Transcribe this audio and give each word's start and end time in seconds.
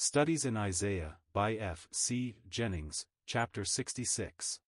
Studies 0.00 0.44
in 0.44 0.56
Isaiah, 0.56 1.16
by 1.32 1.54
F. 1.54 1.88
C. 1.90 2.36
Jennings, 2.48 3.04
Chapter 3.26 3.64
66. 3.64 4.60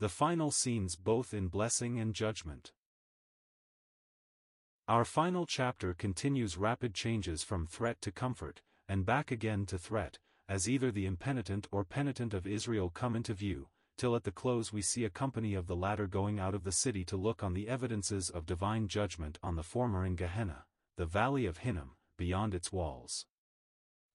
The 0.00 0.08
final 0.08 0.50
scenes 0.50 0.96
both 0.96 1.32
in 1.32 1.46
blessing 1.46 2.00
and 2.00 2.12
judgment. 2.12 2.72
Our 4.88 5.04
final 5.04 5.46
chapter 5.46 5.94
continues 5.94 6.56
rapid 6.56 6.94
changes 6.94 7.44
from 7.44 7.68
threat 7.68 8.00
to 8.00 8.10
comfort, 8.10 8.60
and 8.88 9.06
back 9.06 9.30
again 9.30 9.66
to 9.66 9.78
threat, 9.78 10.18
as 10.48 10.68
either 10.68 10.90
the 10.90 11.06
impenitent 11.06 11.68
or 11.70 11.84
penitent 11.84 12.34
of 12.34 12.44
Israel 12.44 12.90
come 12.90 13.14
into 13.14 13.34
view, 13.34 13.68
till 13.96 14.16
at 14.16 14.24
the 14.24 14.32
close 14.32 14.72
we 14.72 14.82
see 14.82 15.04
a 15.04 15.10
company 15.10 15.54
of 15.54 15.68
the 15.68 15.76
latter 15.76 16.08
going 16.08 16.40
out 16.40 16.56
of 16.56 16.64
the 16.64 16.72
city 16.72 17.04
to 17.04 17.16
look 17.16 17.44
on 17.44 17.54
the 17.54 17.68
evidences 17.68 18.30
of 18.30 18.46
divine 18.46 18.88
judgment 18.88 19.38
on 19.44 19.54
the 19.54 19.62
former 19.62 20.04
in 20.04 20.16
Gehenna, 20.16 20.64
the 20.96 21.06
valley 21.06 21.46
of 21.46 21.58
Hinnom, 21.58 21.92
beyond 22.18 22.52
its 22.52 22.72
walls. 22.72 23.26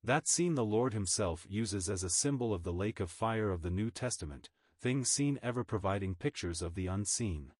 That 0.04 0.28
scene 0.28 0.55
the 0.55 0.66
Lord 0.66 0.94
himself 0.94 1.46
uses 1.48 1.88
as 1.88 2.04
a 2.04 2.10
symbol 2.10 2.55
of 2.55 2.64
the 2.64 2.73
lake 2.73 3.00
of 3.00 3.12
fire 3.12 3.52
of 3.52 3.62
the 3.62 3.70
New 3.70 3.91
Testament, 3.91 4.50
things 4.80 5.12
seen 5.12 5.38
ever 5.44 5.64
providing 5.64 6.16
pictures 6.16 6.64
of 6.64 6.74
the 6.74 6.88
unseen. 6.88 7.52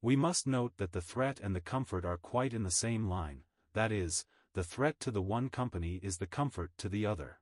We 0.00 0.14
must 0.14 0.46
note 0.46 0.74
that 0.76 0.92
the 0.92 1.00
threat 1.00 1.40
and 1.40 1.56
the 1.56 1.60
comfort 1.60 2.04
are 2.04 2.16
quite 2.16 2.54
in 2.54 2.62
the 2.62 2.70
same 2.70 3.08
line, 3.08 3.42
that 3.72 3.90
is, 3.90 4.24
the 4.54 4.62
threat 4.62 5.00
to 5.00 5.10
the 5.10 5.20
one 5.20 5.48
company 5.48 5.96
is 6.00 6.18
the 6.18 6.28
comfort 6.28 6.70
to 6.78 6.88
the 6.88 7.04
other. 7.04 7.40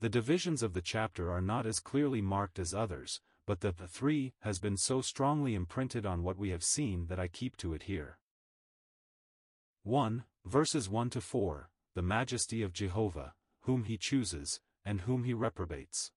The 0.00 0.08
divisions 0.08 0.62
of 0.62 0.72
the 0.72 0.80
chapter 0.80 1.30
are 1.30 1.42
not 1.42 1.66
as 1.66 1.80
clearly 1.80 2.22
marked 2.22 2.58
as 2.58 2.72
others, 2.72 3.20
but 3.46 3.60
the 3.60 3.72
three 3.72 4.32
has 4.40 4.58
been 4.58 4.78
so 4.78 5.02
strongly 5.02 5.54
imprinted 5.54 6.06
on 6.06 6.22
what 6.22 6.38
we 6.38 6.48
have 6.48 6.64
seen 6.64 7.08
that 7.08 7.20
I 7.20 7.28
keep 7.28 7.58
to 7.58 7.74
it 7.74 7.84
here. 7.84 8.18
1. 9.82 10.24
Verses 10.46 10.88
1 10.88 11.10
to 11.10 11.20
4 11.20 11.68
The 11.94 12.02
majesty 12.02 12.62
of 12.62 12.72
Jehovah, 12.72 13.34
whom 13.62 13.84
he 13.84 13.96
chooses, 13.96 14.60
and 14.84 15.02
whom 15.02 15.24
he 15.24 15.34
reprobates. 15.34 16.10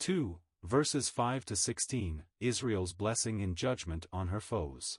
2 0.00 0.38
verses 0.62 1.08
5 1.08 1.44
to 1.46 1.56
16, 1.56 2.24
Israel's 2.40 2.92
blessing 2.92 3.40
in 3.40 3.54
judgment 3.54 4.06
on 4.12 4.28
her 4.28 4.40
foes. 4.40 4.98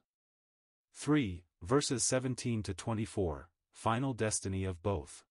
3, 0.93 1.43
verses 1.61 2.03
17 2.03 2.63
to 2.63 2.73
24, 2.73 3.49
final 3.71 4.13
destiny 4.13 4.63
of 4.63 4.81
both. 4.81 5.23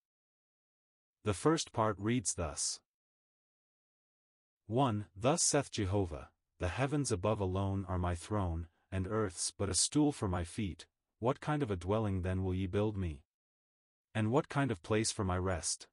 The 1.24 1.34
first 1.34 1.72
part 1.72 1.96
reads 1.98 2.34
thus 2.34 2.80
1. 4.66 5.06
Thus 5.16 5.42
saith 5.42 5.70
Jehovah, 5.70 6.28
The 6.58 6.68
heavens 6.68 7.10
above 7.10 7.40
alone 7.40 7.86
are 7.88 7.98
my 7.98 8.14
throne, 8.14 8.68
and 8.92 9.06
earth's 9.06 9.50
but 9.50 9.70
a 9.70 9.74
stool 9.74 10.12
for 10.12 10.28
my 10.28 10.44
feet, 10.44 10.86
what 11.20 11.40
kind 11.40 11.62
of 11.62 11.70
a 11.70 11.76
dwelling 11.76 12.22
then 12.22 12.44
will 12.44 12.54
ye 12.54 12.66
build 12.66 12.96
me? 12.96 13.22
And 14.18 14.32
what 14.32 14.48
kind 14.48 14.72
of 14.72 14.82
place 14.82 15.12
for 15.12 15.22
my 15.22 15.38
rest? 15.38 15.86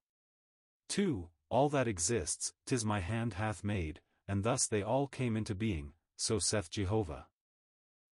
2. 0.88 1.28
All 1.48 1.68
that 1.68 1.86
exists, 1.86 2.52
tis 2.66 2.84
my 2.84 2.98
hand 2.98 3.34
hath 3.34 3.62
made, 3.62 4.00
and 4.26 4.42
thus 4.42 4.66
they 4.66 4.82
all 4.82 5.06
came 5.06 5.36
into 5.36 5.54
being, 5.54 5.92
so 6.16 6.40
saith 6.40 6.68
Jehovah. 6.68 7.28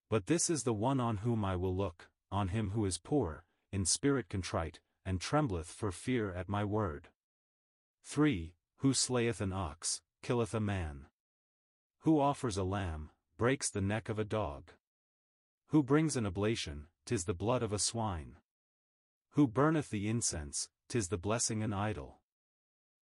But 0.09 0.27
this 0.27 0.49
is 0.49 0.63
the 0.63 0.73
one 0.73 1.01
on 1.01 1.17
whom 1.17 1.43
I 1.43 1.57
will 1.57 1.75
look, 1.75 2.07
on 2.31 2.47
him 2.47 2.69
who 2.69 2.85
is 2.85 2.97
poor, 2.97 3.43
in 3.73 3.83
spirit 3.83 4.29
contrite, 4.29 4.79
and 5.05 5.19
trembleth 5.19 5.67
for 5.67 5.91
fear 5.91 6.31
at 6.31 6.47
my 6.47 6.63
word. 6.63 7.09
3. 8.05 8.53
Who 8.77 8.93
slayeth 8.93 9.41
an 9.41 9.51
ox, 9.51 10.01
killeth 10.23 10.53
a 10.53 10.61
man. 10.61 11.07
Who 12.03 12.21
offers 12.21 12.55
a 12.55 12.63
lamb, 12.63 13.09
breaks 13.37 13.69
the 13.69 13.81
neck 13.81 14.07
of 14.07 14.17
a 14.17 14.23
dog. 14.23 14.71
Who 15.71 15.83
brings 15.83 16.15
an 16.15 16.25
oblation, 16.25 16.87
tis 17.05 17.25
the 17.25 17.33
blood 17.33 17.61
of 17.61 17.73
a 17.73 17.79
swine. 17.79 18.37
Who 19.35 19.47
burneth 19.47 19.89
the 19.89 20.07
incense, 20.07 20.69
tis 20.87 21.09
the 21.09 21.17
blessing 21.17 21.61
an 21.61 21.73
idol. 21.73 22.19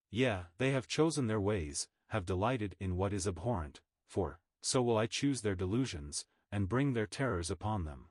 Yea, 0.09 0.45
they 0.57 0.71
have 0.71 0.87
chosen 0.87 1.27
their 1.27 1.39
ways, 1.39 1.87
have 2.07 2.25
delighted 2.25 2.75
in 2.79 2.95
what 2.95 3.13
is 3.13 3.27
abhorrent, 3.27 3.81
for, 4.07 4.39
so 4.59 4.81
will 4.81 4.97
I 4.97 5.05
choose 5.05 5.41
their 5.41 5.53
delusions, 5.53 6.25
and 6.51 6.67
bring 6.67 6.93
their 6.93 7.05
terrors 7.05 7.51
upon 7.51 7.85
them. 7.85 8.09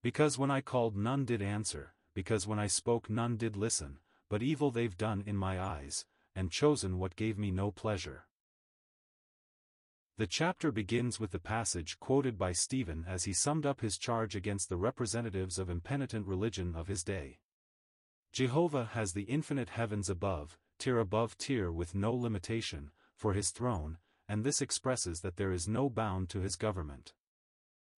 Because 0.00 0.38
when 0.38 0.52
I 0.52 0.60
called 0.60 0.96
none 0.96 1.24
did 1.24 1.42
answer, 1.42 1.94
because 2.14 2.46
when 2.46 2.60
I 2.60 2.68
spoke 2.68 3.10
none 3.10 3.36
did 3.36 3.56
listen, 3.56 3.98
but 4.28 4.42
evil 4.42 4.70
they've 4.70 4.96
done 4.96 5.24
in 5.26 5.36
my 5.36 5.60
eyes, 5.60 6.04
and 6.36 6.52
chosen 6.52 6.98
what 6.98 7.16
gave 7.16 7.36
me 7.36 7.50
no 7.50 7.72
pleasure. 7.72 8.26
The 10.16 10.26
chapter 10.28 10.70
begins 10.70 11.18
with 11.18 11.32
the 11.32 11.40
passage 11.40 11.98
quoted 11.98 12.38
by 12.38 12.52
Stephen 12.52 13.04
as 13.08 13.24
he 13.24 13.32
summed 13.32 13.66
up 13.66 13.80
his 13.80 13.98
charge 13.98 14.36
against 14.36 14.68
the 14.68 14.76
representatives 14.76 15.58
of 15.58 15.68
impenitent 15.68 16.28
religion 16.28 16.76
of 16.76 16.86
his 16.86 17.02
day. 17.02 17.40
Jehovah 18.32 18.90
has 18.92 19.12
the 19.12 19.24
infinite 19.24 19.70
heavens 19.70 20.08
above, 20.08 20.56
tier 20.78 21.00
above 21.00 21.36
tier 21.36 21.72
with 21.72 21.96
no 21.96 22.14
limitation, 22.14 22.92
for 23.16 23.32
his 23.32 23.50
throne, 23.50 23.98
and 24.28 24.44
this 24.44 24.62
expresses 24.62 25.20
that 25.22 25.36
there 25.36 25.50
is 25.50 25.66
no 25.66 25.90
bound 25.90 26.28
to 26.28 26.40
his 26.40 26.54
government. 26.54 27.12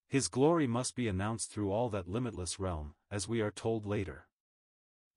His 0.09 0.29
glory 0.29 0.67
must 0.67 0.97
be 0.97 1.09
announced 1.09 1.51
through 1.51 1.71
all 1.71 1.91
that 1.91 2.09
limitless 2.09 2.59
realm, 2.59 2.95
as 3.11 3.29
we 3.29 3.43
are 3.43 3.51
told 3.51 3.85
later. 3.85 4.27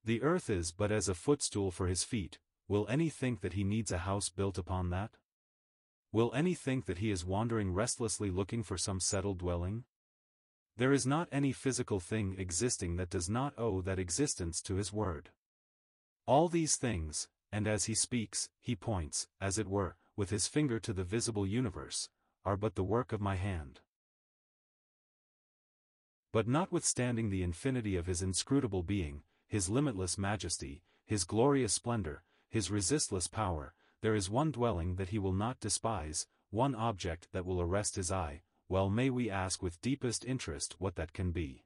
The 0.03 0.21
earth 0.21 0.49
is 0.49 0.73
but 0.73 0.91
as 0.91 1.07
a 1.07 1.15
footstool 1.15 1.71
for 1.71 1.87
his 1.87 2.03
feet, 2.03 2.39
will 2.67 2.85
any 2.89 3.07
think 3.07 3.39
that 3.39 3.53
he 3.53 3.63
needs 3.63 3.93
a 3.93 3.99
house 3.99 4.27
built 4.27 4.57
upon 4.57 4.89
that? 4.89 5.11
Will 6.11 6.31
any 6.33 6.55
think 6.55 6.85
that 6.85 6.97
he 6.97 7.11
is 7.11 7.23
wandering 7.23 7.73
restlessly 7.73 8.31
looking 8.31 8.63
for 8.63 8.77
some 8.77 8.99
settled 8.99 9.37
dwelling? 9.37 9.83
There 10.77 10.91
is 10.91 11.05
not 11.05 11.29
any 11.31 11.51
physical 11.51 11.99
thing 11.99 12.35
existing 12.37 12.95
that 12.95 13.09
does 13.09 13.29
not 13.29 13.53
owe 13.57 13.81
that 13.81 13.99
existence 13.99 14.61
to 14.63 14.75
his 14.75 14.91
word. 14.91 15.29
All 16.25 16.47
these 16.47 16.77
things, 16.77 17.27
and 17.51 17.67
as 17.67 17.85
he 17.85 17.93
speaks, 17.93 18.49
he 18.59 18.75
points, 18.75 19.27
as 19.39 19.59
it 19.59 19.67
were, 19.67 19.97
with 20.15 20.29
his 20.29 20.47
finger 20.47 20.79
to 20.79 20.93
the 20.93 21.03
visible 21.03 21.45
universe, 21.45 22.09
are 22.43 22.57
but 22.57 22.75
the 22.75 22.83
work 22.83 23.11
of 23.11 23.21
my 23.21 23.35
hand. 23.35 23.81
But 26.31 26.47
notwithstanding 26.47 27.29
the 27.29 27.43
infinity 27.43 27.95
of 27.95 28.05
his 28.05 28.21
inscrutable 28.21 28.83
being, 28.83 29.23
his 29.47 29.69
limitless 29.69 30.17
majesty, 30.17 30.83
his 31.05 31.23
glorious 31.23 31.73
splendor, 31.73 32.23
his 32.49 32.71
resistless 32.71 33.27
power, 33.27 33.73
there 34.01 34.15
is 34.15 34.29
one 34.29 34.51
dwelling 34.51 34.95
that 34.95 35.09
he 35.09 35.19
will 35.19 35.33
not 35.33 35.59
despise, 35.59 36.27
one 36.49 36.73
object 36.75 37.27
that 37.31 37.45
will 37.45 37.61
arrest 37.61 37.95
his 37.95 38.11
eye, 38.11 38.41
well 38.67 38.89
may 38.89 39.09
we 39.09 39.29
ask 39.29 39.61
with 39.61 39.81
deepest 39.81 40.23
interest 40.25 40.75
what 40.79 40.95
that 40.95 41.13
can 41.13 41.31
be. 41.31 41.65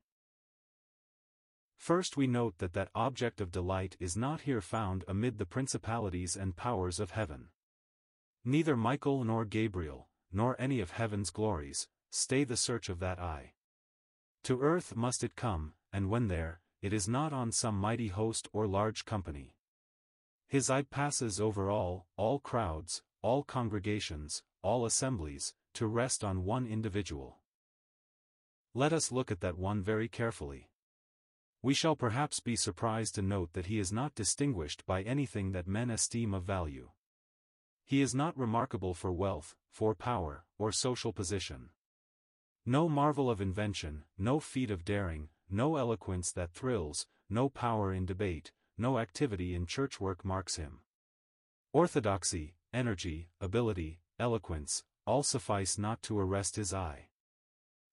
First 1.78 2.16
we 2.16 2.28
note 2.28 2.60
that 2.60 2.74
that 2.74 2.90
object 2.96 3.42
of 3.42 3.52
delight 3.52 3.98
is 4.00 4.16
not 4.16 4.42
here 4.42 4.62
found 4.62 5.04
amid 5.08 5.38
the 5.38 5.46
principalities 5.46 6.36
and 6.36 6.56
powers 6.56 7.00
of 7.00 7.12
heaven. 7.12 7.50
Neither 8.46 8.78
Michael 8.78 9.24
nor 9.24 9.44
Gabriel, 9.44 10.08
nor 10.32 10.56
any 10.60 10.80
of 10.80 10.92
heaven's 10.92 11.30
glories, 11.30 11.88
stay 12.10 12.44
the 12.44 12.58
search 12.58 12.90
of 12.90 13.00
that 13.00 13.20
eye. 13.20 13.54
To 14.46 14.62
earth 14.62 14.96
must 14.96 15.24
it 15.24 15.36
come, 15.36 15.74
and 15.92 16.10
when 16.10 16.28
there, 16.28 16.62
it 16.82 16.94
is 16.94 17.08
not 17.08 17.32
on 17.32 17.52
some 17.52 17.76
mighty 17.76 18.10
host 18.10 18.48
or 18.52 18.68
large 18.68 19.06
company. 19.06 19.56
His 20.54 20.70
eye 20.70 20.84
passes 20.84 21.42
over 21.42 21.72
all, 21.72 22.06
all 22.16 22.38
crowds, 22.38 23.02
all 23.24 23.44
congregations, 23.44 24.44
all 24.62 24.86
assemblies, 24.86 25.56
to 25.74 25.88
rest 25.88 26.24
on 26.24 26.46
one 26.46 26.68
individual. 26.68 27.40
Let 28.76 28.94
us 28.94 29.12
look 29.12 29.32
at 29.32 29.40
that 29.40 29.58
one 29.58 29.82
very 29.82 30.08
carefully. 30.08 30.70
We 31.64 31.74
shall 31.74 31.96
perhaps 31.96 32.40
be 32.40 32.56
surprised 32.56 33.16
to 33.16 33.24
note 33.24 33.54
that 33.54 33.66
he 33.66 33.80
is 33.80 33.92
not 33.92 34.14
distinguished 34.14 34.86
by 34.86 35.02
anything 35.02 35.54
that 35.54 35.66
men 35.66 35.90
esteem 35.90 36.36
of 36.36 36.44
value. 36.44 36.92
He 37.84 38.04
is 38.04 38.14
not 38.14 38.38
remarkable 38.38 38.94
for 38.94 39.12
wealth, 39.12 39.56
for 39.72 39.96
power, 39.96 40.46
or 40.60 40.72
social 40.72 41.14
position. 41.14 41.72
No 42.64 42.88
marvel 42.88 43.28
of 43.28 43.42
invention, 43.42 44.04
no 44.20 44.40
feat 44.40 44.70
of 44.70 44.86
daring, 44.86 45.30
no 45.50 45.78
eloquence 45.78 46.32
that 46.34 46.52
thrills, 46.52 47.08
no 47.28 47.50
power 47.50 47.92
in 47.92 48.06
debate, 48.06 48.52
no 48.78 49.00
activity 49.00 49.56
in 49.56 49.66
church 49.66 50.00
work 50.00 50.24
marks 50.26 50.56
him. 50.56 50.80
Orthodoxy, 51.72 52.56
energy, 52.74 53.30
ability, 53.42 54.00
eloquence, 54.20 54.84
all 55.06 55.24
suffice 55.24 55.78
not 55.78 56.02
to 56.04 56.20
arrest 56.20 56.56
his 56.56 56.74
eye. 56.74 57.08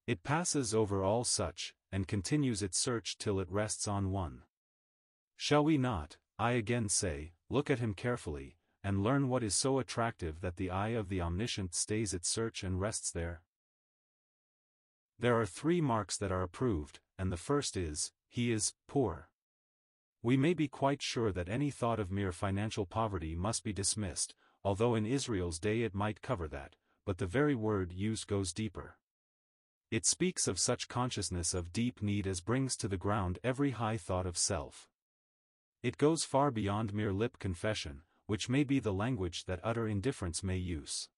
It 0.07 0.23
passes 0.23 0.75
over 0.75 1.03
all 1.03 1.25
such, 1.25 1.75
and 1.93 2.07
continues 2.07 2.63
its 2.63 2.79
search 2.79 3.19
till 3.19 3.41
it 3.41 3.51
rests 3.51 3.89
on 3.89 4.11
one. 4.11 4.43
Shall 5.37 5.65
we 5.65 5.79
not, 5.79 6.19
I 6.39 6.53
again 6.53 6.89
say, 6.89 7.33
look 7.49 7.71
at 7.71 7.79
him 7.79 7.95
carefully, 7.95 8.57
and 8.85 9.03
learn 9.03 9.29
what 9.29 9.43
is 9.43 9.55
so 9.55 9.79
attractive 9.79 10.41
that 10.41 10.57
the 10.57 10.71
eye 10.71 10.91
of 10.91 11.09
the 11.09 11.21
Omniscient 11.21 11.75
stays 11.75 12.15
its 12.15 12.29
search 12.29 12.63
and 12.63 12.81
rests 12.81 13.11
there? 13.11 13.43
There 15.19 15.41
are 15.41 15.47
three 15.47 15.81
marks 15.81 16.17
that 16.19 16.33
are 16.33 16.43
approved, 16.43 17.01
and 17.19 17.33
the 17.33 17.37
first 17.37 17.77
is, 17.77 18.13
he 18.29 18.53
is 18.53 18.75
poor. 18.87 19.30
We 20.23 20.37
may 20.37 20.53
be 20.53 20.69
quite 20.69 21.01
sure 21.01 21.33
that 21.33 21.49
any 21.49 21.71
thought 21.71 21.99
of 21.99 22.11
mere 22.11 22.33
financial 22.33 22.85
poverty 22.85 23.35
must 23.35 23.65
be 23.65 23.73
dismissed, 23.73 24.35
although 24.63 24.95
in 24.95 25.07
Israel's 25.07 25.59
day 25.59 25.83
it 25.83 25.95
might 25.95 26.21
cover 26.21 26.47
that, 26.49 26.77
but 27.07 27.19
the 27.19 27.27
very 27.27 27.55
word 27.55 27.93
used 27.93 28.27
goes 28.27 28.53
deeper. 28.53 28.99
It 29.91 30.07
speaks 30.07 30.47
of 30.47 30.61
such 30.61 30.89
consciousness 30.89 31.55
of 31.55 31.73
deep 31.73 32.03
need 32.03 32.27
as 32.27 32.41
brings 32.41 32.77
to 32.77 32.87
the 32.87 32.97
ground 32.97 33.39
every 33.43 33.71
high 33.71 33.97
thought 33.97 34.27
of 34.27 34.39
self. 34.39 34.89
It 35.83 35.99
goes 35.99 36.23
far 36.23 36.51
beyond 36.51 36.95
mere 36.95 37.13
lip 37.13 37.39
confession, 37.39 38.03
which 38.27 38.49
may 38.49 38.63
be 38.63 38.79
the 38.79 38.93
language 38.93 39.47
that 39.47 39.59
utter 39.65 39.89
indifference 39.89 40.45
may 40.45 40.59
use. 40.59 41.09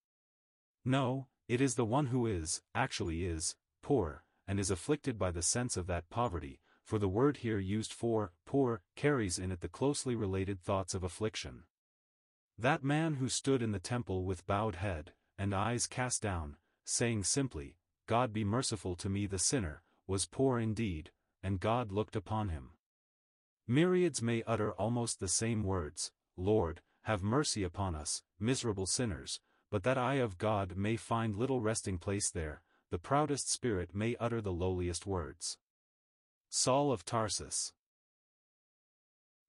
No, 0.85 1.27
it 1.49 1.61
is 1.61 1.75
the 1.75 1.85
one 1.85 2.07
who 2.07 2.27
is, 2.27 2.63
actually 2.75 3.27
is, 3.27 3.57
poor, 3.83 4.25
and 4.49 4.59
is 4.59 4.71
afflicted 4.71 5.19
by 5.19 5.33
the 5.33 5.43
sense 5.43 5.77
of 5.77 5.87
that 5.89 6.09
poverty, 6.09 6.62
for 6.85 6.99
the 6.99 7.09
word 7.09 7.39
here 7.39 7.59
used 7.59 7.93
for 7.93 8.33
poor 8.45 8.83
carries 8.97 9.39
in 9.39 9.51
it 9.53 9.61
the 9.61 9.69
closely 9.69 10.15
related 10.15 10.61
thoughts 10.61 10.95
of 10.95 11.03
affliction. 11.03 11.65
That 12.59 12.85
man 12.85 13.15
who 13.15 13.29
stood 13.29 13.63
in 13.63 13.73
the 13.73 13.79
temple 13.79 14.25
with 14.25 14.47
bowed 14.47 14.77
head, 14.77 15.13
and 15.39 15.55
eyes 15.55 15.87
cast 15.87 16.23
down, 16.23 16.57
saying 16.85 17.25
simply, 17.25 17.77
God 18.07 18.33
be 18.33 18.45
merciful 18.45 18.95
to 18.97 19.09
me 19.09 19.27
the 19.27 19.39
sinner, 19.39 19.83
was 20.07 20.27
poor 20.27 20.59
indeed, 20.59 21.11
and 21.43 21.61
God 21.61 21.93
looked 21.93 22.17
upon 22.17 22.51
him. 22.51 22.71
Myriads 23.67 24.21
may 24.21 24.43
utter 24.47 24.73
almost 24.73 25.21
the 25.21 25.29
same 25.29 25.63
words, 25.63 26.11
Lord, 26.37 26.81
have 27.03 27.23
mercy 27.23 27.63
upon 27.63 27.95
us, 27.95 28.23
miserable 28.39 28.87
sinners, 28.87 29.41
but 29.71 29.85
that 29.85 29.99
eye 29.99 30.17
of 30.17 30.39
God 30.39 30.77
may 30.77 30.97
find 30.97 31.37
little 31.37 31.61
resting 31.61 31.99
place 31.99 32.31
there, 32.31 32.63
the 32.91 32.99
proudest 32.99 33.51
spirit 33.51 33.95
may 33.95 34.17
utter 34.21 34.41
the 34.41 34.53
lowliest 34.53 35.07
words. 35.07 35.59
Saul 36.55 36.93
of 36.93 37.03
Tarsus 37.07 37.73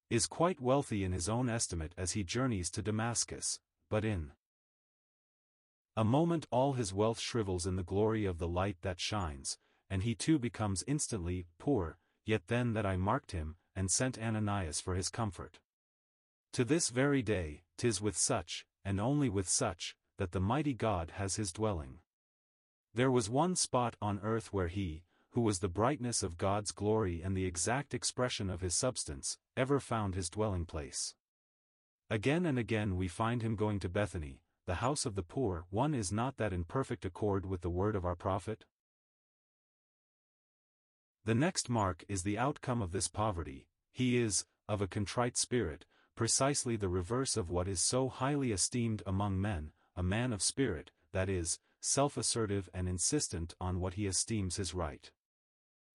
is 0.08 0.26
quite 0.26 0.58
wealthy 0.58 1.04
in 1.04 1.12
his 1.12 1.28
own 1.28 1.50
estimate 1.50 1.92
as 1.98 2.12
he 2.12 2.24
journeys 2.24 2.70
to 2.70 2.80
Damascus, 2.80 3.60
but 3.90 4.06
in 4.06 4.32
a 5.98 6.02
moment 6.02 6.46
all 6.50 6.72
his 6.72 6.94
wealth 6.94 7.20
shrivels 7.20 7.66
in 7.66 7.76
the 7.76 7.82
glory 7.82 8.24
of 8.24 8.38
the 8.38 8.48
light 8.48 8.78
that 8.80 9.00
shines, 9.00 9.58
and 9.90 10.02
he 10.02 10.14
too 10.14 10.38
becomes 10.38 10.82
instantly 10.86 11.44
poor, 11.58 11.98
yet 12.24 12.46
then 12.46 12.72
that 12.72 12.86
eye 12.86 12.96
marked 12.96 13.32
him, 13.32 13.56
and 13.76 13.90
sent 13.90 14.18
Ananias 14.18 14.80
for 14.80 14.94
his 14.94 15.10
comfort. 15.10 15.60
To 16.54 16.64
this 16.64 16.88
very 16.88 17.20
day, 17.20 17.64
tis 17.76 18.00
with 18.00 18.16
such, 18.16 18.64
and 18.82 18.98
only 18.98 19.28
with 19.28 19.46
such, 19.46 19.94
that 20.16 20.32
the 20.32 20.40
mighty 20.40 20.72
God 20.72 21.12
has 21.16 21.36
his 21.36 21.52
dwelling. 21.52 21.98
There 22.94 23.10
was 23.10 23.28
one 23.28 23.56
spot 23.56 23.94
on 24.00 24.20
earth 24.22 24.54
where 24.54 24.68
he, 24.68 25.02
who 25.34 25.40
was 25.40 25.58
the 25.58 25.68
brightness 25.68 26.22
of 26.22 26.38
God's 26.38 26.70
glory 26.70 27.20
and 27.20 27.36
the 27.36 27.44
exact 27.44 27.92
expression 27.92 28.48
of 28.48 28.60
his 28.60 28.74
substance, 28.76 29.36
ever 29.56 29.80
found 29.80 30.14
his 30.14 30.30
dwelling 30.30 30.64
place. 30.64 31.16
Again 32.08 32.46
and 32.46 32.56
again 32.56 32.96
we 32.96 33.08
find 33.08 33.42
him 33.42 33.56
going 33.56 33.80
to 33.80 33.88
Bethany, 33.88 34.42
the 34.66 34.76
house 34.76 35.04
of 35.04 35.16
the 35.16 35.24
poor. 35.24 35.64
One 35.70 35.92
is 35.92 36.12
not 36.12 36.36
that 36.36 36.52
in 36.52 36.62
perfect 36.62 37.04
accord 37.04 37.46
with 37.46 37.62
the 37.62 37.70
word 37.70 37.96
of 37.96 38.04
our 38.04 38.14
prophet? 38.14 38.64
The 41.24 41.34
next 41.34 41.68
mark 41.68 42.04
is 42.08 42.22
the 42.22 42.38
outcome 42.38 42.80
of 42.80 42.92
this 42.92 43.08
poverty, 43.08 43.66
he 43.90 44.16
is, 44.16 44.44
of 44.68 44.80
a 44.80 44.86
contrite 44.86 45.36
spirit, 45.36 45.84
precisely 46.14 46.76
the 46.76 46.88
reverse 46.88 47.36
of 47.36 47.50
what 47.50 47.66
is 47.66 47.80
so 47.80 48.08
highly 48.08 48.52
esteemed 48.52 49.02
among 49.04 49.40
men, 49.40 49.72
a 49.96 50.02
man 50.02 50.32
of 50.32 50.42
spirit, 50.42 50.92
that 51.10 51.28
is, 51.28 51.58
self-assertive 51.80 52.68
and 52.72 52.88
insistent 52.88 53.56
on 53.60 53.80
what 53.80 53.94
he 53.94 54.06
esteems 54.06 54.56
his 54.56 54.74
right. 54.74 55.10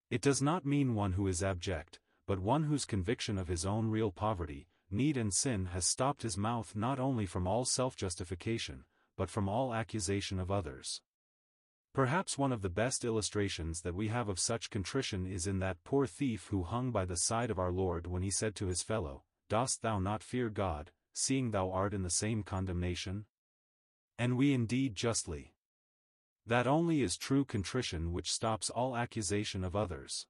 It 0.10 0.22
does 0.22 0.42
not 0.42 0.66
mean 0.66 0.96
one 0.96 1.14
who 1.14 1.28
is 1.28 1.44
abject, 1.44 2.00
but 2.26 2.40
one 2.40 2.64
whose 2.64 2.86
conviction 2.86 3.38
of 3.38 3.48
his 3.48 3.66
own 3.66 3.90
real 3.90 4.12
poverty, 4.12 4.68
need 4.90 5.18
and 5.18 5.34
sin 5.34 5.68
has 5.68 5.86
stopped 5.86 6.24
his 6.24 6.38
mouth 6.38 6.76
not 6.76 7.00
only 7.00 7.26
from 7.26 7.48
all 7.48 7.64
self-justification, 7.64 8.86
but 9.16 9.30
from 9.30 9.48
all 9.48 9.74
accusation 9.74 10.40
of 10.40 10.50
others. 10.50 11.02
Perhaps 11.94 12.38
one 12.38 12.52
of 12.52 12.62
the 12.62 12.70
best 12.70 13.04
illustrations 13.04 13.82
that 13.82 13.96
we 13.96 14.08
have 14.08 14.30
of 14.30 14.40
such 14.40 14.70
contrition 14.70 15.28
is 15.28 15.48
in 15.48 15.60
that 15.60 15.84
poor 15.84 16.08
thief 16.08 16.48
who 16.48 16.64
hung 16.64 16.92
by 16.92 17.06
the 17.06 17.18
side 17.18 17.52
of 17.52 17.60
our 17.60 17.72
Lord 17.72 18.08
when 18.08 18.22
he 18.24 18.32
said 18.32 18.56
to 18.56 18.68
his 18.68 18.84
fellow, 18.84 19.24
Dost 19.48 19.82
thou 19.82 20.00
not 20.00 20.24
fear 20.24 20.50
God, 20.50 20.92
seeing 21.14 21.52
thou 21.52 21.72
art 21.72 21.94
in 21.94 22.04
the 22.04 22.10
same 22.10 22.44
condemnation? 22.44 23.26
And 24.18 24.38
we 24.38 24.54
indeed 24.54 24.96
justly. 24.96 25.54
That 26.46 26.68
only 26.68 27.02
is 27.02 27.18
true 27.18 27.46
contrition 27.46 28.12
which 28.12 28.32
stops 28.32 28.70
all 28.70 28.96
accusation 28.96 29.64
of 29.64 29.76
others. 29.76 30.26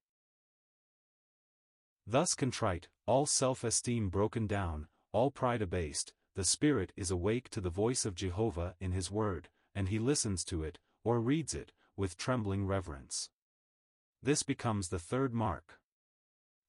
Thus 2.05 2.33
contrite, 2.33 2.89
all 3.05 3.25
self-esteem 3.25 4.09
broken 4.09 4.47
down, 4.47 4.87
all 5.11 5.31
pride 5.31 5.61
abased, 5.61 6.13
the 6.35 6.43
Spirit 6.43 6.93
is 6.95 7.11
awake 7.11 7.49
to 7.49 7.61
the 7.61 7.69
voice 7.69 8.05
of 8.05 8.15
Jehovah 8.15 8.75
in 8.79 8.91
His 8.91 9.11
Word, 9.11 9.49
and 9.75 9.89
he 9.89 9.99
listens 9.99 10.43
to 10.45 10.63
it, 10.63 10.79
or 11.03 11.19
reads 11.19 11.53
it, 11.53 11.71
with 11.95 12.17
trembling 12.17 12.65
reverence. 12.65 13.29
This 14.21 14.43
becomes 14.43 14.89
the 14.89 14.99
third 14.99 15.33
mark. 15.33 15.79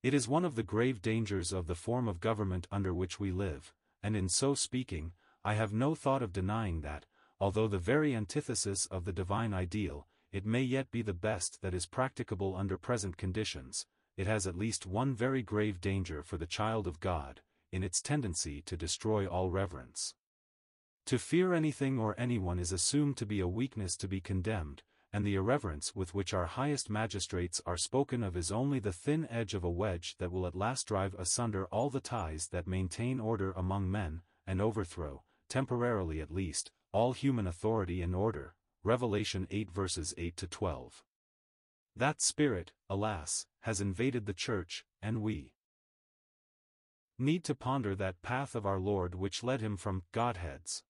It 0.03 0.15
is 0.15 0.29
one 0.29 0.45
of 0.45 0.55
the 0.55 0.63
grave 0.63 1.03
dangers 1.03 1.53
of 1.53 1.67
the 1.67 1.75
form 1.75 2.09
of 2.09 2.21
government 2.21 2.67
under 2.71 2.95
which 2.95 3.21
we 3.21 3.33
live, 3.33 3.75
and 4.03 4.17
in 4.17 4.29
so 4.29 4.55
speaking, 4.55 5.13
I 5.45 5.55
have 5.55 5.73
no 5.73 5.95
thought 5.95 6.23
of 6.23 6.33
denying 6.33 6.81
that, 6.81 7.07
although 7.41 7.67
the 7.67 7.79
very 7.79 8.15
antithesis 8.15 8.87
of 8.87 9.05
the 9.05 9.13
divine 9.13 9.55
ideal, 9.55 10.07
it 10.31 10.45
may 10.47 10.63
yet 10.63 10.91
be 10.91 11.03
the 11.03 11.15
best 11.15 11.63
that 11.63 11.75
is 11.75 11.87
practicable 11.87 12.55
under 12.55 12.77
present 12.77 13.17
conditions, 13.17 13.87
it 14.17 14.27
has 14.27 14.47
at 14.47 14.57
least 14.57 14.87
one 14.87 15.15
very 15.15 15.43
grave 15.43 15.81
danger 15.81 16.23
for 16.23 16.37
the 16.37 16.47
child 16.47 16.87
of 16.87 17.01
God, 17.01 17.41
in 17.73 17.83
its 17.83 18.03
tendency 18.03 18.61
to 18.63 18.77
destroy 18.77 19.27
all 19.27 19.51
reverence. 19.51 20.15
To 21.07 21.19
fear 21.19 21.55
anything 21.55 21.99
or 21.99 22.15
anyone 22.19 22.59
is 22.59 22.73
assumed 22.73 23.17
to 23.17 23.27
be 23.27 23.41
a 23.41 23.49
weakness 23.49 23.97
to 23.97 24.07
be 24.07 24.21
condemned, 24.21 24.83
and 25.13 25.25
the 25.25 25.35
irreverence 25.35 25.97
with 25.97 26.15
which 26.15 26.35
our 26.35 26.47
highest 26.47 26.89
magistrates 26.89 27.61
are 27.67 27.77
spoken 27.77 28.23
of 28.23 28.37
is 28.37 28.53
only 28.53 28.79
the 28.79 28.93
thin 28.93 29.27
edge 29.29 29.55
of 29.55 29.65
a 29.65 29.71
wedge 29.71 30.17
that 30.19 30.31
will 30.31 30.47
at 30.47 30.55
last 30.55 30.87
drive 30.87 31.15
asunder 31.19 31.65
all 31.67 31.91
the 31.91 32.01
ties 32.01 32.49
that 32.49 32.69
maintain 32.69 33.19
order 33.19 33.53
among 33.53 33.91
men, 33.91 34.23
and 34.47 34.61
overthrow, 34.61 35.23
temporarily 35.49 36.21
at 36.21 36.31
least, 36.31 36.71
all 36.93 37.13
human 37.13 37.47
authority 37.47 38.03
and 38.03 38.15
order, 38.15 38.55
Revelation 38.83 39.47
8 39.51 39.71
verses 39.71 40.15
8 40.17 40.37
to 40.37 40.47
12. 40.47 41.03
That 41.97 42.21
spirit, 42.21 42.73
alas, 42.89 43.47
has 43.61 43.81
invaded 43.81 44.27
the 44.27 44.33
church, 44.33 44.85
and 45.03 45.23
we 45.23 45.53
need 47.19 47.45
to 47.45 47.55
ponder 47.55 47.95
that 47.95 48.23
path 48.23 48.55
of 48.55 48.65
our 48.65 48.81
Lord 48.81 49.15
which 49.15 49.43
led 49.43 49.61
him 49.61 49.77
from 49.77 50.05
Godhead's 50.13 50.83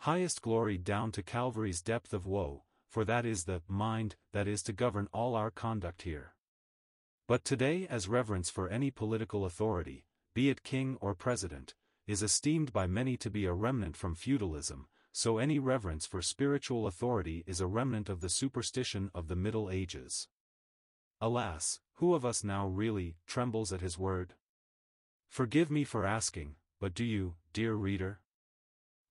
highest 0.00 0.40
glory 0.42 0.78
down 0.78 1.10
to 1.12 1.22
Calvary's 1.22 1.82
depth 1.82 2.14
of 2.14 2.26
woe, 2.26 2.62
for 2.88 3.04
that 3.04 3.26
is 3.26 3.44
the 3.44 3.62
mind 3.66 4.14
that 4.32 4.46
is 4.46 4.62
to 4.62 4.72
govern 4.72 5.08
all 5.12 5.34
our 5.34 5.50
conduct 5.50 6.02
here. 6.02 6.34
But 7.26 7.44
today 7.44 7.86
as 7.90 8.08
reverence 8.08 8.48
for 8.48 8.68
any 8.68 8.90
political 8.90 9.44
authority, 9.44 10.04
be 10.32 10.48
it 10.48 10.62
king 10.62 10.96
or 11.00 11.14
president, 11.14 11.74
is 12.06 12.22
esteemed 12.22 12.72
by 12.72 12.86
many 12.86 13.16
to 13.16 13.30
be 13.30 13.46
a 13.46 13.52
remnant 13.52 13.96
from 13.96 14.14
feudalism, 14.14 14.86
so 15.12 15.38
any 15.38 15.58
reverence 15.58 16.06
for 16.06 16.22
spiritual 16.22 16.86
authority 16.86 17.42
is 17.46 17.60
a 17.60 17.66
remnant 17.66 18.08
of 18.08 18.20
the 18.20 18.28
superstition 18.28 19.10
of 19.14 19.28
the 19.28 19.36
Middle 19.36 19.70
Ages. 19.70 20.28
Alas, 21.20 21.80
who 21.94 22.14
of 22.14 22.24
us 22.24 22.44
now 22.44 22.66
really 22.66 23.16
trembles 23.26 23.72
at 23.72 23.80
his 23.80 23.98
word? 23.98 24.34
Forgive 25.28 25.70
me 25.70 25.84
for 25.84 26.04
asking, 26.04 26.56
but 26.80 26.94
do 26.94 27.04
you, 27.04 27.34
dear 27.52 27.74
reader? 27.74 28.20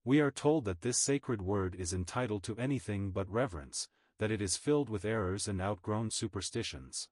We 0.04 0.20
are 0.20 0.30
told 0.30 0.64
that 0.64 0.82
this 0.82 0.98
sacred 0.98 1.42
word 1.42 1.74
is 1.74 1.92
entitled 1.92 2.44
to 2.44 2.56
anything 2.56 3.10
but 3.10 3.28
reverence, 3.28 3.88
that 4.18 4.30
it 4.30 4.40
is 4.40 4.56
filled 4.56 4.88
with 4.88 5.04
errors 5.04 5.48
and 5.48 5.60
outgrown 5.60 6.10
superstitions. 6.12 7.08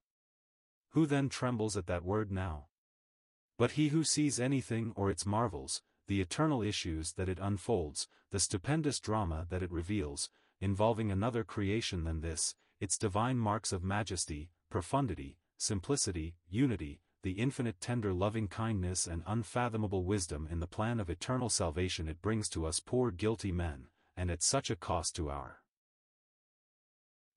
Who 0.91 1.05
then 1.05 1.27
trembles 1.27 1.75
at 1.75 1.87
that 1.87 2.05
word 2.05 2.31
now? 2.31 2.67
But 3.57 3.71
he 3.71 3.87
who 3.87 4.03
sees 4.03 4.39
anything 4.39 4.91
or 4.95 5.09
its 5.09 5.25
marvels, 5.25 5.81
the 6.07 6.19
eternal 6.19 6.61
issues 6.61 7.13
that 7.13 7.29
it 7.29 7.39
unfolds, 7.41 8.07
the 8.31 8.39
stupendous 8.39 8.99
drama 8.99 9.47
that 9.49 9.63
it 9.63 9.71
reveals, 9.71 10.29
involving 10.59 11.11
another 11.11 11.43
creation 11.43 12.03
than 12.03 12.21
this, 12.21 12.55
its 12.79 12.97
divine 12.97 13.37
marks 13.37 13.71
of 13.71 13.83
majesty, 13.83 14.49
profundity, 14.69 15.37
simplicity, 15.57 16.35
unity, 16.49 16.99
the 17.23 17.31
infinite 17.31 17.79
tender 17.79 18.13
loving 18.13 18.47
kindness 18.47 19.07
and 19.07 19.23
unfathomable 19.25 20.03
wisdom 20.03 20.47
in 20.51 20.59
the 20.59 20.67
plan 20.67 20.99
of 20.99 21.09
eternal 21.09 21.49
salvation 21.49 22.07
it 22.07 22.21
brings 22.21 22.49
to 22.49 22.65
us 22.65 22.79
poor 22.79 23.09
guilty 23.09 23.51
men, 23.51 23.87
and 24.17 24.29
at 24.29 24.43
such 24.43 24.69
a 24.69 24.75
cost 24.75 25.15
to 25.15 25.29
our 25.29 25.61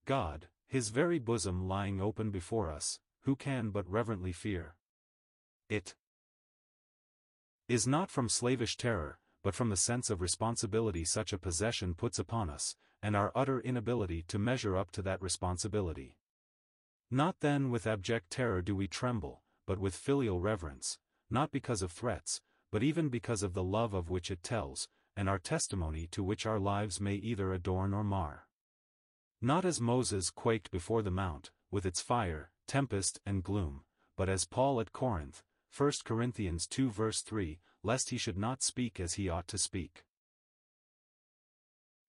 God, 0.05 0.49
his 0.67 0.89
very 0.89 1.19
bosom 1.19 1.69
lying 1.69 2.01
open 2.01 2.31
before 2.31 2.71
us, 2.71 2.99
who 3.23 3.37
can 3.37 3.71
but 3.71 3.89
reverently 3.89 4.33
fear 4.33 4.75
it? 5.69 5.95
Is 7.69 7.87
not 7.87 8.11
from 8.11 8.29
slavish 8.29 8.77
terror, 8.77 9.19
but 9.43 9.55
from 9.55 9.69
the 9.69 9.77
sense 9.77 10.09
of 10.11 10.21
responsibility 10.21 11.05
such 11.05 11.33
a 11.33 11.39
possession 11.39 11.95
puts 11.95 12.19
upon 12.19 12.49
us, 12.49 12.77
and 13.03 13.15
our 13.15 13.31
utter 13.35 13.61
inability 13.61 14.23
to 14.29 14.39
measure 14.39 14.77
up 14.77 14.91
to 14.91 15.03
that 15.03 15.21
responsibility. 15.23 16.17
Not 17.11 17.41
then 17.41 17.71
with 17.71 17.87
abject 17.87 18.31
terror 18.31 18.63
do 18.63 18.75
we 18.75 18.89
tremble, 18.89 19.43
but 19.67 19.79
with 19.79 19.95
filial 19.95 20.41
reverence, 20.41 20.99
not 21.31 21.51
because 21.51 21.83
of 21.83 21.93
threats, 21.93 22.41
but 22.71 22.83
even 22.83 23.09
because 23.09 23.43
of 23.43 23.55
the 23.55 23.63
love 23.63 23.95
of 23.95 24.11
which 24.11 24.31
it 24.31 24.43
tells, 24.43 24.89
and 25.17 25.29
our 25.29 25.39
testimony 25.39 26.07
to 26.11 26.23
which 26.23 26.47
our 26.47 26.59
lives 26.59 27.01
may 27.01 27.15
either 27.15 27.53
adorn 27.53 27.93
or 27.93 28.05
mar. 28.05 28.47
Not 29.41 29.65
as 29.65 29.81
Moses 29.81 30.31
quaked 30.31 30.71
before 30.71 31.03
the 31.03 31.11
mount, 31.11 31.51
with 31.71 31.87
its 31.87 32.01
fire, 32.01 32.51
tempest 32.67 33.21
and 33.25 33.43
gloom, 33.43 33.83
but 34.17 34.29
as 34.29 34.45
Paul 34.45 34.81
at 34.81 34.93
Corinth, 34.93 35.43
1 35.77 35.93
Corinthians 36.05 36.67
2 36.67 36.91
verse 36.91 37.23
3, 37.23 37.59
lest 37.83 38.11
he 38.11 38.19
should 38.19 38.39
not 38.39 38.63
speak 38.63 38.99
as 38.99 39.15
he 39.15 39.29
ought 39.29 39.49
to 39.49 39.59
speak. 39.59 40.05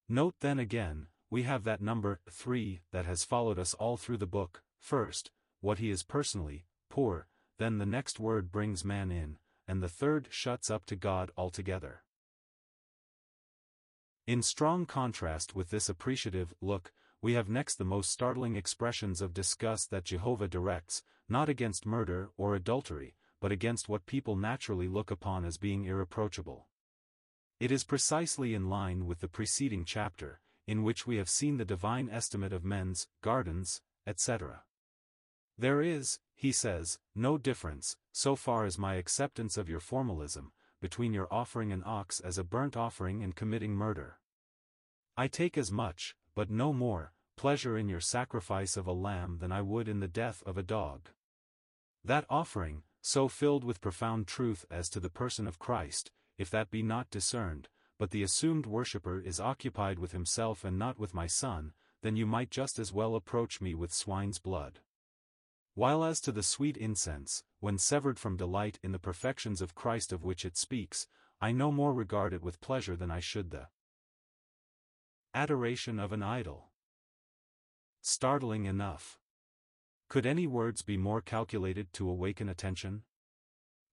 Note 0.07 0.35
then 0.39 0.57
again, 0.57 1.07
we 1.29 1.43
have 1.43 1.63
that 1.63 1.81
number, 1.81 2.19
3, 2.29 2.81
that 2.91 3.05
has 3.05 3.23
followed 3.23 3.59
us 3.59 3.75
all 3.75 3.97
through 3.97 4.17
the 4.17 4.25
book, 4.25 4.63
first, 4.79 5.31
what 5.61 5.77
he 5.77 5.91
is 5.91 6.01
personally, 6.01 6.65
poor, 6.89 7.27
then 7.59 7.77
the 7.77 7.85
next 7.85 8.19
word 8.19 8.51
brings 8.51 8.83
man 8.83 9.11
in, 9.11 9.37
and 9.67 9.83
the 9.83 9.89
third 9.89 10.27
shuts 10.31 10.71
up 10.71 10.85
to 10.87 10.95
God 10.95 11.29
altogether. 11.37 12.01
In 14.25 14.41
strong 14.41 14.85
contrast 14.85 15.55
with 15.55 15.69
this 15.69 15.89
appreciative 15.89 16.53
look, 16.61 16.91
we 17.21 17.33
have 17.33 17.49
next 17.49 17.75
the 17.75 17.83
most 17.83 18.11
startling 18.11 18.55
expressions 18.55 19.21
of 19.21 19.33
disgust 19.33 19.91
that 19.91 20.05
Jehovah 20.05 20.47
directs, 20.47 21.03
not 21.27 21.49
against 21.49 21.85
murder 21.85 22.31
or 22.37 22.55
adultery, 22.55 23.15
but 23.39 23.51
against 23.51 23.89
what 23.89 24.05
people 24.05 24.35
naturally 24.35 24.87
look 24.87 25.11
upon 25.11 25.45
as 25.45 25.57
being 25.57 25.85
irreproachable. 25.85 26.67
It 27.59 27.71
is 27.71 27.83
precisely 27.83 28.53
in 28.53 28.69
line 28.69 29.05
with 29.05 29.19
the 29.19 29.27
preceding 29.27 29.85
chapter, 29.85 30.39
in 30.65 30.83
which 30.83 31.05
we 31.05 31.17
have 31.17 31.29
seen 31.29 31.57
the 31.57 31.65
divine 31.65 32.09
estimate 32.09 32.53
of 32.53 32.63
men's 32.63 33.07
gardens, 33.21 33.81
etc. 34.05 34.63
There 35.57 35.81
is, 35.81 36.19
he 36.35 36.51
says, 36.51 36.99
no 37.13 37.37
difference, 37.37 37.97
so 38.11 38.35
far 38.35 38.65
as 38.65 38.77
my 38.77 38.95
acceptance 38.95 39.57
of 39.57 39.67
your 39.67 39.81
formalism, 39.81 40.53
between 40.79 41.13
your 41.13 41.27
offering 41.29 41.73
an 41.73 41.83
ox 41.85 42.19
as 42.21 42.37
a 42.37 42.43
burnt 42.43 42.77
offering 42.77 43.21
and 43.21 43.35
committing 43.35 43.73
murder. 43.73 44.19
I 45.17 45.27
take 45.27 45.57
as 45.57 45.71
much, 45.71 46.15
but 46.33 46.49
no 46.49 46.71
more, 46.71 47.11
pleasure 47.35 47.77
in 47.77 47.89
your 47.89 47.99
sacrifice 47.99 48.77
of 48.77 48.87
a 48.87 48.93
lamb 48.93 49.39
than 49.39 49.51
I 49.51 49.61
would 49.61 49.89
in 49.89 49.99
the 49.99 50.07
death 50.07 50.41
of 50.45 50.57
a 50.57 50.63
dog. 50.63 51.09
That 52.05 52.25
offering, 52.29 52.83
so 53.01 53.27
filled 53.27 53.63
with 53.63 53.81
profound 53.81 54.27
truth 54.27 54.65
as 54.69 54.89
to 54.89 54.99
the 54.99 55.09
person 55.09 55.47
of 55.47 55.59
Christ, 55.59 56.11
if 56.37 56.49
that 56.49 56.71
be 56.71 56.83
not 56.83 57.09
discerned, 57.09 57.69
but 57.97 58.11
the 58.11 58.23
assumed 58.23 58.65
worshipper 58.65 59.19
is 59.19 59.39
occupied 59.39 59.99
with 59.99 60.11
himself 60.11 60.63
and 60.63 60.79
not 60.79 60.97
with 60.97 61.13
my 61.13 61.27
son, 61.27 61.73
then 62.01 62.15
you 62.15 62.25
might 62.25 62.49
just 62.49 62.79
as 62.79 62.93
well 62.93 63.15
approach 63.15 63.59
me 63.59 63.75
with 63.75 63.93
swine's 63.93 64.39
blood. 64.39 64.79
While 65.75 66.03
as 66.03 66.19
to 66.21 66.31
the 66.31 66.43
sweet 66.43 66.77
incense, 66.77 67.43
when 67.59 67.77
severed 67.77 68.19
from 68.19 68.37
delight 68.37 68.79
in 68.83 68.91
the 68.91 68.99
perfections 68.99 69.61
of 69.61 69.75
Christ 69.75 70.11
of 70.11 70.23
which 70.23 70.45
it 70.45 70.57
speaks, 70.57 71.07
I 71.41 71.51
no 71.51 71.71
more 71.71 71.93
regard 71.93 72.33
it 72.33 72.41
with 72.41 72.61
pleasure 72.61 72.95
than 72.95 73.11
I 73.11 73.19
should 73.19 73.51
the 73.51 73.67
adoration 75.33 75.99
of 75.99 76.11
an 76.11 76.23
idol. 76.23 76.71
Startling 78.01 78.65
enough. 78.65 79.19
Could 80.09 80.25
any 80.25 80.47
words 80.47 80.81
be 80.81 80.97
more 80.97 81.21
calculated 81.21 81.93
to 81.93 82.09
awaken 82.09 82.49
attention? 82.49 83.03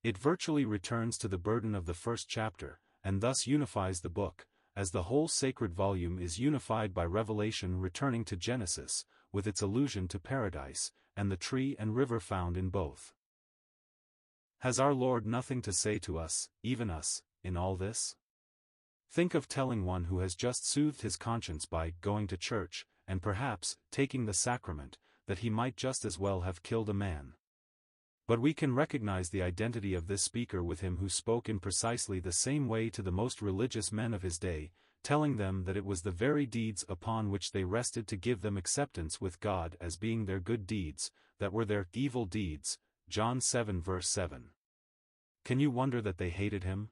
It 0.02 0.16
virtually 0.16 0.64
returns 0.64 1.18
to 1.18 1.28
the 1.28 1.36
burden 1.36 1.74
of 1.74 1.84
the 1.84 1.92
first 1.92 2.26
chapter, 2.26 2.80
and 3.04 3.20
thus 3.20 3.46
unifies 3.46 4.00
the 4.00 4.08
book, 4.08 4.46
as 4.74 4.90
the 4.90 5.04
whole 5.04 5.28
sacred 5.28 5.74
volume 5.74 6.18
is 6.18 6.38
unified 6.38 6.94
by 6.94 7.04
revelation 7.04 7.80
returning 7.80 8.24
to 8.24 8.36
Genesis, 8.36 9.04
with 9.30 9.46
its 9.46 9.60
allusion 9.60 10.08
to 10.08 10.18
paradise, 10.18 10.90
and 11.14 11.30
the 11.30 11.36
tree 11.36 11.76
and 11.78 11.94
river 11.94 12.18
found 12.18 12.56
in 12.56 12.70
both. 12.70 13.12
Has 14.60 14.80
our 14.80 14.94
Lord 14.94 15.26
nothing 15.26 15.60
to 15.62 15.72
say 15.72 15.98
to 15.98 16.18
us, 16.18 16.48
even 16.62 16.88
us, 16.88 17.20
in 17.44 17.58
all 17.58 17.76
this? 17.76 18.16
Think 19.10 19.34
of 19.34 19.48
telling 19.48 19.84
one 19.84 20.04
who 20.04 20.20
has 20.20 20.34
just 20.34 20.66
soothed 20.66 21.02
his 21.02 21.16
conscience 21.16 21.66
by 21.66 21.92
going 22.00 22.26
to 22.28 22.38
church, 22.38 22.86
and 23.06 23.20
perhaps, 23.20 23.76
taking 23.92 24.24
the 24.24 24.32
sacrament, 24.32 24.96
that 25.26 25.38
he 25.38 25.50
might 25.50 25.76
just 25.76 26.04
as 26.04 26.18
well 26.18 26.42
have 26.42 26.62
killed 26.62 26.88
a 26.88 26.94
man. 26.94 27.34
But 28.28 28.40
we 28.40 28.54
can 28.54 28.74
recognize 28.74 29.30
the 29.30 29.42
identity 29.42 29.94
of 29.94 30.08
this 30.08 30.22
speaker 30.22 30.62
with 30.62 30.80
him 30.80 30.96
who 30.96 31.08
spoke 31.08 31.48
in 31.48 31.60
precisely 31.60 32.18
the 32.18 32.32
same 32.32 32.66
way 32.66 32.90
to 32.90 33.02
the 33.02 33.12
most 33.12 33.40
religious 33.40 33.92
men 33.92 34.12
of 34.12 34.22
his 34.22 34.38
day, 34.38 34.72
telling 35.04 35.36
them 35.36 35.64
that 35.64 35.76
it 35.76 35.84
was 35.84 36.02
the 36.02 36.10
very 36.10 36.46
deeds 36.46 36.84
upon 36.88 37.30
which 37.30 37.52
they 37.52 37.62
rested 37.62 38.08
to 38.08 38.16
give 38.16 38.40
them 38.40 38.56
acceptance 38.56 39.20
with 39.20 39.38
God 39.38 39.76
as 39.80 39.96
being 39.96 40.24
their 40.24 40.40
good 40.40 40.66
deeds, 40.66 41.12
that 41.38 41.52
were 41.52 41.64
their 41.64 41.86
evil 41.92 42.24
deeds, 42.24 42.78
John 43.08 43.40
7 43.40 43.80
verse 43.80 44.08
7. 44.08 44.50
Can 45.44 45.60
you 45.60 45.70
wonder 45.70 46.00
that 46.02 46.18
they 46.18 46.30
hated 46.30 46.64
him? 46.64 46.88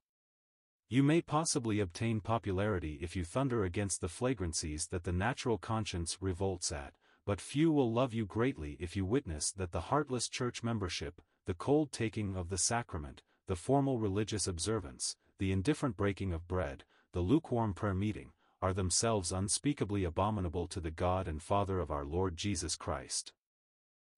You 0.89 1.03
may 1.03 1.23
possibly 1.23 1.81
obtain 1.81 2.21
popularity 2.21 3.01
if 3.03 3.17
you 3.17 3.25
thunder 3.25 3.65
against 3.65 4.01
the 4.01 4.09
flagrancies 4.09 4.91
that 4.91 5.03
the 5.03 5.13
natural 5.13 5.59
conscience 5.59 6.19
revolts 6.21 6.71
at, 6.71 6.95
but 7.27 7.41
few 7.41 7.73
will 7.73 7.91
love 7.93 8.13
you 8.13 8.27
greatly 8.27 8.77
if 8.79 8.97
you 8.97 9.05
witness 9.05 9.51
that 9.53 9.73
the 9.73 9.83
heartless 9.83 10.29
church 10.29 10.63
membership, 10.63 11.21
the 11.47 11.55
cold 11.55 11.91
taking 11.91 12.37
of 12.37 12.51
the 12.51 12.59
sacrament, 12.59 13.23
the 13.47 13.57
formal 13.57 13.99
religious 13.99 14.47
observance, 14.47 15.17
the 15.39 15.53
indifferent 15.53 15.97
breaking 15.97 16.33
of 16.33 16.47
bread, 16.47 16.85
the 17.13 17.21
lukewarm 17.21 17.75
prayer 17.75 17.95
meeting, 17.95 18.33
are 18.61 18.73
themselves 18.73 19.33
unspeakably 19.33 20.05
abominable 20.05 20.67
to 20.67 20.81
the 20.81 20.91
God 20.91 21.29
and 21.29 21.43
Father 21.43 21.79
of 21.79 21.91
our 21.91 22.05
Lord 22.05 22.37
Jesus 22.37 22.77
Christ. 22.77 23.33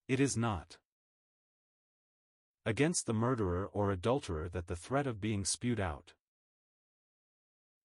It 0.08 0.20
is 0.20 0.36
not 0.36 0.78
against 2.64 3.06
the 3.06 3.14
murderer 3.14 3.66
or 3.72 3.90
adulterer 3.90 4.48
that 4.48 4.66
the 4.66 4.76
threat 4.76 5.06
of 5.06 5.20
being 5.20 5.44
spewed 5.44 5.80
out 5.80 6.14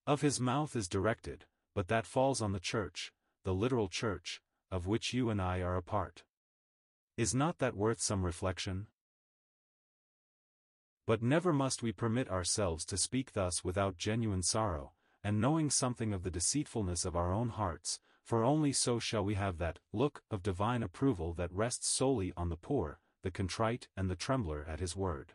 of 0.08 0.22
his 0.22 0.40
mouth 0.40 0.76
is 0.76 0.88
directed, 0.88 1.46
but 1.76 1.88
that 1.88 2.06
falls 2.06 2.42
on 2.42 2.52
the 2.52 2.60
church, 2.60 3.12
the 3.44 3.54
literal 3.54 3.88
church, 3.88 4.42
of 4.72 4.88
which 4.88 5.14
you 5.14 5.30
and 5.30 5.42
I 5.42 5.62
are 5.62 5.76
a 5.76 5.84
part. 5.84 6.24
Is 7.18 7.36
not 7.36 7.60
that 7.60 7.76
worth 7.76 8.02
some 8.02 8.24
reflection? 8.24 8.88
But 11.06 11.22
never 11.22 11.52
must 11.52 11.84
we 11.84 11.92
permit 11.92 12.30
ourselves 12.30 12.86
to 12.86 12.98
speak 12.98 13.34
thus 13.34 13.64
without 13.64 13.98
genuine 13.98 14.44
sorrow, 14.44 14.94
and 15.24 15.42
knowing 15.42 15.70
something 15.70 16.14
of 16.14 16.24
the 16.24 16.32
deceitfulness 16.32 17.06
of 17.06 17.16
our 17.16 17.34
own 17.34 17.50
hearts, 17.50 18.00
for 18.24 18.44
only 18.44 18.72
so 18.72 18.98
shall 18.98 19.26
we 19.26 19.34
have 19.34 19.58
that 19.58 19.80
look 19.92 20.24
of 20.32 20.44
divine 20.44 20.84
approval 20.84 21.34
that 21.34 21.52
rests 21.52 21.90
solely 21.90 22.32
on 22.38 22.50
the 22.50 22.56
poor, 22.56 23.00
the 23.24 23.32
contrite 23.32 23.88
and 23.98 24.10
the 24.10 24.16
trembler 24.16 24.66
at 24.68 24.80
his 24.80 24.96
word. 24.96 25.34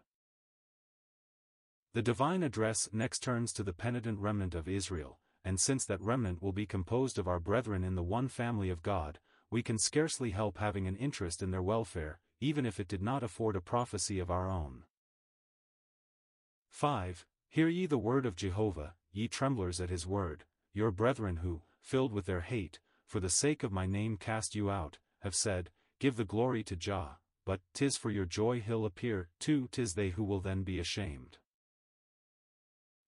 The 1.92 2.02
divine 2.02 2.42
address 2.42 2.88
next 2.92 3.22
turns 3.22 3.52
to 3.54 3.62
the 3.62 3.72
penitent 3.72 4.18
remnant 4.18 4.54
of 4.54 4.68
Israel, 4.68 5.18
and 5.46 5.60
since 5.60 5.84
that 5.84 6.02
remnant 6.02 6.42
will 6.42 6.52
be 6.52 6.66
composed 6.66 7.20
of 7.20 7.28
our 7.28 7.38
brethren 7.38 7.84
in 7.84 7.94
the 7.94 8.02
one 8.02 8.26
family 8.26 8.68
of 8.68 8.82
God, 8.82 9.20
we 9.48 9.62
can 9.62 9.78
scarcely 9.78 10.32
help 10.32 10.58
having 10.58 10.88
an 10.88 10.96
interest 10.96 11.40
in 11.40 11.52
their 11.52 11.62
welfare, 11.62 12.18
even 12.40 12.66
if 12.66 12.80
it 12.80 12.88
did 12.88 13.00
not 13.00 13.22
afford 13.22 13.54
a 13.54 13.60
prophecy 13.60 14.18
of 14.18 14.28
our 14.28 14.50
own. 14.50 14.82
5. 16.70 17.24
Hear 17.48 17.68
ye 17.68 17.86
the 17.86 17.96
word 17.96 18.26
of 18.26 18.34
Jehovah, 18.34 18.94
ye 19.12 19.28
tremblers 19.28 19.80
at 19.80 19.88
his 19.88 20.04
word, 20.04 20.44
your 20.74 20.90
brethren 20.90 21.36
who, 21.36 21.62
filled 21.80 22.12
with 22.12 22.26
their 22.26 22.40
hate, 22.40 22.80
for 23.06 23.20
the 23.20 23.30
sake 23.30 23.62
of 23.62 23.70
my 23.70 23.86
name 23.86 24.16
cast 24.16 24.56
you 24.56 24.68
out, 24.68 24.98
have 25.20 25.36
said, 25.36 25.70
Give 26.00 26.16
the 26.16 26.24
glory 26.24 26.64
to 26.64 26.74
Jah, 26.74 27.18
but, 27.44 27.60
tis 27.72 27.96
for 27.96 28.10
your 28.10 28.26
joy 28.26 28.60
he'll 28.60 28.84
appear, 28.84 29.28
too 29.38 29.68
tis 29.70 29.94
they 29.94 30.10
who 30.10 30.24
will 30.24 30.40
then 30.40 30.64
be 30.64 30.80
ashamed. 30.80 31.38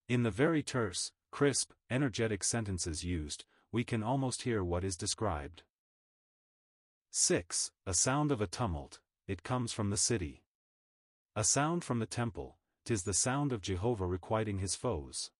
In 0.08 0.22
the 0.22 0.30
very 0.30 0.62
terse, 0.62 1.10
crisp, 1.30 1.72
energetic 1.90 2.42
sentences 2.42 3.04
used, 3.04 3.44
we 3.70 3.84
can 3.84 4.02
almost 4.02 4.42
hear 4.42 4.64
what 4.64 4.84
is 4.84 4.96
described. 4.96 5.62
6. 7.10 7.70
A 7.86 7.94
sound 7.94 8.30
of 8.30 8.40
a 8.40 8.46
tumult, 8.46 9.00
it 9.26 9.42
comes 9.42 9.72
from 9.72 9.90
the 9.90 9.96
city. 9.96 10.42
A 11.34 11.44
sound 11.44 11.84
from 11.84 11.98
the 11.98 12.06
temple, 12.06 12.58
tis 12.84 13.02
the 13.02 13.14
sound 13.14 13.52
of 13.52 13.62
Jehovah 13.62 14.06
requiting 14.06 14.58
his 14.58 14.74
foes. 14.74 15.30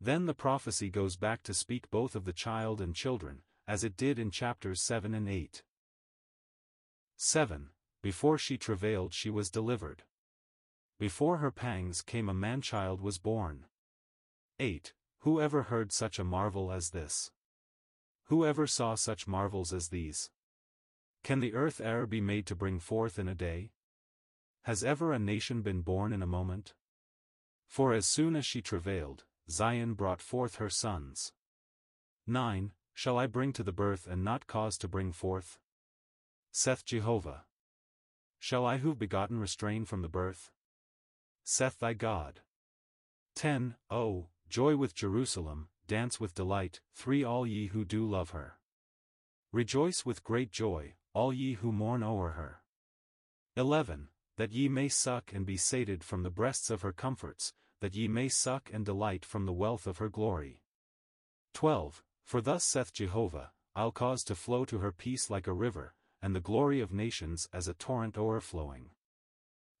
Then 0.00 0.26
the 0.26 0.34
prophecy 0.34 0.90
goes 0.90 1.16
back 1.16 1.42
to 1.44 1.54
speak 1.54 1.90
both 1.90 2.14
of 2.14 2.24
the 2.24 2.32
child 2.32 2.80
and 2.80 2.94
children, 2.94 3.42
as 3.66 3.82
it 3.82 3.96
did 3.96 4.18
in 4.18 4.30
chapters 4.30 4.82
7 4.82 5.14
and 5.14 5.28
8. 5.28 5.62
7. 7.16 7.70
Before 8.02 8.38
she 8.38 8.58
travailed 8.58 9.14
she 9.14 9.30
was 9.30 9.50
delivered. 9.50 10.04
Before 10.98 11.38
her 11.38 11.50
pangs 11.50 12.02
came 12.02 12.28
a 12.28 12.34
man-child 12.34 13.00
was 13.00 13.18
born. 13.18 13.64
8. 14.58 14.94
Who 15.20 15.38
ever 15.40 15.64
heard 15.64 15.92
such 15.92 16.18
a 16.18 16.24
marvel 16.24 16.72
as 16.72 16.90
this? 16.90 17.30
Who 18.24 18.46
ever 18.46 18.66
saw 18.66 18.94
such 18.94 19.28
marvels 19.28 19.72
as 19.72 19.88
these? 19.88 20.30
Can 21.22 21.40
the 21.40 21.52
earth 21.52 21.80
e'er 21.80 22.06
be 22.06 22.22
made 22.22 22.46
to 22.46 22.54
bring 22.54 22.78
forth 22.78 23.18
in 23.18 23.28
a 23.28 23.34
day? 23.34 23.72
Has 24.62 24.82
ever 24.82 25.12
a 25.12 25.18
nation 25.18 25.60
been 25.60 25.82
born 25.82 26.12
in 26.12 26.22
a 26.22 26.26
moment? 26.26 26.74
For 27.66 27.92
as 27.92 28.06
soon 28.06 28.34
as 28.34 28.46
she 28.46 28.62
travailed, 28.62 29.24
Zion 29.50 29.92
brought 29.92 30.22
forth 30.22 30.56
her 30.56 30.70
sons. 30.70 31.32
9. 32.26 32.72
Shall 32.94 33.18
I 33.18 33.26
bring 33.26 33.52
to 33.52 33.62
the 33.62 33.72
birth 33.72 34.06
and 34.06 34.24
not 34.24 34.46
cause 34.46 34.78
to 34.78 34.88
bring 34.88 35.12
forth? 35.12 35.58
Saith 36.50 36.84
Jehovah. 36.84 37.44
Shall 38.38 38.64
I 38.64 38.78
who've 38.78 38.98
begotten 38.98 39.38
restrain 39.38 39.84
from 39.84 40.00
the 40.00 40.08
birth? 40.08 40.50
saith 41.44 41.78
thy 41.78 41.92
God. 41.92 42.40
10. 43.34 43.76
Oh, 43.90 44.28
joy 44.48 44.76
with 44.76 44.94
Jerusalem, 44.94 45.68
dance 45.86 46.20
with 46.20 46.34
delight, 46.34 46.80
three 46.94 47.24
all 47.24 47.46
ye 47.46 47.68
who 47.68 47.84
do 47.84 48.08
love 48.08 48.30
her. 48.30 48.58
Rejoice 49.52 50.04
with 50.04 50.24
great 50.24 50.50
joy, 50.50 50.94
all 51.14 51.32
ye 51.32 51.54
who 51.54 51.72
mourn 51.72 52.02
o'er 52.02 52.30
her. 52.30 52.62
11. 53.56 54.08
That 54.36 54.52
ye 54.52 54.68
may 54.68 54.88
suck 54.88 55.32
and 55.32 55.46
be 55.46 55.56
sated 55.56 56.04
from 56.04 56.22
the 56.22 56.30
breasts 56.30 56.68
of 56.68 56.82
her 56.82 56.92
comforts, 56.92 57.54
that 57.80 57.94
ye 57.94 58.08
may 58.08 58.28
suck 58.28 58.70
and 58.72 58.84
delight 58.84 59.24
from 59.24 59.46
the 59.46 59.52
wealth 59.52 59.86
of 59.86 59.98
her 59.98 60.08
glory. 60.08 60.62
12. 61.54 62.02
For 62.24 62.40
thus 62.40 62.64
saith 62.64 62.92
Jehovah, 62.92 63.52
I'll 63.74 63.92
cause 63.92 64.24
to 64.24 64.34
flow 64.34 64.64
to 64.66 64.78
her 64.78 64.92
peace 64.92 65.30
like 65.30 65.46
a 65.46 65.52
river, 65.52 65.94
and 66.20 66.34
the 66.34 66.40
glory 66.40 66.80
of 66.80 66.92
nations 66.92 67.48
as 67.52 67.68
a 67.68 67.74
torrent 67.74 68.18
o'erflowing. 68.18 68.90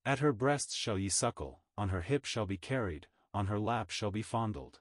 At 0.04 0.20
her 0.20 0.32
breasts 0.32 0.74
shall 0.74 0.98
ye 0.98 1.08
suckle, 1.08 1.60
on 1.76 1.88
her 1.88 2.02
hip 2.02 2.24
shall 2.24 2.46
be 2.46 2.56
carried, 2.56 3.08
on 3.36 3.48
her 3.48 3.58
lap 3.58 3.90
shall 3.90 4.10
be 4.10 4.22
fondled. 4.22 4.80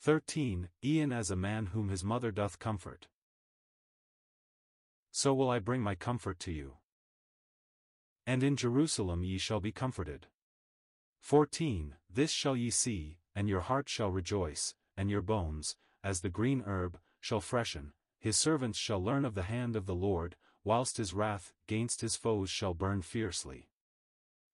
13. 0.00 0.68
E'en 0.84 1.12
as 1.12 1.30
a 1.30 1.36
man 1.36 1.66
whom 1.66 1.90
his 1.90 2.02
mother 2.02 2.32
doth 2.32 2.58
comfort. 2.58 3.06
So 5.12 5.32
will 5.32 5.48
I 5.48 5.60
bring 5.60 5.80
my 5.80 5.94
comfort 5.94 6.40
to 6.40 6.50
you. 6.50 6.78
And 8.26 8.42
in 8.42 8.56
Jerusalem 8.56 9.22
ye 9.22 9.38
shall 9.38 9.60
be 9.60 9.70
comforted. 9.70 10.26
14. 11.20 11.94
This 12.12 12.32
shall 12.32 12.56
ye 12.56 12.68
see, 12.68 13.18
and 13.32 13.48
your 13.48 13.60
heart 13.60 13.88
shall 13.88 14.10
rejoice, 14.10 14.74
and 14.96 15.08
your 15.08 15.22
bones, 15.22 15.76
as 16.02 16.22
the 16.22 16.30
green 16.30 16.64
herb, 16.66 16.98
shall 17.20 17.40
freshen, 17.40 17.92
his 18.18 18.36
servants 18.36 18.76
shall 18.76 19.00
learn 19.00 19.24
of 19.24 19.36
the 19.36 19.44
hand 19.44 19.76
of 19.76 19.86
the 19.86 19.94
Lord, 19.94 20.34
whilst 20.64 20.96
his 20.96 21.14
wrath 21.14 21.52
gainst 21.68 22.00
his 22.00 22.16
foes 22.16 22.50
shall 22.50 22.74
burn 22.74 23.02
fiercely. 23.02 23.68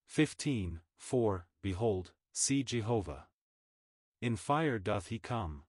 15. 0.05 0.81
For, 0.95 1.47
behold, 1.63 2.11
see 2.31 2.63
Jehovah. 2.63 3.27
In 4.21 4.35
fire 4.35 4.79
doth 4.79 5.07
he 5.07 5.19
come. 5.19 5.63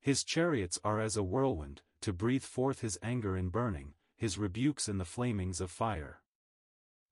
His 0.00 0.22
chariots 0.22 0.78
are 0.84 1.00
as 1.00 1.16
a 1.16 1.22
whirlwind, 1.22 1.82
to 2.02 2.12
breathe 2.12 2.42
forth 2.42 2.80
his 2.80 2.98
anger 3.02 3.36
in 3.36 3.48
burning, 3.48 3.94
his 4.16 4.36
rebukes 4.36 4.88
in 4.88 4.98
the 4.98 5.04
flamings 5.04 5.60
of 5.60 5.70
fire. 5.70 6.20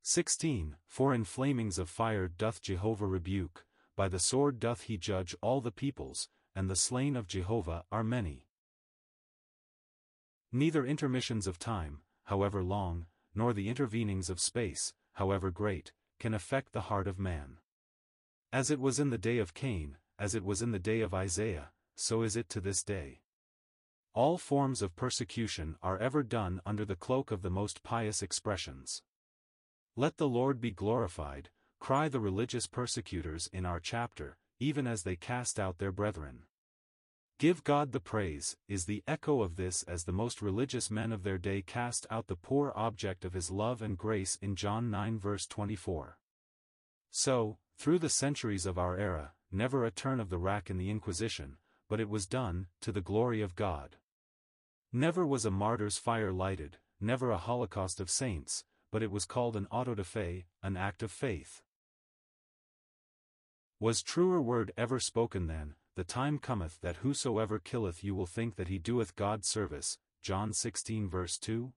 16. 0.03 0.77
For 0.87 1.15
in 1.15 1.25
flamings 1.25 1.79
of 1.79 1.89
fire 1.89 2.29
doth 2.29 2.61
Jehovah 2.61 3.07
rebuke, 3.07 3.65
by 3.97 4.09
the 4.09 4.19
sword 4.19 4.61
doth 4.61 4.83
he 4.83 4.99
judge 4.99 5.35
all 5.41 5.61
the 5.61 5.71
peoples, 5.71 6.29
and 6.55 6.69
the 6.69 6.77
slain 6.77 7.17
of 7.17 7.27
Jehovah 7.27 7.85
are 7.91 8.05
many. 8.05 8.49
Neither 10.51 10.85
intermissions 10.85 11.47
of 11.47 11.59
time, 11.59 12.03
however 12.25 12.63
long, 12.63 13.07
nor 13.35 13.55
the 13.55 13.69
intervenings 13.71 14.29
of 14.29 14.39
space, 14.39 14.93
however 15.15 15.51
great, 15.51 15.93
can 16.19 16.35
affect 16.35 16.73
the 16.73 16.83
heart 16.83 17.07
of 17.07 17.19
man. 17.19 17.59
As 18.53 18.71
it 18.71 18.81
was 18.81 19.01
in 19.01 19.09
the 19.09 19.17
day 19.17 19.39
of 19.39 19.55
Cain, 19.55 19.97
as 20.19 20.35
it 20.35 20.45
was 20.45 20.61
in 20.61 20.73
the 20.73 20.79
day 20.79 21.01
of 21.01 21.15
Isaiah, 21.15 21.71
so 21.95 22.23
is 22.23 22.37
it 22.37 22.51
to 22.51 22.61
this 22.61 22.83
day. 22.83 23.23
All 24.13 24.37
forms 24.37 24.83
of 24.83 24.95
persecution 24.95 25.77
are 25.83 25.97
ever 25.97 26.23
done 26.23 26.61
under 26.67 26.85
the 26.85 26.95
cloak 26.95 27.31
of 27.31 27.41
the 27.41 27.49
most 27.49 27.83
pious 27.83 28.21
expressions. 28.21 29.03
Let 29.97 30.19
the 30.19 30.29
Lord 30.29 30.61
be 30.61 30.71
glorified, 30.71 31.49
cry 31.81 32.11
the 32.11 32.21
religious 32.21 32.67
persecutors 32.67 33.49
in 33.55 33.65
our 33.65 33.81
chapter, 33.81 34.37
even 34.61 34.87
as 34.87 35.03
they 35.03 35.17
cast 35.17 35.59
out 35.59 35.79
their 35.79 35.91
brethren. 35.91 36.43
Give 37.39 37.65
God 37.65 37.93
the 37.93 38.01
praise, 38.01 38.59
is 38.69 38.85
the 38.85 39.03
echo 39.09 39.41
of 39.41 39.57
this 39.57 39.83
as 39.85 40.05
the 40.05 40.13
most 40.13 40.43
religious 40.43 40.91
men 40.91 41.11
of 41.11 41.23
their 41.23 41.39
day 41.39 41.63
cast 41.63 42.07
out 42.11 42.27
the 42.27 42.37
poor 42.37 42.71
object 42.77 43.25
of 43.25 43.33
his 43.33 43.51
love 43.51 43.81
and 43.81 43.97
grace 43.97 44.37
in 44.43 44.57
John 44.57 44.91
9 44.91 45.19
verse 45.19 45.47
24. 45.47 46.19
So, 47.11 47.59
through 47.77 47.99
the 47.99 48.09
centuries 48.09 48.67
of 48.67 48.79
our 48.79 48.97
era, 48.97 49.33
never 49.51 49.85
a 49.85 49.91
turn 49.91 50.21
of 50.21 50.31
the 50.31 50.39
rack 50.39 50.71
in 50.71 50.79
the 50.79 50.91
Inquisition, 50.91 51.57
but 51.89 52.01
it 52.01 52.09
was 52.09 52.27
done, 52.27 52.67
to 52.81 52.93
the 52.93 53.01
glory 53.01 53.43
of 53.43 53.55
God. 53.55 53.97
Never 54.93 55.27
was 55.27 55.45
a 55.45 55.51
martyr's 55.51 55.99
fire 55.99 56.33
lighted, 56.33 56.79
never 57.01 57.31
a 57.31 57.39
holocaust 57.39 58.01
of 58.01 58.11
saints, 58.11 58.65
but 58.91 59.03
it 59.03 59.11
was 59.11 59.25
called 59.25 59.57
an 59.57 59.67
auto 59.71 59.95
de 59.95 60.05
fe, 60.05 60.47
an 60.63 60.77
act 60.77 61.03
of 61.03 61.11
faith. 61.11 61.63
Was 63.81 64.03
truer 64.03 64.41
word 64.41 64.73
ever 64.77 65.01
spoken 65.01 65.49
than, 65.49 65.75
the 65.97 66.05
time 66.05 66.39
cometh 66.39 66.81
that 66.83 66.97
whosoever 66.97 67.59
killeth 67.59 68.05
you 68.05 68.15
will 68.15 68.27
think 68.27 68.57
that 68.57 68.69
he 68.69 68.79
doeth 68.79 69.17
God 69.17 69.45
service, 69.45 69.99
John 70.23 70.53
16 70.53 71.11
verse 71.11 71.37
2. 71.39 71.73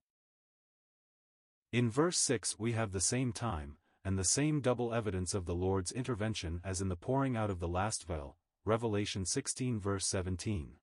In 1.72 1.90
verse 1.90 2.18
6 2.18 2.58
we 2.58 2.72
have 2.72 2.92
the 2.92 3.00
same 3.00 3.32
time, 3.32 3.78
and 4.06 4.16
the 4.16 4.22
same 4.22 4.60
double 4.60 4.94
evidence 4.94 5.34
of 5.34 5.46
the 5.46 5.54
Lord's 5.54 5.90
intervention 5.90 6.60
as 6.62 6.80
in 6.80 6.88
the 6.88 6.94
pouring 6.94 7.36
out 7.36 7.50
of 7.50 7.58
the 7.58 7.66
last 7.66 8.06
veil, 8.06 8.36
Revelation 8.64 9.26
16 9.26 9.80
verse 9.80 10.06
17. 10.06 10.74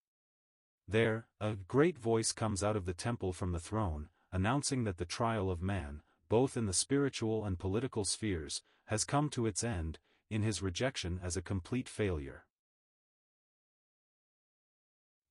There, 0.89 1.27
a 1.39 1.55
great 1.55 1.97
voice 1.97 2.33
comes 2.33 2.65
out 2.65 2.75
of 2.75 2.85
the 2.85 2.93
temple 2.93 3.31
from 3.31 3.53
the 3.53 3.61
throne, 3.61 4.09
announcing 4.33 4.83
that 4.83 4.97
the 4.97 5.05
trial 5.05 5.49
of 5.49 5.61
man, 5.61 6.01
both 6.27 6.57
in 6.57 6.65
the 6.65 6.73
spiritual 6.73 7.45
and 7.45 7.57
political 7.57 8.03
spheres, 8.03 8.61
has 8.87 9.05
come 9.05 9.29
to 9.29 9.45
its 9.45 9.63
end, 9.63 9.99
in 10.29 10.41
his 10.41 10.61
rejection 10.61 11.21
as 11.23 11.37
a 11.37 11.41
complete 11.41 11.87
failure. 11.87 12.43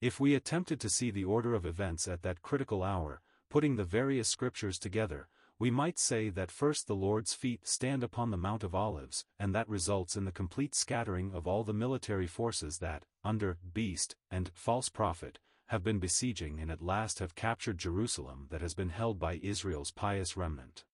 If 0.00 0.18
we 0.18 0.34
attempted 0.34 0.80
to 0.80 0.88
see 0.88 1.10
the 1.10 1.24
order 1.24 1.52
of 1.52 1.66
events 1.66 2.08
at 2.08 2.22
that 2.22 2.40
critical 2.40 2.82
hour, 2.82 3.20
putting 3.50 3.76
the 3.76 3.84
various 3.84 4.30
scriptures 4.30 4.78
together, 4.78 5.28
we 5.62 5.70
might 5.70 5.96
say 5.96 6.28
that 6.28 6.50
first 6.50 6.88
the 6.88 6.96
Lord's 6.96 7.34
feet 7.34 7.68
stand 7.68 8.02
upon 8.02 8.32
the 8.32 8.36
Mount 8.36 8.64
of 8.64 8.74
Olives, 8.74 9.24
and 9.38 9.54
that 9.54 9.68
results 9.68 10.16
in 10.16 10.24
the 10.24 10.32
complete 10.32 10.74
scattering 10.74 11.32
of 11.32 11.46
all 11.46 11.62
the 11.62 11.72
military 11.72 12.26
forces 12.26 12.78
that, 12.78 13.04
under 13.22 13.58
beast 13.72 14.16
and 14.28 14.50
false 14.54 14.88
prophet, 14.88 15.38
have 15.66 15.84
been 15.84 16.00
besieging 16.00 16.58
and 16.58 16.68
at 16.68 16.82
last 16.82 17.20
have 17.20 17.36
captured 17.36 17.78
Jerusalem 17.78 18.48
that 18.50 18.60
has 18.60 18.74
been 18.74 18.88
held 18.88 19.20
by 19.20 19.38
Israel's 19.40 19.92
pious 19.92 20.36
remnant. 20.36 20.84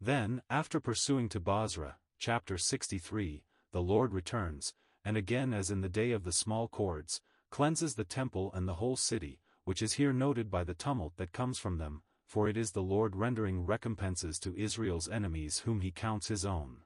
Then, 0.00 0.40
after 0.48 0.80
pursuing 0.80 1.28
to 1.28 1.38
Bozrah, 1.38 1.96
chapter 2.18 2.56
63, 2.56 3.44
the 3.72 3.82
Lord 3.82 4.14
returns, 4.14 4.72
and 5.04 5.18
again 5.18 5.52
as 5.52 5.70
in 5.70 5.82
the 5.82 5.90
day 5.90 6.12
of 6.12 6.24
the 6.24 6.32
small 6.32 6.68
cords, 6.68 7.20
cleanses 7.50 7.96
the 7.96 8.04
temple 8.04 8.50
and 8.54 8.66
the 8.66 8.76
whole 8.76 8.96
city, 8.96 9.42
which 9.64 9.82
is 9.82 9.92
here 10.00 10.14
noted 10.14 10.50
by 10.50 10.64
the 10.64 10.72
tumult 10.72 11.18
that 11.18 11.32
comes 11.32 11.58
from 11.58 11.76
them, 11.76 12.00
for 12.34 12.48
it 12.48 12.56
is 12.56 12.72
the 12.72 12.82
Lord 12.82 13.14
rendering 13.14 13.64
recompenses 13.64 14.40
to 14.40 14.56
Israel's 14.56 15.08
enemies 15.08 15.60
whom 15.60 15.82
he 15.82 15.92
counts 15.92 16.26
his 16.26 16.44
own. 16.44 16.78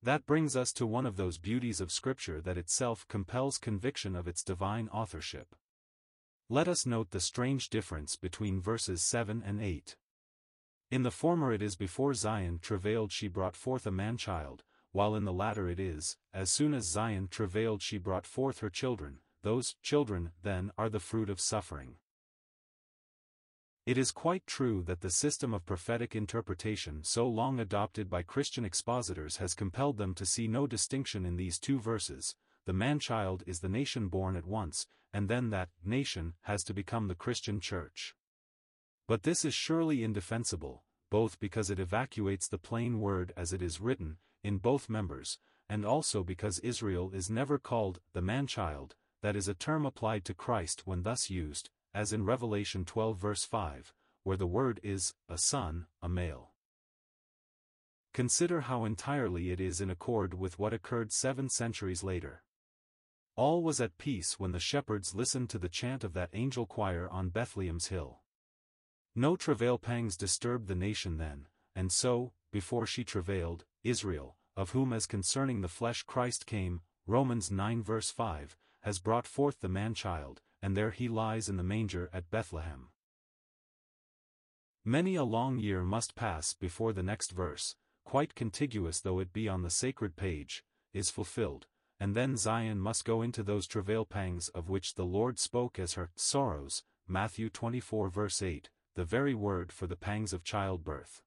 That 0.00 0.24
brings 0.24 0.54
us 0.54 0.72
to 0.74 0.86
one 0.86 1.04
of 1.04 1.16
those 1.16 1.36
beauties 1.36 1.80
of 1.80 1.90
Scripture 1.90 2.40
that 2.42 2.56
itself 2.56 3.04
compels 3.08 3.58
conviction 3.58 4.14
of 4.14 4.28
its 4.28 4.44
divine 4.44 4.88
authorship. 4.92 5.56
Let 6.48 6.68
us 6.68 6.86
note 6.86 7.10
the 7.10 7.18
strange 7.18 7.70
difference 7.70 8.14
between 8.14 8.62
verses 8.62 9.02
7 9.02 9.42
and 9.44 9.60
8. 9.60 9.96
In 10.92 11.02
the 11.02 11.10
former 11.10 11.52
it 11.52 11.60
is 11.60 11.74
before 11.74 12.14
Zion 12.14 12.60
travailed 12.62 13.10
she 13.10 13.26
brought 13.26 13.56
forth 13.56 13.84
a 13.84 13.90
man-child, 13.90 14.62
while 14.92 15.16
in 15.16 15.24
the 15.24 15.32
latter 15.32 15.68
it 15.68 15.80
is, 15.80 16.16
as 16.32 16.52
soon 16.52 16.72
as 16.72 16.86
Zion 16.86 17.26
travailed 17.26 17.82
she 17.82 17.98
brought 17.98 18.28
forth 18.28 18.60
her 18.60 18.70
children, 18.70 19.18
those 19.42 19.74
children, 19.82 20.30
then, 20.44 20.70
are 20.78 20.88
the 20.88 21.00
fruit 21.00 21.28
of 21.28 21.40
suffering. 21.40 21.96
It 23.84 23.98
is 23.98 24.12
quite 24.12 24.46
true 24.46 24.84
that 24.84 25.00
the 25.00 25.10
system 25.10 25.52
of 25.52 25.66
prophetic 25.66 26.14
interpretation 26.14 27.02
so 27.02 27.26
long 27.26 27.58
adopted 27.58 28.08
by 28.08 28.22
Christian 28.22 28.64
expositors 28.64 29.38
has 29.38 29.54
compelled 29.54 29.98
them 29.98 30.14
to 30.14 30.24
see 30.24 30.46
no 30.46 30.68
distinction 30.68 31.26
in 31.26 31.34
these 31.34 31.58
two 31.58 31.80
verses, 31.80 32.36
the 32.64 32.72
man-child 32.72 33.42
is 33.44 33.58
the 33.58 33.68
nation 33.68 34.06
born 34.06 34.36
at 34.36 34.46
once, 34.46 34.86
and 35.12 35.28
then 35.28 35.50
that 35.50 35.70
nation 35.84 36.34
has 36.42 36.62
to 36.62 36.72
become 36.72 37.08
the 37.08 37.16
Christian 37.16 37.58
church. 37.58 38.14
But 39.08 39.24
this 39.24 39.44
is 39.44 39.52
surely 39.52 40.04
indefensible, 40.04 40.84
both 41.10 41.40
because 41.40 41.68
it 41.68 41.80
evacuates 41.80 42.46
the 42.46 42.58
plain 42.58 43.00
word 43.00 43.32
as 43.36 43.52
it 43.52 43.62
is 43.62 43.80
written, 43.80 44.18
in 44.44 44.58
both 44.58 44.88
members, 44.88 45.40
and 45.68 45.84
also 45.84 46.22
because 46.22 46.60
Israel 46.60 47.10
is 47.12 47.28
never 47.28 47.58
called 47.58 47.98
the 48.12 48.22
man-child, 48.22 48.94
that 49.22 49.34
is 49.34 49.48
a 49.48 49.54
term 49.54 49.84
applied 49.84 50.24
to 50.26 50.34
Christ 50.34 50.86
when 50.86 51.02
thus 51.02 51.30
used, 51.30 51.70
as 51.94 52.12
in 52.12 52.24
Revelation 52.24 52.84
12 52.84 53.18
verse 53.18 53.44
5, 53.44 53.92
where 54.22 54.36
the 54.36 54.46
word 54.46 54.80
is, 54.82 55.14
a 55.28 55.36
son, 55.36 55.86
a 56.00 56.08
male. 56.08 56.52
Consider 58.14 58.62
how 58.62 58.84
entirely 58.84 59.50
it 59.50 59.60
is 59.60 59.80
in 59.80 59.90
accord 59.90 60.34
with 60.34 60.58
what 60.58 60.74
occurred 60.74 61.12
seven 61.12 61.48
centuries 61.48 62.02
later. 62.02 62.42
All 63.36 63.62
was 63.62 63.80
at 63.80 63.96
peace 63.96 64.38
when 64.38 64.52
the 64.52 64.60
shepherds 64.60 65.14
listened 65.14 65.48
to 65.50 65.58
the 65.58 65.70
chant 65.70 66.04
of 66.04 66.12
that 66.12 66.28
angel 66.34 66.66
choir 66.66 67.08
on 67.10 67.30
Bethlehem's 67.30 67.86
hill. 67.86 68.20
No 69.14 69.36
travail 69.36 69.78
pangs 69.78 70.16
disturbed 70.16 70.68
the 70.68 70.74
nation 70.74 71.16
then, 71.16 71.48
and 71.74 71.90
so, 71.90 72.32
before 72.52 72.86
she 72.86 73.04
travailed, 73.04 73.64
Israel, 73.82 74.36
of 74.56 74.70
whom 74.70 74.92
as 74.92 75.06
concerning 75.06 75.62
the 75.62 75.68
flesh 75.68 76.02
Christ 76.02 76.44
came, 76.44 76.82
Romans 77.06 77.50
9 77.50 77.82
verse 77.82 78.10
5, 78.10 78.56
has 78.82 78.98
brought 78.98 79.26
forth 79.26 79.60
the 79.60 79.68
man-child, 79.68 80.42
and 80.62 80.76
there 80.76 80.92
he 80.92 81.08
lies 81.08 81.48
in 81.48 81.56
the 81.56 81.62
manger 81.62 82.08
at 82.12 82.30
Bethlehem. 82.30 82.88
Many 84.84 85.16
a 85.16 85.24
long 85.24 85.58
year 85.58 85.82
must 85.82 86.14
pass 86.14 86.54
before 86.54 86.92
the 86.92 87.02
next 87.02 87.32
verse, 87.32 87.76
quite 88.04 88.34
contiguous 88.34 89.00
though 89.00 89.18
it 89.18 89.32
be 89.32 89.48
on 89.48 89.62
the 89.62 89.70
sacred 89.70 90.16
page, 90.16 90.64
is 90.92 91.10
fulfilled, 91.10 91.66
and 92.00 92.14
then 92.14 92.36
Zion 92.36 92.78
must 92.78 93.04
go 93.04 93.22
into 93.22 93.42
those 93.42 93.66
travail 93.66 94.04
pangs 94.04 94.48
of 94.48 94.68
which 94.68 94.94
the 94.94 95.04
Lord 95.04 95.38
spoke 95.38 95.78
as 95.78 95.94
her 95.94 96.10
sorrows, 96.16 96.82
Matthew 97.06 97.48
24 97.48 98.08
verse 98.08 98.42
8, 98.42 98.70
the 98.94 99.04
very 99.04 99.34
word 99.34 99.72
for 99.72 99.86
the 99.86 99.96
pangs 99.96 100.32
of 100.32 100.44
childbirth. 100.44 101.22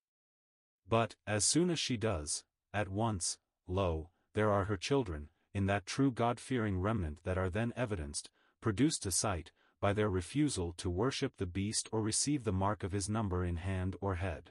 But, 0.88 1.16
as 1.26 1.46
soon 1.46 1.70
as 1.70 1.80
she 1.80 1.98
does, 1.98 2.44
at 2.74 2.90
once, 2.90 3.38
lo, 3.68 4.10
there 4.34 4.52
are 4.52 4.66
her 4.66 4.78
children, 4.78 5.30
in 5.54 5.66
that 5.68 5.86
true 5.86 6.12
God-fearing 6.12 6.82
remnant 6.82 7.24
that 7.24 7.38
are 7.38 7.50
then 7.50 7.72
evidenced, 7.78 8.30
produced 8.66 9.06
a 9.06 9.12
sight, 9.12 9.52
by 9.80 9.94
their 9.94 10.10
refusal 10.10 10.74
to 10.74 10.90
worship 10.90 11.34
the 11.38 11.46
beast 11.46 11.88
or 11.92 12.02
receive 12.02 12.44
the 12.44 12.52
mark 12.52 12.84
of 12.84 12.94
his 12.94 13.08
number 13.08 13.46
in 13.46 13.58
hand 13.58 13.96
or 14.02 14.16
head. 14.16 14.50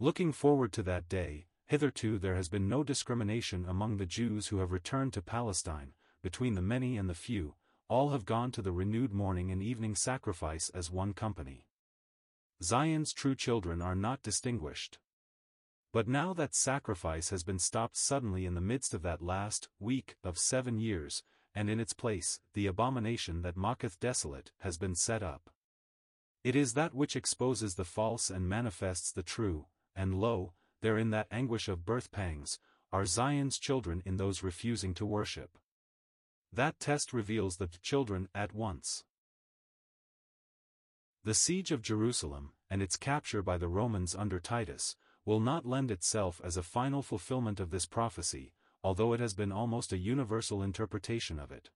Looking 0.00 0.32
forward 0.32 0.72
to 0.72 0.82
that 0.84 1.06
day, 1.06 1.48
hitherto 1.66 2.18
there 2.18 2.34
has 2.34 2.48
been 2.48 2.66
no 2.66 2.82
discrimination 2.82 3.66
among 3.68 3.98
the 3.98 4.06
Jews 4.06 4.46
who 4.46 4.60
have 4.60 4.72
returned 4.72 5.12
to 5.12 5.20
Palestine, 5.20 5.92
between 6.22 6.54
the 6.54 6.62
many 6.62 6.96
and 6.96 7.10
the 7.10 7.14
few, 7.14 7.56
all 7.90 8.08
have 8.08 8.24
gone 8.24 8.50
to 8.52 8.62
the 8.62 8.72
renewed 8.72 9.12
morning 9.12 9.50
and 9.50 9.62
evening 9.62 9.94
sacrifice 9.94 10.70
as 10.70 10.90
one 10.90 11.12
company. 11.12 11.66
Zion's 12.62 13.12
true 13.12 13.34
children 13.34 13.82
are 13.82 13.94
not 13.94 14.22
distinguished. 14.22 14.98
But 15.92 16.08
now 16.08 16.32
that 16.32 16.54
sacrifice 16.54 17.28
has 17.28 17.44
been 17.44 17.58
stopped 17.58 17.98
suddenly 17.98 18.46
in 18.46 18.54
the 18.54 18.62
midst 18.62 18.94
of 18.94 19.02
that 19.02 19.20
last 19.20 19.68
week 19.78 20.16
of 20.24 20.38
seven 20.38 20.78
years, 20.78 21.22
and 21.54 21.70
in 21.70 21.80
its 21.80 21.92
place, 21.92 22.40
the 22.54 22.66
abomination 22.66 23.42
that 23.42 23.56
mocketh 23.56 24.00
desolate 24.00 24.50
has 24.58 24.76
been 24.76 24.94
set 24.94 25.22
up. 25.22 25.50
It 26.42 26.56
is 26.56 26.74
that 26.74 26.94
which 26.94 27.16
exposes 27.16 27.74
the 27.74 27.84
false 27.84 28.28
and 28.28 28.48
manifests 28.48 29.12
the 29.12 29.22
true, 29.22 29.66
and 29.94 30.20
lo, 30.20 30.52
there 30.82 30.98
in 30.98 31.10
that 31.10 31.28
anguish 31.30 31.68
of 31.68 31.84
birth 31.84 32.10
pangs, 32.10 32.58
are 32.92 33.06
Zion's 33.06 33.58
children 33.58 34.02
in 34.04 34.18
those 34.18 34.42
refusing 34.42 34.94
to 34.94 35.06
worship. 35.06 35.58
That 36.52 36.78
test 36.78 37.12
reveals 37.12 37.56
the 37.56 37.68
children 37.82 38.28
at 38.34 38.54
once. 38.54 39.04
The 41.24 41.34
siege 41.34 41.72
of 41.72 41.82
Jerusalem, 41.82 42.52
and 42.68 42.82
its 42.82 42.96
capture 42.96 43.42
by 43.42 43.56
the 43.56 43.68
Romans 43.68 44.14
under 44.14 44.38
Titus, 44.38 44.96
will 45.24 45.40
not 45.40 45.64
lend 45.64 45.90
itself 45.90 46.40
as 46.44 46.56
a 46.56 46.62
final 46.62 47.02
fulfillment 47.02 47.58
of 47.58 47.70
this 47.70 47.86
prophecy, 47.86 48.52
although 48.84 49.14
it 49.14 49.20
has 49.20 49.34
been 49.34 49.50
almost 49.50 49.92
a 49.92 49.98
universal 49.98 50.62
interpretation 50.62 51.40
of 51.40 51.50
it. 51.50 51.70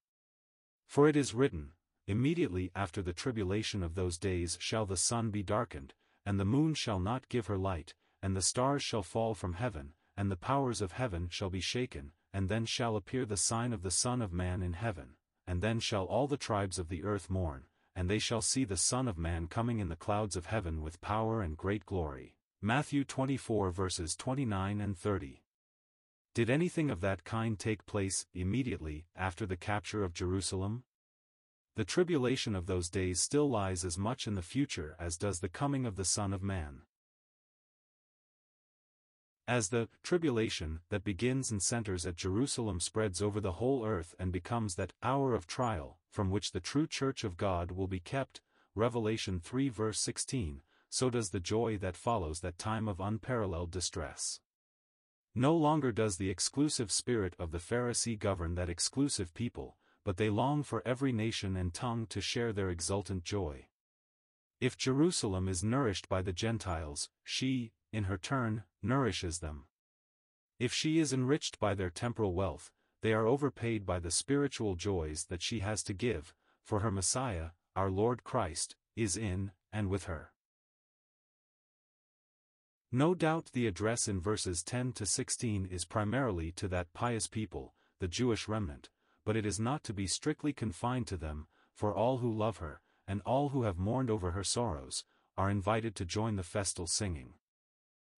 For 0.87 1.09
it 1.09 1.17
is 1.17 1.35
written, 1.35 1.73
Immediately 2.07 2.71
after 2.75 3.03
the 3.03 3.13
tribulation 3.13 3.83
of 3.83 3.95
those 3.95 4.17
days 4.17 4.57
shall 4.61 4.87
the 4.87 4.97
sun 4.97 5.31
be 5.31 5.43
darkened, 5.43 5.95
and 6.25 6.39
the 6.39 6.45
moon 6.45 6.75
shall 6.75 7.01
not 7.01 7.29
give 7.29 7.49
her 7.49 7.59
light, 7.59 7.95
and 8.23 8.37
the 8.37 8.43
stars 8.43 8.83
shall 8.83 9.03
fall 9.03 9.35
from 9.35 9.55
heaven, 9.55 9.95
and 10.17 10.31
the 10.31 10.37
powers 10.37 10.81
of 10.81 10.93
heaven 10.93 11.29
shall 11.31 11.51
be 11.51 11.61
shaken, 11.61 12.13
and 12.33 12.49
then 12.49 12.67
shall 12.67 12.97
appear 12.97 13.25
the 13.25 13.37
sign 13.37 13.73
of 13.73 13.83
the 13.83 13.91
Son 13.91 14.23
of 14.23 14.33
Man 14.33 14.63
in 14.63 14.75
heaven, 14.75 15.17
and 15.47 15.63
then 15.63 15.81
shall 15.81 16.05
all 16.05 16.27
the 16.27 16.37
tribes 16.37 16.79
of 16.79 16.89
the 16.89 17.05
earth 17.05 17.31
mourn, 17.31 17.65
and 17.95 18.09
they 18.09 18.19
shall 18.19 18.43
see 18.43 18.65
the 18.65 18.77
Son 18.77 19.09
of 19.09 19.19
Man 19.19 19.47
coming 19.47 19.79
in 19.79 19.89
the 19.89 19.97
clouds 19.97 20.37
of 20.37 20.47
heaven 20.47 20.83
with 20.83 21.01
power 21.01 21.43
and 21.43 21.57
great 21.57 21.85
glory. 21.85 22.37
Matthew 22.61 23.05
24 23.05 23.71
verses 23.71 24.17
29 24.17 24.81
and 24.81 24.97
30. 24.97 25.43
Did 26.35 26.51
anything 26.51 26.91
of 26.91 27.01
that 27.01 27.25
kind 27.25 27.59
take 27.59 27.87
place 27.87 28.27
immediately 28.33 29.07
after 29.17 29.47
the 29.47 29.57
capture 29.57 30.05
of 30.05 30.15
Jerusalem? 30.15 30.85
The 31.77 31.85
tribulation 31.85 32.55
of 32.57 32.67
those 32.67 32.89
days 32.89 33.21
still 33.21 33.49
lies 33.49 33.85
as 33.85 33.97
much 33.97 34.27
in 34.27 34.35
the 34.35 34.43
future 34.43 34.97
as 34.99 35.17
does 35.17 35.41
the 35.41 35.49
coming 35.49 35.87
of 35.87 35.97
the 35.97 36.05
Son 36.05 36.33
of 36.33 36.43
Man. 36.43 36.83
As 39.47 39.71
the 39.71 39.89
tribulation 40.03 40.81
that 40.91 41.05
begins 41.05 41.51
and 41.51 41.63
centers 41.63 42.05
at 42.05 42.17
Jerusalem 42.17 42.81
spreads 42.81 43.23
over 43.23 43.41
the 43.41 43.53
whole 43.53 43.87
earth 43.87 44.15
and 44.19 44.31
becomes 44.31 44.75
that 44.75 44.93
hour 45.03 45.35
of 45.35 45.47
trial, 45.47 45.99
from 46.11 46.31
which 46.31 46.53
the 46.53 46.61
true 46.61 46.87
church 46.87 47.25
of 47.25 47.37
God 47.37 47.71
will 47.71 47.87
be 47.87 48.01
kept, 48.01 48.43
Revelation 48.75 49.41
3 49.41 49.71
verse 49.71 50.01
16, 50.01 50.61
so 50.91 51.11
does 51.11 51.31
the 51.31 51.41
joy 51.41 51.79
that 51.79 51.97
follows 51.97 52.41
that 52.41 52.59
time 52.59 52.89
of 52.89 53.01
unparalleled 53.01 53.71
distress. 53.71 54.41
No 55.39 55.55
longer 55.55 55.93
does 55.93 56.17
the 56.17 56.31
exclusive 56.31 56.91
spirit 56.91 57.37
of 57.39 57.53
the 57.53 57.59
Pharisee 57.59 58.19
govern 58.19 58.57
that 58.57 58.69
exclusive 58.69 59.33
people, 59.35 59.77
but 60.03 60.17
they 60.17 60.29
long 60.29 60.65
for 60.65 60.83
every 60.85 61.13
nation 61.13 61.57
and 61.57 61.73
tongue 61.73 62.07
to 62.07 62.21
share 62.21 62.53
their 62.53 62.71
exultant 62.71 63.23
joy. 63.23 63.67
If 64.61 64.77
Jerusalem 64.77 65.47
is 65.47 65.63
nourished 65.63 66.09
by 66.09 66.23
the 66.23 66.33
Gentiles, 66.33 67.09
she, 67.23 67.71
in 67.93 68.05
her 68.05 68.19
turn, 68.19 68.65
nourishes 68.83 69.39
them. 69.39 69.67
If 70.59 70.73
she 70.73 70.99
is 70.99 71.13
enriched 71.13 71.61
by 71.61 71.75
their 71.75 71.91
temporal 71.91 72.35
wealth, 72.35 72.73
they 73.03 73.13
are 73.13 73.29
overpaid 73.29 73.87
by 73.87 74.01
the 74.01 74.11
spiritual 74.11 74.75
joys 74.75 75.27
that 75.27 75.41
she 75.41 75.61
has 75.61 75.85
to 75.85 75.93
give, 75.93 76.35
for 76.65 76.81
her 76.81 76.91
Messiah, 76.91 77.51
our 77.77 77.93
Lord 77.93 78.25
Christ, 78.25 78.75
is 78.97 79.17
in, 79.17 79.53
and 79.73 79.89
with 79.89 80.07
her. 80.07 80.33
No 82.91 83.15
doubt 83.15 83.51
the 83.53 83.67
address 83.67 84.09
in 84.09 84.19
verses 84.19 84.63
10 84.63 84.93
to 84.95 85.05
16 85.05 85.67
is 85.67 85.85
primarily 85.85 86.53
to 86.53 86.69
that 86.69 86.95
pious 86.95 87.27
people, 87.27 87.75
the 87.99 88.09
Jewish 88.09 88.49
remnant, 88.49 88.89
but 89.27 89.37
it 89.37 89.45
is 89.45 89.61
not 89.61 89.85
to 89.85 89.93
be 89.93 90.07
strictly 90.07 90.55
confined 90.55 91.07
to 91.09 91.19
them, 91.19 91.49
for 91.75 91.95
all 91.95 92.19
who 92.19 92.33
love 92.33 92.59
her, 92.59 92.81
and 93.07 93.21
all 93.27 93.51
who 93.51 93.65
have 93.65 93.77
mourned 93.77 94.09
over 94.09 94.31
her 94.31 94.43
sorrows, 94.43 95.05
are 95.37 95.51
invited 95.51 95.95
to 95.97 96.07
join 96.07 96.37
the 96.37 96.43
festal 96.43 96.87
singing. 96.87 97.35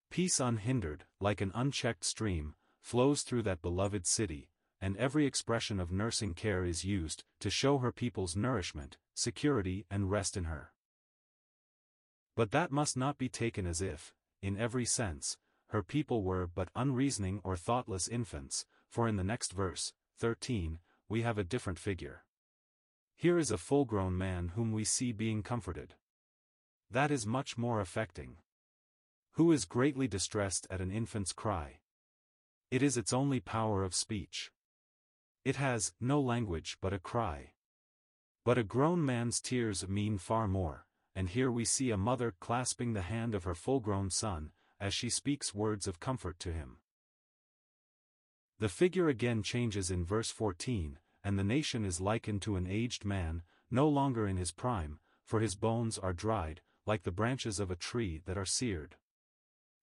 Peace 0.09 0.39
unhindered, 0.39 1.05
like 1.21 1.41
an 1.41 1.51
unchecked 1.53 2.05
stream, 2.05 2.55
flows 2.81 3.23
through 3.23 3.43
that 3.43 3.63
beloved 3.63 4.07
city, 4.07 4.51
and 4.81 4.97
every 4.97 5.27
expression 5.27 5.81
of 5.81 5.91
nursing 5.91 6.33
care 6.33 6.65
is 6.65 6.85
used 6.85 7.25
to 7.41 7.51
show 7.51 7.79
her 7.79 7.91
people's 7.91 8.37
nourishment, 8.37 8.99
security 9.15 9.85
and 9.91 10.13
rest 10.13 10.37
in 10.37 10.45
her. 10.45 10.73
But 12.37 12.53
that 12.53 12.71
must 12.71 12.97
not 12.97 13.19
be 13.19 13.29
taken 13.29 13.67
as 13.67 13.83
if, 13.83 14.15
in 14.43 14.59
every 14.59 14.85
sense, 14.85 15.37
her 15.69 15.83
people 15.83 16.23
were 16.23 16.47
but 16.47 16.71
unreasoning 16.75 17.41
or 17.45 17.57
thoughtless 17.57 18.09
infants, 18.09 18.67
for 18.89 19.07
in 19.07 19.17
the 19.17 19.25
next 19.25 19.53
verse, 19.53 19.93
13, 20.19 20.79
we 21.09 21.23
have 21.23 21.39
a 21.39 21.45
different 21.45 21.79
figure. 21.79 22.25
Here 23.15 23.39
is 23.39 23.51
a 23.51 23.59
full-grown 23.59 24.17
man 24.17 24.53
whom 24.55 24.73
we 24.73 24.85
see 24.85 25.13
being 25.13 25.43
comforted. 25.43 25.95
That 26.91 27.11
is 27.11 27.27
much 27.27 27.57
more 27.57 27.81
affecting. 27.81 28.39
Who 29.33 29.53
is 29.53 29.65
greatly 29.65 30.09
distressed 30.09 30.67
at 30.71 30.81
an 30.81 30.91
infant's 30.91 31.33
cry? 31.33 31.81
It 32.71 32.83
is 32.83 32.97
its 32.97 33.13
only 33.13 33.41
power 33.41 33.85
of 33.85 33.95
speech. 33.95 34.51
It 35.45 35.57
has 35.57 35.93
no 36.01 36.21
language 36.21 36.79
but 36.81 36.93
a 36.93 36.99
cry. 36.99 37.53
But 38.45 38.59
a 38.59 38.65
grown 38.65 39.05
man's 39.05 39.41
tears 39.41 39.87
mean 39.89 40.19
far 40.19 40.49
more 40.49 40.87
and 41.15 41.29
here 41.29 41.51
we 41.51 41.65
see 41.65 41.91
a 41.91 41.97
mother 41.97 42.35
clasping 42.41 42.93
the 42.93 43.03
hand 43.03 43.35
of 43.35 43.45
her 43.45 43.55
full-grown 43.55 44.11
son, 44.11 44.53
as 44.81 44.95
she 44.95 45.11
speaks 45.11 45.55
words 45.55 45.87
of 45.87 46.01
comfort 46.01 46.39
to 46.41 46.53
him. 46.53 46.79
The 48.59 48.69
figure 48.69 49.09
again 49.09 49.43
changes 49.43 49.91
in 49.91 50.05
verse 50.05 50.31
14, 50.31 50.99
and 51.25 51.39
the 51.39 51.45
nation 51.45 51.85
is 51.85 52.01
likened 52.01 52.43
to 52.43 52.57
an 52.57 52.67
aged 52.67 53.05
man, 53.05 53.43
no 53.71 53.89
longer 53.89 54.27
in 54.27 54.37
his 54.37 54.53
prime, 54.53 54.99
for 55.25 55.41
his 55.41 55.55
bones 55.55 55.99
are 55.99 56.13
dried, 56.13 56.61
like 56.87 57.03
the 57.03 57.13
branches 57.13 57.61
of 57.61 57.71
a 57.71 57.77
tree 57.77 58.21
that 58.27 58.39
are 58.39 58.45
seared. 58.45 58.97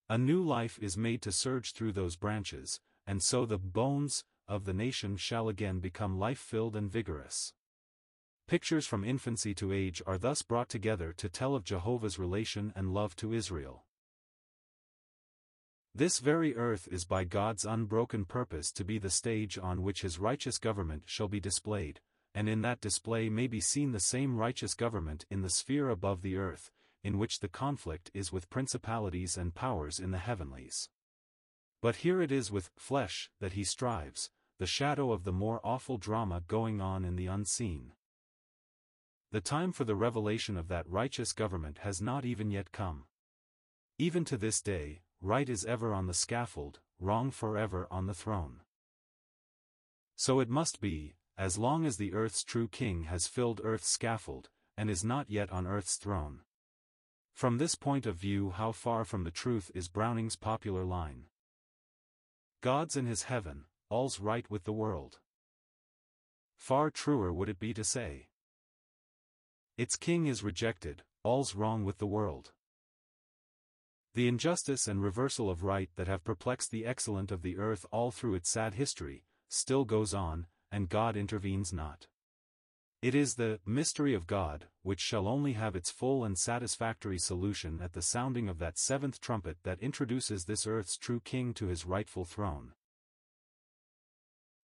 A 0.09 0.17
new 0.17 0.43
life 0.43 0.79
is 0.81 0.97
made 0.97 1.21
to 1.23 1.31
surge 1.31 1.73
through 1.73 1.91
those 1.91 2.15
branches, 2.15 2.79
and 3.05 3.21
so 3.21 3.45
the 3.45 3.57
bones 3.57 4.23
of 4.47 4.65
the 4.65 4.73
nation 4.73 5.17
shall 5.17 5.49
again 5.49 5.79
become 5.79 6.17
life-filled 6.17 6.75
and 6.75 6.91
vigorous. 6.91 7.53
Pictures 8.47 8.87
from 8.87 9.03
infancy 9.03 9.53
to 9.55 9.73
age 9.73 10.01
are 10.07 10.17
thus 10.17 10.41
brought 10.41 10.69
together 10.69 11.11
to 11.17 11.27
tell 11.27 11.53
of 11.53 11.65
Jehovah's 11.65 12.17
relation 12.17 12.71
and 12.77 12.93
love 12.93 13.13
to 13.17 13.33
Israel. 13.33 13.83
This 15.93 16.19
very 16.19 16.55
earth 16.55 16.87
is 16.89 17.03
by 17.03 17.25
God's 17.25 17.65
unbroken 17.65 18.23
purpose 18.23 18.71
to 18.71 18.85
be 18.85 18.99
the 18.99 19.09
stage 19.09 19.57
on 19.61 19.83
which 19.83 20.01
his 20.01 20.17
righteous 20.17 20.59
government 20.59 21.03
shall 21.07 21.27
be 21.27 21.41
displayed, 21.41 21.99
and 22.33 22.47
in 22.47 22.61
that 22.61 22.79
display 22.79 23.27
may 23.27 23.47
be 23.47 23.59
seen 23.59 23.91
the 23.91 23.99
same 23.99 24.37
righteous 24.37 24.75
government 24.75 25.25
in 25.29 25.41
the 25.41 25.49
sphere 25.49 25.89
above 25.89 26.21
the 26.21 26.37
earth, 26.37 26.71
in 27.03 27.17
which 27.17 27.41
the 27.41 27.49
conflict 27.49 28.09
is 28.13 28.31
with 28.31 28.49
principalities 28.49 29.35
and 29.35 29.55
powers 29.55 29.99
in 29.99 30.11
the 30.11 30.19
heavenlies. 30.19 30.87
But 31.81 31.97
here 31.97 32.21
it 32.21 32.31
is 32.31 32.49
with 32.49 32.71
flesh 32.77 33.29
that 33.41 33.53
he 33.53 33.65
strives, 33.65 34.29
the 34.57 34.65
shadow 34.65 35.11
of 35.11 35.25
the 35.25 35.33
more 35.33 35.59
awful 35.65 35.97
drama 35.97 36.43
going 36.47 36.79
on 36.79 37.03
in 37.03 37.17
the 37.17 37.27
unseen. 37.27 37.91
The 39.31 39.41
time 39.41 39.73
for 39.73 39.83
the 39.83 39.95
revelation 39.95 40.55
of 40.55 40.69
that 40.69 40.89
righteous 40.89 41.33
government 41.33 41.79
has 41.79 42.01
not 42.01 42.23
even 42.23 42.49
yet 42.49 42.71
come. 42.71 43.03
Even 43.97 44.23
to 44.25 44.37
this 44.37 44.61
day, 44.61 45.01
right 45.21 45.49
is 45.49 45.65
ever 45.65 45.93
on 45.93 46.07
the 46.07 46.13
scaffold, 46.13 46.79
wrong 46.99 47.31
forever 47.31 47.87
on 47.91 48.07
the 48.07 48.13
throne. 48.13 48.61
So 50.15 50.39
it 50.39 50.49
must 50.49 50.79
be, 50.79 51.15
as 51.37 51.57
long 51.57 51.85
as 51.85 51.97
the 51.97 52.13
earth's 52.13 52.43
true 52.43 52.67
king 52.67 53.03
has 53.03 53.27
filled 53.27 53.61
earth's 53.63 53.89
scaffold, 53.89 54.49
and 54.77 54.89
is 54.89 55.03
not 55.03 55.29
yet 55.29 55.51
on 55.51 55.67
earth's 55.67 55.97
throne. 55.97 56.41
From 57.33 57.57
this 57.57 57.75
point 57.75 58.05
of 58.05 58.15
view 58.15 58.51
how 58.51 58.71
far 58.71 59.03
from 59.03 59.23
the 59.23 59.31
truth 59.31 59.69
is 59.75 59.89
Browning's 59.89 60.35
popular 60.35 60.85
line. 60.85 61.25
God's 62.61 62.95
in 62.95 63.05
his 63.05 63.23
heaven, 63.23 63.65
all's 63.89 64.19
right 64.19 64.49
with 64.49 64.63
the 64.63 64.73
world. 64.73 65.19
Far 66.55 66.89
truer 66.89 67.31
would 67.31 67.49
it 67.49 67.59
be 67.59 67.73
to 67.73 67.83
say. 67.83 68.29
Its 69.77 69.95
king 69.95 70.25
is 70.25 70.43
rejected, 70.43 71.03
all's 71.23 71.53
wrong 71.53 71.83
with 71.83 71.99
the 71.99 72.07
world. 72.07 72.51
The 74.15 74.27
injustice 74.27 74.87
and 74.87 75.03
reversal 75.03 75.51
of 75.51 75.63
right 75.63 75.91
that 75.95 76.07
have 76.07 76.23
perplexed 76.23 76.71
the 76.71 76.85
excellent 76.85 77.31
of 77.31 77.43
the 77.43 77.57
earth 77.57 77.85
all 77.91 78.09
through 78.09 78.33
its 78.33 78.49
sad 78.49 78.73
history, 78.73 79.25
still 79.49 79.85
goes 79.85 80.15
on, 80.15 80.47
and 80.71 80.89
God 80.89 81.15
intervenes 81.15 81.71
not. 81.71 82.07
It 83.03 83.13
is 83.13 83.35
the 83.35 83.59
mystery 83.63 84.15
of 84.15 84.25
God, 84.25 84.65
which 84.81 84.99
shall 84.99 85.27
only 85.27 85.53
have 85.53 85.75
its 85.75 85.91
full 85.91 86.25
and 86.25 86.35
satisfactory 86.35 87.19
solution 87.19 87.79
at 87.79 87.93
the 87.93 88.01
sounding 88.01 88.49
of 88.49 88.57
that 88.57 88.79
seventh 88.79 89.21
trumpet 89.21 89.57
that 89.61 89.79
introduces 89.79 90.45
this 90.45 90.65
earth's 90.65 90.97
true 90.97 91.19
king 91.19 91.53
to 91.53 91.67
his 91.67 91.85
rightful 91.85 92.25
throne. 92.25 92.73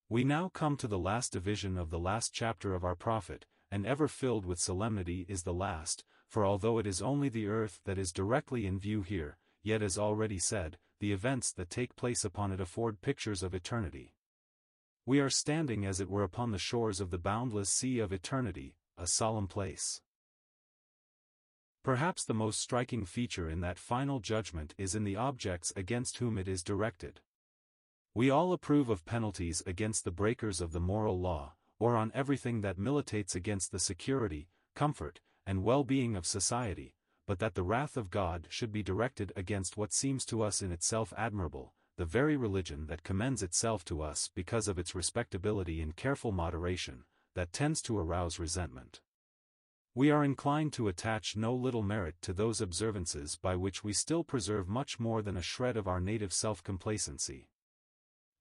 We 0.09 0.23
now 0.23 0.49
come 0.49 0.75
to 0.77 0.87
the 0.87 0.97
last 0.97 1.31
division 1.31 1.77
of 1.77 1.91
the 1.91 1.99
last 1.99 2.33
chapter 2.33 2.73
of 2.73 2.83
our 2.83 2.95
prophet, 2.95 3.45
and 3.73 3.87
ever 3.87 4.07
filled 4.07 4.45
with 4.45 4.59
solemnity 4.59 5.25
is 5.27 5.41
the 5.41 5.53
last, 5.53 6.03
for 6.27 6.45
although 6.45 6.77
it 6.77 6.85
is 6.85 7.01
only 7.01 7.27
the 7.27 7.47
earth 7.47 7.79
that 7.85 7.97
is 7.97 8.11
directly 8.11 8.67
in 8.67 8.77
view 8.77 9.01
here, 9.01 9.35
yet 9.63 9.81
as 9.81 9.97
already 9.97 10.37
said, 10.37 10.77
the 10.99 11.11
events 11.11 11.51
that 11.51 11.71
take 11.71 11.95
place 11.95 12.23
upon 12.23 12.51
it 12.51 12.61
afford 12.61 13.01
pictures 13.01 13.41
of 13.41 13.55
eternity. 13.55 14.13
We 15.07 15.19
are 15.19 15.29
standing 15.31 15.87
as 15.87 15.99
it 15.99 16.07
were 16.07 16.21
upon 16.21 16.51
the 16.51 16.59
shores 16.59 17.01
of 17.01 17.09
the 17.09 17.17
boundless 17.17 17.71
sea 17.71 17.97
of 17.97 18.13
eternity, 18.13 18.75
a 18.95 19.07
solemn 19.07 19.47
place. 19.47 20.01
Perhaps 21.83 22.25
the 22.25 22.35
most 22.35 22.61
striking 22.61 23.05
feature 23.05 23.49
in 23.49 23.61
that 23.61 23.79
final 23.79 24.19
judgment 24.19 24.75
is 24.77 24.93
in 24.93 25.03
the 25.03 25.15
objects 25.15 25.73
against 25.75 26.19
whom 26.19 26.37
it 26.37 26.47
is 26.47 26.61
directed. 26.61 27.21
We 28.13 28.29
all 28.29 28.53
approve 28.53 28.89
of 28.89 29.03
penalties 29.03 29.63
against 29.65 30.03
the 30.03 30.11
breakers 30.11 30.61
of 30.61 30.73
the 30.73 30.79
moral 30.79 31.19
law, 31.19 31.55
or 31.83 31.97
on 31.97 32.13
everything 32.15 32.61
that 32.61 32.77
militates 32.79 33.35
against 33.35 33.73
the 33.73 33.77
security, 33.77 34.47
comfort, 34.73 35.19
and 35.45 35.65
well-being 35.65 36.15
of 36.15 36.25
society, 36.25 36.95
but 37.27 37.39
that 37.39 37.55
the 37.55 37.61
wrath 37.61 37.97
of 37.97 38.09
God 38.09 38.47
should 38.49 38.71
be 38.71 38.81
directed 38.81 39.33
against 39.35 39.75
what 39.75 39.91
seems 39.91 40.23
to 40.27 40.41
us 40.41 40.61
in 40.61 40.71
itself 40.71 41.13
admirable, 41.17 41.73
the 41.97 42.05
very 42.05 42.37
religion 42.37 42.87
that 42.87 43.03
commends 43.03 43.43
itself 43.43 43.83
to 43.83 44.01
us 44.01 44.29
because 44.33 44.69
of 44.69 44.79
its 44.79 44.95
respectability 44.95 45.81
and 45.81 45.97
careful 45.97 46.31
moderation, 46.31 47.03
that 47.35 47.51
tends 47.51 47.81
to 47.81 47.99
arouse 47.99 48.39
resentment. 48.39 49.01
We 49.93 50.09
are 50.09 50.23
inclined 50.23 50.71
to 50.73 50.87
attach 50.87 51.35
no 51.35 51.53
little 51.53 51.83
merit 51.83 52.15
to 52.21 52.31
those 52.31 52.61
observances 52.61 53.35
by 53.35 53.57
which 53.57 53.83
we 53.83 53.91
still 53.91 54.23
preserve 54.23 54.69
much 54.69 55.01
more 55.01 55.21
than 55.21 55.35
a 55.35 55.41
shred 55.41 55.75
of 55.75 55.89
our 55.89 55.99
native 55.99 56.31
self-complacency. 56.31 57.49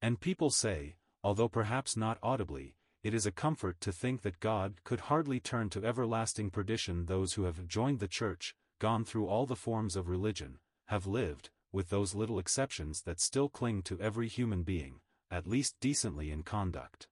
And 0.00 0.20
people 0.20 0.50
say, 0.50 0.94
although 1.24 1.48
perhaps 1.48 1.96
not 1.96 2.18
audibly, 2.22 2.76
it 3.02 3.14
is 3.14 3.26
a 3.26 3.32
comfort 3.32 3.80
to 3.80 3.90
think 3.90 4.22
that 4.22 4.38
God 4.38 4.74
could 4.84 5.00
hardly 5.00 5.40
turn 5.40 5.68
to 5.70 5.84
everlasting 5.84 6.50
perdition 6.50 7.06
those 7.06 7.34
who 7.34 7.44
have 7.44 7.66
joined 7.66 7.98
the 7.98 8.08
Church, 8.08 8.54
gone 8.78 9.04
through 9.04 9.26
all 9.26 9.44
the 9.44 9.56
forms 9.56 9.96
of 9.96 10.08
religion, 10.08 10.58
have 10.86 11.06
lived, 11.06 11.50
with 11.72 11.88
those 11.88 12.14
little 12.14 12.38
exceptions 12.38 13.02
that 13.02 13.20
still 13.20 13.48
cling 13.48 13.82
to 13.82 14.00
every 14.00 14.28
human 14.28 14.62
being, 14.62 15.00
at 15.30 15.46
least 15.46 15.74
decently 15.80 16.30
in 16.30 16.42
conduct. 16.42 17.08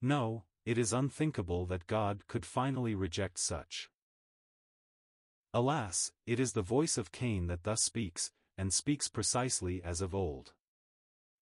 No, 0.00 0.44
it 0.64 0.78
is 0.78 0.92
unthinkable 0.92 1.66
that 1.66 1.86
God 1.86 2.28
could 2.28 2.46
finally 2.46 2.94
reject 2.94 3.38
such. 3.38 3.88
Alas, 5.52 6.12
it 6.26 6.38
is 6.38 6.52
the 6.52 6.62
voice 6.62 6.96
of 6.96 7.12
Cain 7.12 7.48
that 7.48 7.64
thus 7.64 7.82
speaks, 7.82 8.30
and 8.56 8.72
speaks 8.72 9.08
precisely 9.08 9.82
as 9.82 10.00
of 10.00 10.14
old. 10.14 10.52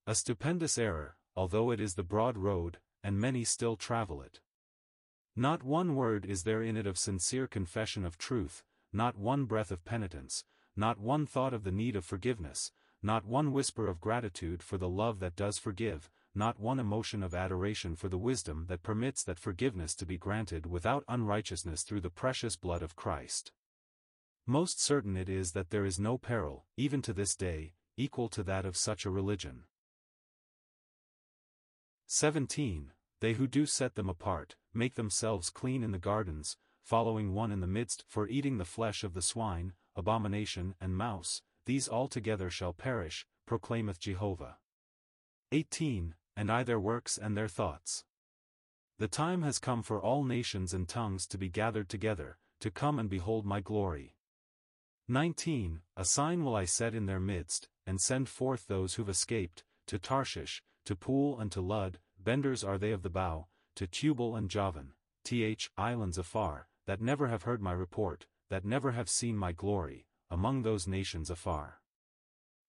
A 0.07 0.15
stupendous 0.15 0.79
error, 0.79 1.17
although 1.37 1.71
it 1.71 1.81
is 1.81 1.95
the 1.95 2.03
broad 2.03 2.39
road, 2.39 2.79
and 3.03 3.21
many 3.21 3.45
still 3.45 3.77
travel 3.77 4.23
it. 4.23 4.41
Not 5.37 5.63
one 5.63 5.95
word 5.95 6.27
is 6.27 6.43
there 6.43 6.63
in 6.63 6.77
it 6.77 6.87
of 6.87 6.99
sincere 6.99 7.47
confession 7.47 8.05
of 8.05 8.19
truth, 8.19 8.65
not 8.93 9.17
one 9.17 9.45
breath 9.45 9.71
of 9.71 9.85
penitence, 9.85 10.45
not 10.77 10.99
one 10.99 11.27
thought 11.27 11.55
of 11.55 11.65
the 11.65 11.73
need 11.73 11.97
of 11.97 12.05
forgiveness, 12.05 12.73
not 13.03 13.25
one 13.25 13.53
whisper 13.53 13.87
of 13.89 14.01
gratitude 14.01 14.63
for 14.63 14.77
the 14.77 14.89
love 14.89 15.21
that 15.21 15.37
does 15.37 15.59
forgive, 15.59 16.11
not 16.35 16.61
one 16.61 16.79
emotion 16.79 17.23
of 17.23 17.35
adoration 17.35 17.97
for 17.97 18.09
the 18.09 18.19
wisdom 18.19 18.67
that 18.69 18.83
permits 18.83 19.23
that 19.25 19.39
forgiveness 19.39 19.95
to 19.95 20.07
be 20.07 20.19
granted 20.19 20.67
without 20.67 21.05
unrighteousness 21.09 21.83
through 21.83 22.01
the 22.01 22.11
precious 22.11 22.57
blood 22.57 22.83
of 22.83 22.97
Christ. 22.97 23.53
Most 24.47 24.81
certain 24.81 25.17
it 25.17 25.29
is 25.29 25.53
that 25.53 25.71
there 25.71 25.85
is 25.85 25.99
no 25.99 26.19
peril, 26.19 26.67
even 26.77 27.03
to 27.03 27.13
this 27.13 27.35
day, 27.35 27.75
equal 27.97 28.29
to 28.29 28.43
that 28.43 28.65
of 28.65 28.77
such 28.77 29.05
a 29.05 29.11
religion. 29.11 29.65
17. 32.13 32.91
They 33.21 33.35
who 33.35 33.47
do 33.47 33.67
set 33.67 33.95
them 33.95 34.09
apart, 34.09 34.57
make 34.75 34.97
themselves 34.97 35.49
clean 35.49 35.85
in 35.85 35.93
the 35.93 35.99
gardens, 35.99 36.57
following 36.83 37.35
one 37.35 37.53
in 37.53 37.61
the 37.61 37.69
midst 37.69 38.05
for 38.09 38.27
eating 38.27 38.59
the 38.59 38.65
flesh 38.65 39.05
of 39.05 39.15
the 39.15 39.23
swine, 39.23 39.75
abomination 39.95 40.75
and 40.81 40.97
mouse, 40.97 41.43
these 41.67 41.89
altogether 41.89 42.51
shall 42.51 42.73
perish, 42.73 43.29
proclaimeth 43.47 44.01
Jehovah. 44.01 44.57
18. 45.53 46.17
And 46.37 46.51
I 46.51 46.65
their 46.65 46.81
works 46.81 47.17
and 47.17 47.37
their 47.37 47.47
thoughts. 47.47 48.05
The 48.99 49.07
time 49.07 49.43
has 49.43 49.61
come 49.61 49.85
for 49.85 50.03
all 50.03 50.25
nations 50.25 50.75
and 50.75 50.89
tongues 50.89 51.29
to 51.29 51.39
be 51.39 51.49
gathered 51.49 51.89
together, 51.89 52.39
to 52.59 52.73
come 52.73 52.99
and 52.99 53.09
behold 53.09 53.47
my 53.47 53.61
glory. 53.61 54.17
19. 55.07 55.83
A 55.97 56.05
sign 56.05 56.43
will 56.43 56.57
I 56.57 56.65
set 56.65 56.93
in 56.93 57.07
their 57.07 57.21
midst, 57.21 57.69
and 57.87 58.01
send 58.01 58.29
forth 58.29 58.67
those 58.67 58.95
who've 58.95 59.09
escaped, 59.09 59.63
to 59.87 59.97
Tarshish, 59.97 60.65
to 60.91 60.97
Pul 60.97 61.39
and 61.39 61.53
to 61.53 61.61
Lud, 61.61 62.01
benders 62.19 62.65
are 62.65 62.77
they 62.77 62.91
of 62.91 63.05
the 63.05 63.09
bow, 63.11 63.47
to 63.77 63.87
Tubal 63.87 64.35
and 64.35 64.51
Javan, 64.51 64.93
th 65.23 65.71
islands 65.79 66.19
afar, 66.19 66.67
that 66.85 67.01
never 67.01 67.29
have 67.29 67.45
heard 67.45 67.63
my 67.63 67.71
report, 67.71 68.27
that 68.49 68.65
never 68.65 68.91
have 68.91 69.09
seen 69.09 69.37
my 69.37 69.53
glory, 69.53 70.09
among 70.33 70.63
those 70.63 70.89
nations 70.89 71.31
afar. 71.31 71.81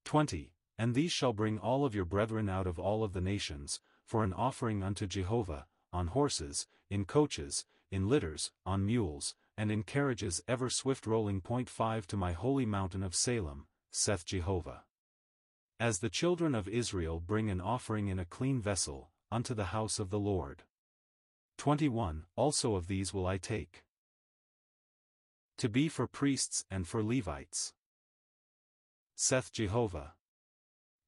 20. 0.05 0.53
And 0.77 0.93
these 0.93 1.11
shall 1.11 1.33
bring 1.33 1.57
all 1.57 1.83
of 1.83 1.95
your 1.95 2.05
brethren 2.05 2.47
out 2.47 2.67
of 2.67 2.77
all 2.77 3.03
of 3.03 3.13
the 3.13 3.21
nations, 3.21 3.79
for 4.05 4.23
an 4.23 4.33
offering 4.33 4.83
unto 4.83 5.07
Jehovah, 5.07 5.65
on 5.91 6.05
horses, 6.05 6.67
in 6.91 7.05
coaches, 7.05 7.65
in 7.89 8.07
litters, 8.07 8.51
on 8.67 8.85
mules, 8.85 9.33
and 9.57 9.71
in 9.71 9.81
carriages 9.81 10.43
ever 10.47 10.69
swift 10.69 11.07
rolling. 11.07 11.41
Point 11.41 11.67
5 11.67 12.05
To 12.05 12.17
my 12.17 12.33
holy 12.33 12.67
mountain 12.67 13.01
of 13.01 13.15
Salem, 13.15 13.65
saith 13.89 14.27
Jehovah. 14.27 14.83
As 15.81 15.97
the 15.97 16.11
children 16.11 16.53
of 16.53 16.67
Israel 16.67 17.19
bring 17.19 17.49
an 17.49 17.59
offering 17.59 18.07
in 18.07 18.19
a 18.19 18.25
clean 18.25 18.61
vessel, 18.61 19.09
unto 19.31 19.55
the 19.55 19.73
house 19.73 19.97
of 19.97 20.11
the 20.11 20.19
Lord. 20.19 20.61
21 21.57 22.25
Also 22.35 22.75
of 22.75 22.85
these 22.85 23.15
will 23.15 23.25
I 23.25 23.39
take 23.39 23.83
to 25.57 25.67
be 25.67 25.89
for 25.89 26.05
priests 26.05 26.65
and 26.69 26.87
for 26.87 27.01
Levites. 27.01 27.73
Saith 29.15 29.51
Jehovah. 29.51 30.13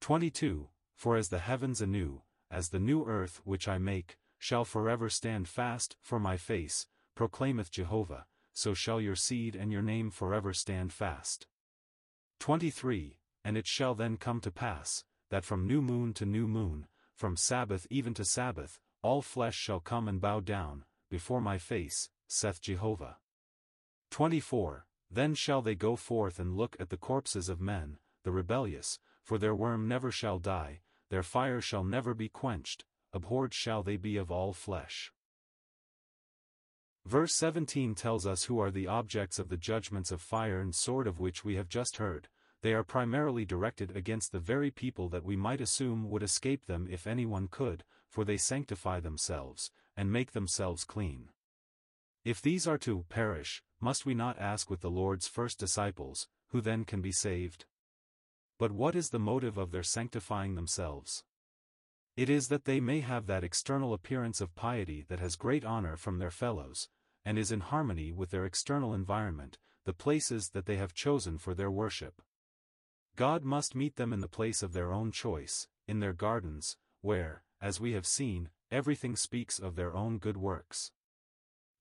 22 0.00 0.70
For 0.96 1.16
as 1.16 1.28
the 1.28 1.38
heavens 1.38 1.80
anew, 1.80 2.22
as 2.50 2.70
the 2.70 2.80
new 2.80 3.04
earth 3.04 3.40
which 3.44 3.68
I 3.68 3.78
make, 3.78 4.18
shall 4.38 4.64
forever 4.64 5.08
stand 5.08 5.46
fast 5.46 5.94
for 6.00 6.18
my 6.18 6.36
face, 6.36 6.88
proclaimeth 7.14 7.70
Jehovah, 7.70 8.26
so 8.52 8.74
shall 8.74 9.00
your 9.00 9.14
seed 9.14 9.54
and 9.54 9.70
your 9.70 9.82
name 9.82 10.10
forever 10.10 10.52
stand 10.52 10.92
fast. 10.92 11.46
23 12.40 13.20
And 13.44 13.56
it 13.56 13.66
shall 13.66 13.94
then 13.94 14.16
come 14.16 14.40
to 14.40 14.50
pass, 14.50 15.04
that 15.30 15.44
from 15.44 15.66
new 15.66 15.82
moon 15.82 16.14
to 16.14 16.24
new 16.24 16.48
moon, 16.48 16.86
from 17.14 17.36
Sabbath 17.36 17.86
even 17.90 18.14
to 18.14 18.24
Sabbath, 18.24 18.80
all 19.02 19.20
flesh 19.20 19.56
shall 19.56 19.80
come 19.80 20.08
and 20.08 20.20
bow 20.20 20.40
down, 20.40 20.84
before 21.10 21.40
my 21.40 21.58
face, 21.58 22.08
saith 22.26 22.60
Jehovah. 22.60 23.18
24. 24.10 24.86
Then 25.10 25.34
shall 25.34 25.60
they 25.60 25.74
go 25.74 25.94
forth 25.94 26.38
and 26.38 26.56
look 26.56 26.76
at 26.80 26.88
the 26.88 26.96
corpses 26.96 27.48
of 27.48 27.60
men, 27.60 27.98
the 28.24 28.32
rebellious, 28.32 28.98
for 29.22 29.38
their 29.38 29.54
worm 29.54 29.86
never 29.86 30.10
shall 30.10 30.38
die, 30.38 30.80
their 31.10 31.22
fire 31.22 31.60
shall 31.60 31.84
never 31.84 32.14
be 32.14 32.28
quenched, 32.28 32.84
abhorred 33.12 33.54
shall 33.54 33.82
they 33.82 33.96
be 33.96 34.16
of 34.16 34.30
all 34.30 34.52
flesh. 34.52 35.12
Verse 37.06 37.34
17 37.34 37.94
tells 37.94 38.26
us 38.26 38.44
who 38.44 38.58
are 38.58 38.70
the 38.70 38.86
objects 38.86 39.38
of 39.38 39.50
the 39.50 39.58
judgments 39.58 40.10
of 40.10 40.22
fire 40.22 40.58
and 40.58 40.74
sword 40.74 41.06
of 41.06 41.20
which 41.20 41.44
we 41.44 41.56
have 41.56 41.68
just 41.68 41.98
heard, 41.98 42.28
they 42.64 42.72
are 42.72 42.82
primarily 42.82 43.44
directed 43.44 43.94
against 43.94 44.32
the 44.32 44.38
very 44.38 44.70
people 44.70 45.10
that 45.10 45.22
we 45.22 45.36
might 45.36 45.60
assume 45.60 46.08
would 46.08 46.22
escape 46.22 46.64
them 46.64 46.88
if 46.90 47.06
anyone 47.06 47.46
could, 47.46 47.84
for 48.08 48.24
they 48.24 48.38
sanctify 48.38 48.98
themselves, 49.00 49.70
and 49.98 50.10
make 50.10 50.32
themselves 50.32 50.82
clean. 50.82 51.28
If 52.24 52.40
these 52.40 52.66
are 52.66 52.78
to 52.78 53.04
perish, 53.10 53.62
must 53.82 54.06
we 54.06 54.14
not 54.14 54.38
ask 54.38 54.70
with 54.70 54.80
the 54.80 54.90
Lord's 54.90 55.28
first 55.28 55.58
disciples, 55.58 56.26
who 56.52 56.62
then 56.62 56.86
can 56.86 57.02
be 57.02 57.12
saved? 57.12 57.66
But 58.58 58.72
what 58.72 58.94
is 58.94 59.10
the 59.10 59.18
motive 59.18 59.58
of 59.58 59.70
their 59.70 59.82
sanctifying 59.82 60.54
themselves? 60.54 61.22
It 62.16 62.30
is 62.30 62.48
that 62.48 62.64
they 62.64 62.80
may 62.80 63.00
have 63.00 63.26
that 63.26 63.44
external 63.44 63.92
appearance 63.92 64.40
of 64.40 64.54
piety 64.54 65.04
that 65.08 65.20
has 65.20 65.36
great 65.36 65.66
honor 65.66 65.98
from 65.98 66.18
their 66.18 66.30
fellows, 66.30 66.88
and 67.26 67.38
is 67.38 67.52
in 67.52 67.60
harmony 67.60 68.10
with 68.10 68.30
their 68.30 68.46
external 68.46 68.94
environment, 68.94 69.58
the 69.84 69.92
places 69.92 70.48
that 70.54 70.64
they 70.64 70.76
have 70.76 70.94
chosen 70.94 71.36
for 71.36 71.52
their 71.52 71.70
worship. 71.70 72.22
God 73.16 73.44
must 73.44 73.76
meet 73.76 73.96
them 73.96 74.12
in 74.12 74.20
the 74.20 74.28
place 74.28 74.62
of 74.62 74.72
their 74.72 74.92
own 74.92 75.12
choice, 75.12 75.68
in 75.86 76.00
their 76.00 76.12
gardens, 76.12 76.76
where, 77.00 77.44
as 77.60 77.80
we 77.80 77.92
have 77.92 78.06
seen, 78.06 78.48
everything 78.70 79.14
speaks 79.14 79.58
of 79.58 79.76
their 79.76 79.94
own 79.94 80.18
good 80.18 80.36
works. 80.36 80.90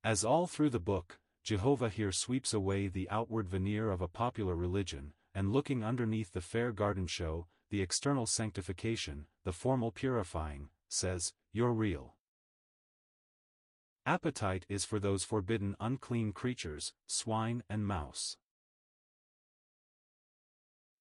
As 0.03 0.23
all 0.23 0.45
through 0.45 0.69
the 0.69 0.79
book, 0.79 1.19
Jehovah 1.43 1.89
here 1.89 2.11
sweeps 2.11 2.53
away 2.53 2.87
the 2.87 3.09
outward 3.09 3.49
veneer 3.49 3.89
of 3.89 4.01
a 4.01 4.07
popular 4.07 4.55
religion, 4.55 5.13
and 5.33 5.51
looking 5.51 5.83
underneath 5.83 6.33
the 6.33 6.41
fair 6.41 6.71
garden 6.71 7.07
show, 7.07 7.47
the 7.69 7.81
external 7.81 8.27
sanctification, 8.27 9.25
the 9.43 9.51
formal 9.51 9.91
purifying, 9.91 10.69
says, 10.87 11.33
Your 11.51 11.73
real. 11.73 12.15
Appetite 14.05 14.65
is 14.69 14.85
for 14.85 14.99
those 14.99 15.23
forbidden 15.23 15.75
unclean 15.79 16.33
creatures, 16.33 16.93
swine 17.07 17.63
and 17.69 17.87
mouse. 17.87 18.37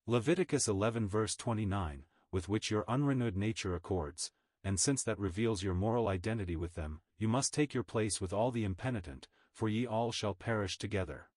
Leviticus 0.09 0.67
11 0.67 1.07
verse 1.07 1.37
29, 1.37 2.03
with 2.33 2.49
which 2.49 2.73
your 2.73 2.85
unrenewed 2.89 3.37
nature 3.37 3.77
accords, 3.77 4.33
and 4.65 4.81
since 4.81 5.01
that 5.05 5.17
reveals 5.17 5.63
your 5.63 5.75
moral 5.75 6.09
identity 6.09 6.57
with 6.57 6.75
them, 6.75 7.01
you 7.19 7.29
must 7.29 7.55
take 7.55 7.73
your 7.73 7.85
place 7.85 8.21
with 8.21 8.33
all 8.33 8.51
the 8.51 8.65
impenitent, 8.65 9.29
for 9.53 9.69
ye 9.69 9.87
all 9.87 10.11
shall 10.11 10.35
perish 10.35 10.77
together. 10.77 11.29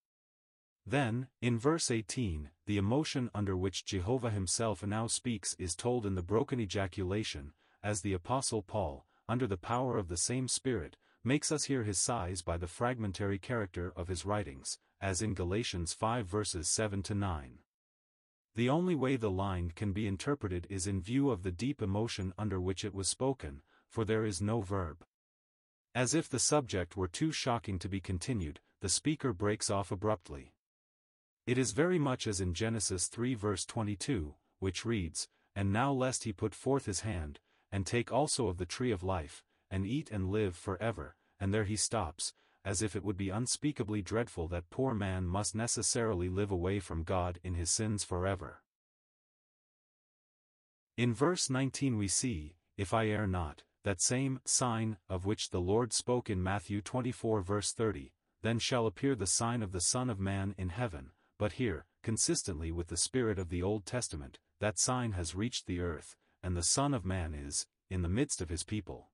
Then, 0.83 1.27
in 1.43 1.59
verse 1.59 1.91
18, 1.91 2.49
the 2.65 2.77
emotion 2.77 3.29
under 3.35 3.55
which 3.55 3.85
Jehovah 3.85 4.31
himself 4.31 4.83
now 4.83 5.05
speaks 5.05 5.55
is 5.59 5.75
told 5.75 6.03
in 6.03 6.15
the 6.15 6.23
broken 6.23 6.59
ejaculation, 6.59 7.53
as 7.83 8.01
the 8.01 8.13
Apostle 8.13 8.63
Paul, 8.63 9.05
under 9.29 9.45
the 9.45 9.57
power 9.57 9.95
of 9.95 10.07
the 10.07 10.17
same 10.17 10.47
Spirit, 10.47 10.97
makes 11.23 11.51
us 11.51 11.65
hear 11.65 11.83
his 11.83 11.99
sighs 11.99 12.41
by 12.41 12.57
the 12.57 12.65
fragmentary 12.65 13.37
character 13.37 13.93
of 13.95 14.07
his 14.07 14.25
writings, 14.25 14.79
as 14.99 15.21
in 15.21 15.35
Galatians 15.35 15.93
5 15.93 16.25
verses 16.25 16.67
7 16.67 17.03
to 17.03 17.13
9. 17.13 17.59
The 18.55 18.69
only 18.69 18.95
way 18.95 19.17
the 19.17 19.29
line 19.29 19.71
can 19.75 19.91
be 19.91 20.07
interpreted 20.07 20.65
is 20.69 20.87
in 20.87 21.01
view 21.01 21.29
of 21.29 21.43
the 21.43 21.51
deep 21.51 21.81
emotion 21.81 22.33
under 22.37 22.59
which 22.61 22.85
it 22.85 22.93
was 22.93 23.09
spoken, 23.09 23.61
for 23.89 24.05
there 24.05 24.25
is 24.25 24.41
no 24.41 24.61
verb. 24.61 25.05
As 25.93 26.13
if 26.13 26.29
the 26.29 26.39
subject 26.39 26.95
were 26.95 27.07
too 27.07 27.33
shocking 27.33 27.79
to 27.79 27.89
be 27.89 27.99
continued, 27.99 28.61
the 28.79 28.89
speaker 28.89 29.33
breaks 29.33 29.69
off 29.69 29.91
abruptly. 29.91 30.53
It 31.45 31.57
is 31.57 31.73
very 31.73 31.99
much 31.99 32.27
as 32.27 32.39
in 32.39 32.53
Genesis 32.53 33.07
3 33.07 33.33
verse 33.33 33.65
22, 33.65 34.35
which 34.59 34.85
reads, 34.85 35.27
And 35.53 35.73
now 35.73 35.91
lest 35.91 36.23
he 36.23 36.31
put 36.31 36.55
forth 36.55 36.85
his 36.85 37.01
hand, 37.01 37.39
and 37.71 37.85
take 37.85 38.11
also 38.11 38.47
of 38.47 38.57
the 38.57 38.65
tree 38.65 38.91
of 38.91 39.03
life, 39.03 39.43
and 39.69 39.85
eat 39.85 40.11
and 40.11 40.29
live 40.29 40.55
for 40.55 40.81
ever, 40.81 41.17
and 41.39 41.53
there 41.53 41.65
he 41.65 41.75
stops, 41.75 42.33
as 42.65 42.81
if 42.81 42.95
it 42.95 43.03
would 43.03 43.15
be 43.15 43.29
unspeakably 43.29 44.01
dreadful 44.01 44.47
that 44.47 44.71
poor 44.71 44.93
man 44.93 45.25
must 45.25 45.53
necessarily 45.55 46.27
live 46.27 46.49
away 46.49 46.79
from 46.79 47.03
God 47.03 47.39
in 47.43 47.53
his 47.53 47.69
sins 47.69 48.03
forever. 48.03 48.63
In 50.97 51.13
verse 51.13 51.49
19 51.49 51.97
we 51.97 52.07
see, 52.07 52.55
If 52.75 52.93
I 52.93 53.07
err 53.07 53.27
not, 53.27 53.63
that 53.83 54.01
same 54.01 54.41
sign 54.45 54.97
of 55.07 55.25
which 55.25 55.51
the 55.51 55.61
Lord 55.61 55.93
spoke 55.93 56.29
in 56.29 56.41
Matthew 56.41 56.81
24 56.81 57.41
verse 57.41 57.71
30, 57.71 58.11
then 58.41 58.57
shall 58.57 58.87
appear 58.87 59.15
the 59.15 59.27
sign 59.27 59.61
of 59.61 59.71
the 59.71 59.81
Son 59.81 60.09
of 60.09 60.19
Man 60.19 60.55
in 60.57 60.69
heaven, 60.69 61.11
but 61.37 61.53
here, 61.53 61.85
consistently 62.01 62.71
with 62.71 62.87
the 62.87 62.97
spirit 62.97 63.37
of 63.37 63.49
the 63.49 63.61
Old 63.61 63.85
Testament, 63.85 64.39
that 64.59 64.79
sign 64.79 65.11
has 65.11 65.35
reached 65.35 65.67
the 65.67 65.81
earth, 65.81 66.15
and 66.41 66.57
the 66.57 66.63
Son 66.63 66.93
of 66.93 67.05
Man 67.05 67.33
is, 67.33 67.67
in 67.89 68.01
the 68.01 68.09
midst 68.09 68.41
of 68.41 68.49
his 68.49 68.63
people. 68.63 69.09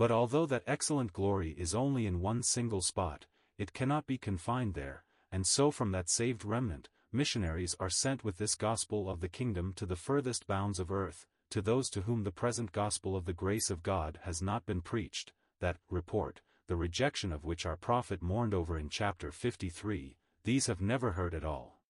But 0.00 0.10
although 0.10 0.46
that 0.46 0.62
excellent 0.66 1.12
glory 1.12 1.50
is 1.58 1.74
only 1.74 2.06
in 2.06 2.22
one 2.22 2.42
single 2.42 2.80
spot, 2.80 3.26
it 3.58 3.74
cannot 3.74 4.06
be 4.06 4.16
confined 4.16 4.72
there, 4.72 5.04
and 5.30 5.46
so 5.46 5.70
from 5.70 5.92
that 5.92 6.08
saved 6.08 6.42
remnant, 6.42 6.88
missionaries 7.12 7.76
are 7.78 7.90
sent 7.90 8.24
with 8.24 8.38
this 8.38 8.54
gospel 8.54 9.10
of 9.10 9.20
the 9.20 9.28
kingdom 9.28 9.74
to 9.74 9.84
the 9.84 9.96
furthest 9.96 10.46
bounds 10.46 10.80
of 10.80 10.90
earth, 10.90 11.26
to 11.50 11.60
those 11.60 11.90
to 11.90 12.00
whom 12.00 12.24
the 12.24 12.32
present 12.32 12.72
gospel 12.72 13.14
of 13.14 13.26
the 13.26 13.34
grace 13.34 13.68
of 13.68 13.82
God 13.82 14.18
has 14.22 14.40
not 14.40 14.64
been 14.64 14.80
preached, 14.80 15.34
that 15.60 15.76
report, 15.90 16.40
the 16.66 16.76
rejection 16.76 17.30
of 17.30 17.44
which 17.44 17.66
our 17.66 17.76
prophet 17.76 18.22
mourned 18.22 18.54
over 18.54 18.78
in 18.78 18.88
chapter 18.88 19.30
53, 19.30 20.16
these 20.44 20.66
have 20.66 20.80
never 20.80 21.12
heard 21.12 21.34
at 21.34 21.44
all. 21.44 21.82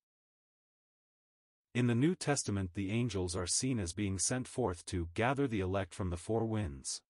In 1.77 1.87
the 1.87 1.95
New 1.95 2.17
Testament 2.17 2.75
the 2.75 2.91
angels 2.91 3.37
are 3.37 3.47
seen 3.47 3.79
as 3.79 3.93
being 3.93 4.19
sent 4.19 4.49
forth 4.49 4.85
to 4.87 5.11
gather 5.15 5.47
the 5.47 5.61
elect 5.61 5.95
from 5.95 6.11
the 6.11 6.17
four 6.17 6.45
winds. 6.45 7.03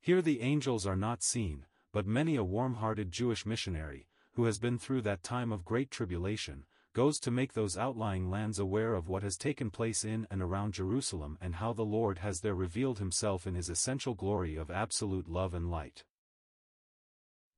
Here 0.00 0.22
the 0.22 0.40
angels 0.40 0.86
are 0.86 0.96
not 0.96 1.22
seen, 1.22 1.66
but 1.92 2.06
many 2.06 2.36
a 2.36 2.44
warm-hearted 2.44 3.10
Jewish 3.10 3.44
missionary, 3.44 4.08
who 4.32 4.44
has 4.44 4.58
been 4.58 4.78
through 4.78 5.02
that 5.02 5.22
time 5.22 5.50
of 5.52 5.64
great 5.64 5.90
tribulation, 5.90 6.64
goes 6.92 7.20
to 7.20 7.30
make 7.30 7.52
those 7.52 7.76
outlying 7.76 8.30
lands 8.30 8.58
aware 8.58 8.94
of 8.94 9.08
what 9.08 9.22
has 9.22 9.36
taken 9.36 9.70
place 9.70 10.04
in 10.04 10.26
and 10.30 10.42
around 10.42 10.74
Jerusalem 10.74 11.38
and 11.40 11.56
how 11.56 11.72
the 11.72 11.84
Lord 11.84 12.18
has 12.18 12.40
there 12.40 12.54
revealed 12.54 12.98
himself 12.98 13.46
in 13.46 13.54
his 13.54 13.68
essential 13.68 14.14
glory 14.14 14.56
of 14.56 14.70
absolute 14.70 15.28
love 15.28 15.54
and 15.54 15.70
light. 15.70 16.04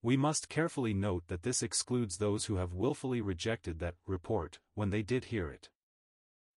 We 0.03 0.17
must 0.17 0.49
carefully 0.49 0.95
note 0.95 1.25
that 1.29 1.43
this 1.43 1.63
excludes 1.63 2.17
those 2.17 2.47
who 2.47 2.57
have 2.57 2.73
willfully 2.73 3.21
rejected 3.21 3.79
that 3.79 3.97
report 4.07 4.59
when 4.75 4.91
they 4.91 5.03
did 5.03 5.27
hear 5.27 5.51
it. 5.51 5.69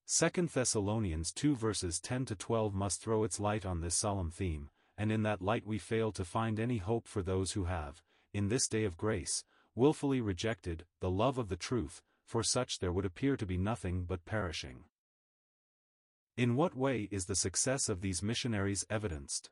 2 0.07 0.47
Thessalonians 0.47 1.31
2 1.31 1.55
verses 1.55 1.99
10 1.99 2.25
to 2.25 2.35
12 2.35 2.73
must 2.73 3.01
throw 3.01 3.23
its 3.23 3.39
light 3.39 3.65
on 3.65 3.81
this 3.81 3.95
solemn 3.95 4.31
theme, 4.31 4.69
and 4.97 5.11
in 5.11 5.23
that 5.23 5.41
light 5.41 5.65
we 5.65 5.77
fail 5.77 6.11
to 6.11 6.25
find 6.25 6.59
any 6.59 6.77
hope 6.77 7.07
for 7.07 7.21
those 7.21 7.53
who 7.53 7.65
have, 7.65 8.01
in 8.33 8.47
this 8.47 8.67
day 8.67 8.83
of 8.83 8.97
grace, 8.97 9.43
willfully 9.75 10.21
rejected 10.21 10.85
the 10.99 11.09
love 11.09 11.37
of 11.37 11.49
the 11.49 11.57
truth, 11.57 12.01
for 12.25 12.43
such 12.43 12.79
there 12.79 12.91
would 12.91 13.05
appear 13.05 13.35
to 13.37 13.45
be 13.45 13.57
nothing 13.57 14.05
but 14.05 14.25
perishing. 14.25 14.85
In 16.37 16.55
what 16.55 16.75
way 16.75 17.07
is 17.11 17.25
the 17.25 17.35
success 17.35 17.89
of 17.89 18.01
these 18.01 18.23
missionaries 18.23 18.85
evidenced? 18.89 19.51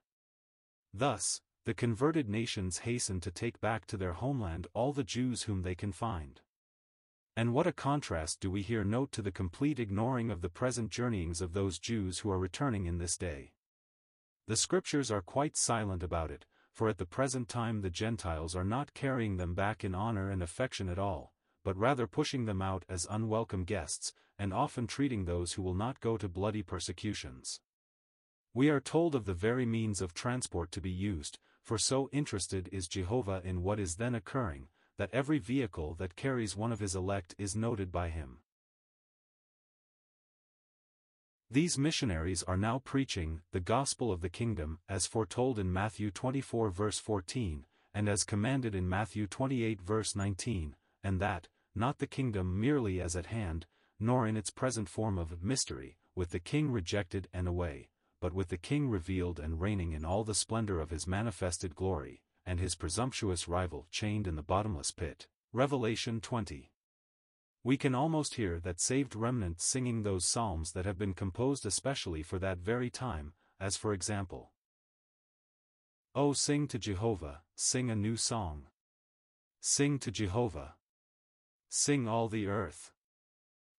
Thus, 0.94 1.42
the 1.64 1.76
converted 1.76 2.28
nations 2.28 2.80
hasten 2.80 3.20
to 3.22 3.30
take 3.30 3.62
back 3.62 3.86
to 3.88 3.98
their 3.98 4.14
homeland 4.14 4.66
all 4.74 4.94
the 4.94 5.04
Jews 5.04 5.44
whom 5.44 5.62
they 5.62 5.76
can 5.76 5.92
find. 5.92 6.42
And 7.36 7.54
what 7.54 7.68
a 7.68 7.72
contrast 7.72 8.40
do 8.40 8.50
we 8.50 8.62
here 8.62 8.84
note 8.84 9.12
to 9.14 9.22
the 9.22 9.32
complete 9.32 9.80
ignoring 9.80 10.32
of 10.32 10.42
the 10.42 10.50
present 10.50 10.90
journeyings 10.90 11.40
of 11.40 11.54
those 11.54 11.80
Jews 11.80 12.20
who 12.20 12.32
are 12.32 12.40
returning 12.40 12.88
in 12.88 12.98
this 12.98 13.16
day. 13.16 13.54
The 14.52 14.58
scriptures 14.58 15.10
are 15.10 15.22
quite 15.22 15.56
silent 15.56 16.04
about 16.04 16.30
it, 16.30 16.46
for 16.74 16.90
at 16.90 16.98
the 16.98 17.06
present 17.06 17.48
time 17.48 17.80
the 17.80 17.90
Gentiles 17.90 18.54
are 18.54 18.66
not 18.66 18.94
carrying 18.94 19.38
them 19.38 19.54
back 19.54 19.86
in 19.86 19.96
honor 19.96 20.30
and 20.30 20.44
affection 20.44 20.90
at 20.90 21.00
all, 21.00 21.32
but 21.64 21.78
rather 21.78 22.06
pushing 22.06 22.44
them 22.44 22.62
out 22.62 22.84
as 22.90 23.08
unwelcome 23.10 23.64
guests, 23.64 24.12
and 24.38 24.54
often 24.54 24.88
treating 24.88 25.24
those 25.24 25.54
who 25.54 25.62
will 25.62 25.74
not 25.74 26.02
go 26.02 26.18
to 26.18 26.28
bloody 26.28 26.64
persecutions. 26.64 27.62
We 28.54 28.70
are 28.70 28.82
told 28.82 29.16
of 29.16 29.24
the 29.24 29.34
very 29.34 29.66
means 29.66 30.02
of 30.02 30.14
transport 30.14 30.70
to 30.74 30.82
be 30.82 30.92
used, 30.92 31.40
for 31.64 31.78
so 31.78 32.10
interested 32.12 32.68
is 32.74 32.90
Jehovah 32.90 33.42
in 33.46 33.64
what 33.64 33.80
is 33.80 33.96
then 33.96 34.16
occurring, 34.16 34.68
that 34.98 35.12
every 35.14 35.40
vehicle 35.40 35.96
that 35.96 36.18
carries 36.18 36.58
one 36.58 36.74
of 36.74 36.82
his 36.82 36.94
elect 36.94 37.36
is 37.38 37.56
noted 37.56 37.90
by 37.90 38.10
him. 38.10 38.40
These 41.54 41.78
missionaries 41.78 42.44
are 42.44 42.56
now 42.56 42.80
preaching 42.80 43.42
the 43.52 43.60
gospel 43.60 44.10
of 44.10 44.22
the 44.22 44.30
kingdom 44.30 44.80
as 44.88 45.06
foretold 45.06 45.60
in 45.60 45.74
Matthew 45.74 46.10
24 46.10 46.70
verse 46.70 46.98
14, 46.98 47.66
and 47.94 48.08
as 48.08 48.24
commanded 48.24 48.74
in 48.74 48.88
Matthew 48.88 49.28
28 49.28 49.82
verse 49.82 50.16
19, 50.16 50.78
and 51.04 51.20
that, 51.20 51.50
not 51.76 51.98
the 51.98 52.08
kingdom 52.08 52.58
merely 52.58 53.02
as 53.02 53.18
at 53.18 53.26
hand, 53.26 53.66
nor 54.00 54.26
in 54.26 54.38
its 54.38 54.50
present 54.50 54.88
form 54.88 55.18
of 55.18 55.44
mystery, 55.44 55.98
with 56.16 56.30
the 56.30 56.40
king 56.40 56.72
rejected 56.72 57.28
and 57.34 57.50
away, 57.50 57.90
but 58.22 58.32
with 58.32 58.48
the 58.48 58.56
king 58.56 58.88
revealed 58.88 59.38
and 59.38 59.60
reigning 59.60 59.92
in 59.92 60.06
all 60.06 60.24
the 60.24 60.34
splendor 60.34 60.80
of 60.80 60.90
his 60.90 61.06
manifested 61.06 61.76
glory, 61.76 62.24
and 62.46 62.62
his 62.62 62.76
presumptuous 62.76 63.50
rival 63.50 63.88
chained 63.92 64.26
in 64.26 64.38
the 64.38 64.42
bottomless 64.42 64.92
pit. 64.92 65.28
Revelation 65.52 66.22
20. 66.22 66.71
We 67.64 67.78
can 67.78 67.94
almost 67.94 68.36
hear 68.36 68.60
that 68.62 68.80
saved 68.80 69.16
remnant 69.16 69.62
singing 69.62 70.04
those 70.04 70.26
psalms 70.26 70.72
that 70.72 70.86
have 70.86 70.98
been 70.98 71.14
composed 71.14 71.66
especially 71.66 72.24
for 72.24 72.40
that 72.40 72.58
very 72.58 72.90
time, 72.90 73.34
as 73.60 73.78
for 73.78 73.94
example, 73.94 74.52
Oh 76.14 76.34
sing 76.34 76.68
to 76.68 76.78
Jehovah, 76.78 77.42
sing 77.56 77.90
a 77.90 77.96
new 77.96 78.18
song. 78.18 78.68
Sing 79.62 79.98
to 80.00 80.12
Jehovah. 80.12 80.76
Sing 81.70 82.06
all 82.06 82.28
the 82.28 82.48
earth. 82.48 82.92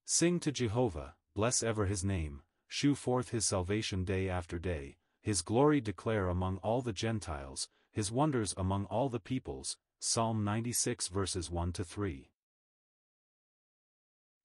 Sing 0.06 0.40
to 0.40 0.50
Jehovah, 0.50 1.14
bless 1.34 1.62
ever 1.62 1.84
his 1.84 2.02
name, 2.02 2.40
shew 2.68 2.94
forth 2.94 3.32
his 3.32 3.44
salvation 3.44 4.06
day 4.06 4.30
after 4.30 4.58
day, 4.58 4.96
his 5.20 5.42
glory 5.42 5.82
declare 5.82 6.28
among 6.28 6.56
all 6.58 6.80
the 6.80 6.94
Gentiles, 6.94 7.68
his 7.90 8.10
wonders 8.10 8.54
among 8.56 8.86
all 8.86 9.10
the 9.10 9.20
peoples. 9.20 9.76
Psalm 9.98 10.42
96 10.42 11.08
verses 11.08 11.50
1 11.50 11.72
to 11.72 11.84
3. 11.84 12.31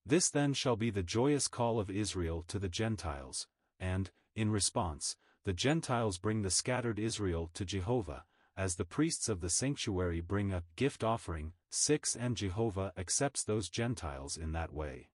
This 0.07 0.29
then 0.29 0.53
shall 0.53 0.77
be 0.77 0.89
the 0.89 1.03
joyous 1.03 1.49
call 1.49 1.81
of 1.81 1.91
Israel 1.91 2.45
to 2.47 2.59
the 2.59 2.69
Gentiles, 2.69 3.45
and, 3.77 4.09
in 4.35 4.49
response, 4.49 5.17
the 5.43 5.51
Gentiles 5.51 6.17
bring 6.17 6.43
the 6.43 6.49
scattered 6.49 6.97
Israel 6.97 7.49
to 7.55 7.65
Jehovah, 7.65 8.23
as 8.55 8.75
the 8.75 8.85
priests 8.85 9.27
of 9.27 9.41
the 9.41 9.49
sanctuary 9.49 10.21
bring 10.21 10.53
a 10.53 10.63
gift 10.77 11.03
offering, 11.03 11.51
6 11.71 12.15
and 12.15 12.37
Jehovah 12.37 12.93
accepts 12.95 13.43
those 13.43 13.67
Gentiles 13.67 14.37
in 14.37 14.53
that 14.53 14.71
way. 14.71 15.09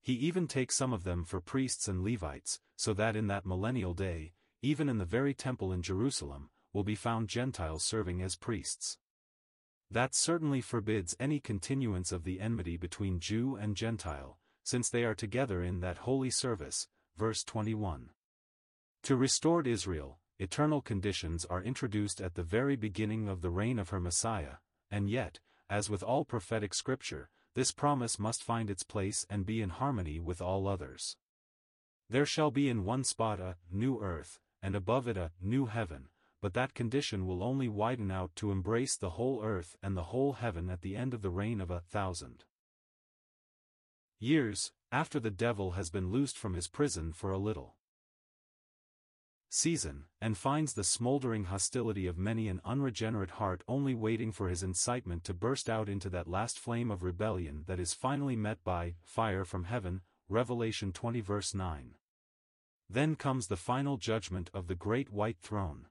He 0.00 0.14
even 0.14 0.48
takes 0.48 0.74
some 0.74 0.94
of 0.94 1.04
them 1.04 1.22
for 1.22 1.42
priests 1.42 1.86
and 1.86 2.02
Levites, 2.02 2.60
so 2.76 2.94
that 2.94 3.14
in 3.14 3.26
that 3.26 3.44
millennial 3.44 3.92
day, 3.92 4.32
even 4.62 4.88
in 4.88 4.96
the 4.96 5.04
very 5.04 5.34
temple 5.34 5.70
in 5.70 5.82
Jerusalem, 5.82 6.48
will 6.72 6.82
be 6.82 6.94
found 6.94 7.28
Gentiles 7.28 7.84
serving 7.84 8.22
as 8.22 8.36
priests. 8.36 8.96
That 9.90 10.14
certainly 10.14 10.60
forbids 10.60 11.16
any 11.18 11.40
continuance 11.40 12.12
of 12.12 12.24
the 12.24 12.40
enmity 12.40 12.76
between 12.76 13.20
Jew 13.20 13.56
and 13.56 13.74
Gentile, 13.74 14.38
since 14.62 14.90
they 14.90 15.04
are 15.04 15.14
together 15.14 15.62
in 15.62 15.80
that 15.80 15.98
holy 15.98 16.28
service, 16.28 16.88
verse 17.16 17.42
21. 17.42 18.10
To 19.04 19.16
restored 19.16 19.66
Israel, 19.66 20.18
eternal 20.38 20.82
conditions 20.82 21.46
are 21.46 21.62
introduced 21.62 22.20
at 22.20 22.34
the 22.34 22.42
very 22.42 22.76
beginning 22.76 23.28
of 23.28 23.40
the 23.40 23.50
reign 23.50 23.78
of 23.78 23.88
her 23.88 24.00
Messiah, 24.00 24.56
and 24.90 25.08
yet, 25.08 25.40
as 25.70 25.88
with 25.88 26.02
all 26.02 26.24
prophetic 26.24 26.74
scripture, 26.74 27.30
this 27.54 27.72
promise 27.72 28.18
must 28.18 28.44
find 28.44 28.68
its 28.68 28.82
place 28.82 29.26
and 29.30 29.46
be 29.46 29.62
in 29.62 29.70
harmony 29.70 30.20
with 30.20 30.42
all 30.42 30.68
others. 30.68 31.16
There 32.10 32.26
shall 32.26 32.50
be 32.50 32.68
in 32.68 32.84
one 32.84 33.04
spot 33.04 33.40
a 33.40 33.56
new 33.70 34.00
earth, 34.00 34.38
and 34.62 34.74
above 34.74 35.08
it 35.08 35.16
a 35.16 35.32
new 35.40 35.66
heaven, 35.66 36.08
but 36.40 36.54
that 36.54 36.74
condition 36.74 37.26
will 37.26 37.42
only 37.42 37.68
widen 37.68 38.10
out 38.10 38.34
to 38.36 38.52
embrace 38.52 38.96
the 38.96 39.10
whole 39.10 39.42
earth 39.42 39.76
and 39.82 39.96
the 39.96 40.04
whole 40.04 40.34
heaven 40.34 40.70
at 40.70 40.82
the 40.82 40.94
end 40.94 41.12
of 41.14 41.22
the 41.22 41.30
reign 41.30 41.60
of 41.60 41.70
a 41.70 41.80
thousand 41.80 42.44
years, 44.20 44.72
after 44.90 45.20
the 45.20 45.30
devil 45.30 45.72
has 45.72 45.90
been 45.90 46.10
loosed 46.10 46.36
from 46.36 46.54
his 46.54 46.68
prison 46.68 47.12
for 47.12 47.30
a 47.30 47.38
little 47.38 47.76
season, 49.50 50.04
and 50.20 50.36
finds 50.36 50.74
the 50.74 50.84
smoldering 50.84 51.44
hostility 51.44 52.06
of 52.06 52.18
many 52.18 52.48
an 52.48 52.60
unregenerate 52.64 53.30
heart 53.32 53.62
only 53.66 53.94
waiting 53.94 54.30
for 54.30 54.48
his 54.48 54.62
incitement 54.62 55.24
to 55.24 55.32
burst 55.32 55.70
out 55.70 55.88
into 55.88 56.10
that 56.10 56.28
last 56.28 56.58
flame 56.58 56.90
of 56.90 57.02
rebellion 57.02 57.64
that 57.66 57.80
is 57.80 57.94
finally 57.94 58.36
met 58.36 58.62
by 58.62 58.94
fire 59.02 59.44
from 59.44 59.64
heaven, 59.64 60.02
Revelation 60.28 60.92
20 60.92 61.20
verse 61.20 61.54
9. 61.54 61.94
Then 62.90 63.16
comes 63.16 63.46
the 63.46 63.56
final 63.56 63.96
judgment 63.96 64.50
of 64.52 64.66
the 64.66 64.74
great 64.74 65.10
white 65.10 65.38
throne. 65.40 65.86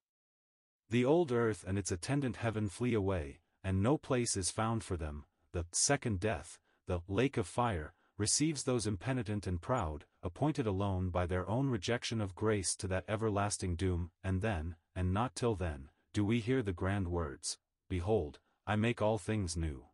The 0.89 1.03
old 1.03 1.31
earth 1.31 1.65
and 1.67 1.77
its 1.77 1.91
attendant 1.91 2.38
heaven 2.38 2.69
flee 2.69 2.93
away, 2.93 3.39
and 3.63 3.83
no 3.83 3.97
place 3.97 4.38
is 4.38 4.51
found 4.51 4.83
for 4.83 4.95
them, 4.95 5.25
the 5.51 5.65
second 5.71 6.19
death, 6.19 6.59
the 6.88 7.01
lake 7.07 7.35
of 7.35 7.47
fire, 7.47 7.93
receives 8.17 8.63
those 8.63 8.88
impenitent 8.88 9.45
and 9.45 9.61
proud, 9.61 10.05
appointed 10.23 10.65
alone 10.65 11.09
by 11.09 11.25
their 11.25 11.47
own 11.49 11.69
rejection 11.69 12.21
of 12.21 12.35
grace 12.35 12.75
to 12.75 12.88
that 12.88 13.05
everlasting 13.07 13.75
doom, 13.75 14.11
and 14.23 14.41
then, 14.41 14.75
and 14.95 15.13
not 15.13 15.35
till 15.35 15.55
then, 15.55 15.89
do 16.13 16.23
we 16.25 16.39
hear 16.39 16.63
the 16.63 16.73
grand 16.73 17.09
words, 17.09 17.59
Behold, 17.89 18.39
I 18.65 18.75
make 18.75 19.01
all 19.01 19.17
things 19.17 19.55
new. 19.55 19.85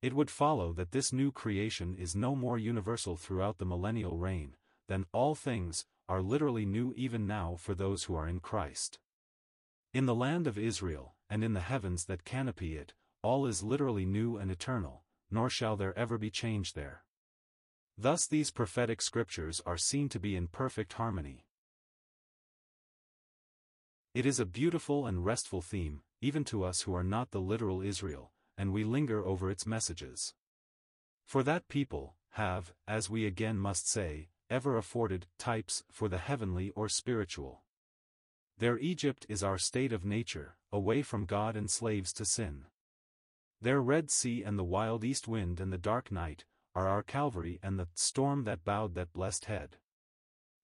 It 0.00 0.14
would 0.14 0.30
follow 0.30 0.72
that 0.74 0.92
this 0.92 1.12
new 1.12 1.32
creation 1.32 1.94
is 1.94 2.14
no 2.14 2.36
more 2.36 2.56
universal 2.56 3.16
throughout 3.16 3.58
the 3.58 3.66
millennial 3.66 4.16
reign, 4.16 4.54
than 4.86 5.06
all 5.12 5.34
things, 5.34 5.86
are 6.08 6.22
literally 6.22 6.64
new 6.64 6.92
even 6.96 7.26
now 7.26 7.56
for 7.58 7.74
those 7.74 8.04
who 8.04 8.14
are 8.14 8.28
in 8.28 8.40
Christ. 8.40 8.98
In 9.92 10.06
the 10.06 10.14
land 10.14 10.46
of 10.46 10.58
Israel, 10.58 11.14
and 11.28 11.44
in 11.44 11.52
the 11.52 11.60
heavens 11.60 12.06
that 12.06 12.24
canopy 12.24 12.76
it, 12.76 12.94
all 13.22 13.46
is 13.46 13.62
literally 13.62 14.06
new 14.06 14.36
and 14.36 14.50
eternal, 14.50 15.02
nor 15.30 15.50
shall 15.50 15.76
there 15.76 15.98
ever 15.98 16.18
be 16.18 16.30
change 16.30 16.72
there. 16.72 17.04
Thus 17.96 18.26
these 18.26 18.50
prophetic 18.50 19.02
scriptures 19.02 19.60
are 19.66 19.76
seen 19.76 20.08
to 20.10 20.20
be 20.20 20.36
in 20.36 20.46
perfect 20.46 20.94
harmony. 20.94 21.46
It 24.14 24.24
is 24.24 24.40
a 24.40 24.46
beautiful 24.46 25.06
and 25.06 25.24
restful 25.24 25.60
theme, 25.60 26.00
even 26.20 26.44
to 26.44 26.64
us 26.64 26.82
who 26.82 26.94
are 26.94 27.04
not 27.04 27.30
the 27.30 27.40
literal 27.40 27.82
Israel, 27.82 28.32
and 28.56 28.72
we 28.72 28.84
linger 28.84 29.24
over 29.24 29.50
its 29.50 29.66
messages. 29.66 30.34
For 31.26 31.42
that 31.42 31.68
people, 31.68 32.14
have, 32.30 32.72
as 32.86 33.10
we 33.10 33.26
again 33.26 33.58
must 33.58 33.88
say, 33.88 34.28
ever 34.50 34.76
afforded 34.76 35.26
types 35.38 35.84
for 35.90 36.08
the 36.08 36.18
heavenly 36.18 36.70
or 36.70 36.88
spiritual. 36.88 37.62
Their 38.58 38.78
Egypt 38.78 39.26
is 39.28 39.42
our 39.42 39.58
state 39.58 39.92
of 39.92 40.04
nature, 40.04 40.56
away 40.72 41.02
from 41.02 41.26
God 41.26 41.56
and 41.56 41.70
slaves 41.70 42.12
to 42.14 42.24
sin. 42.24 42.64
Their 43.60 43.80
Red 43.80 44.10
Sea 44.10 44.42
and 44.42 44.58
the 44.58 44.64
wild 44.64 45.04
east 45.04 45.28
wind 45.28 45.60
and 45.60 45.72
the 45.72 45.78
dark 45.78 46.10
night, 46.12 46.44
are 46.74 46.86
our 46.86 47.02
Calvary 47.02 47.58
and 47.62 47.78
the 47.78 47.88
storm 47.94 48.44
that 48.44 48.64
bowed 48.64 48.94
that 48.94 49.12
blessed 49.12 49.46
head. 49.46 49.76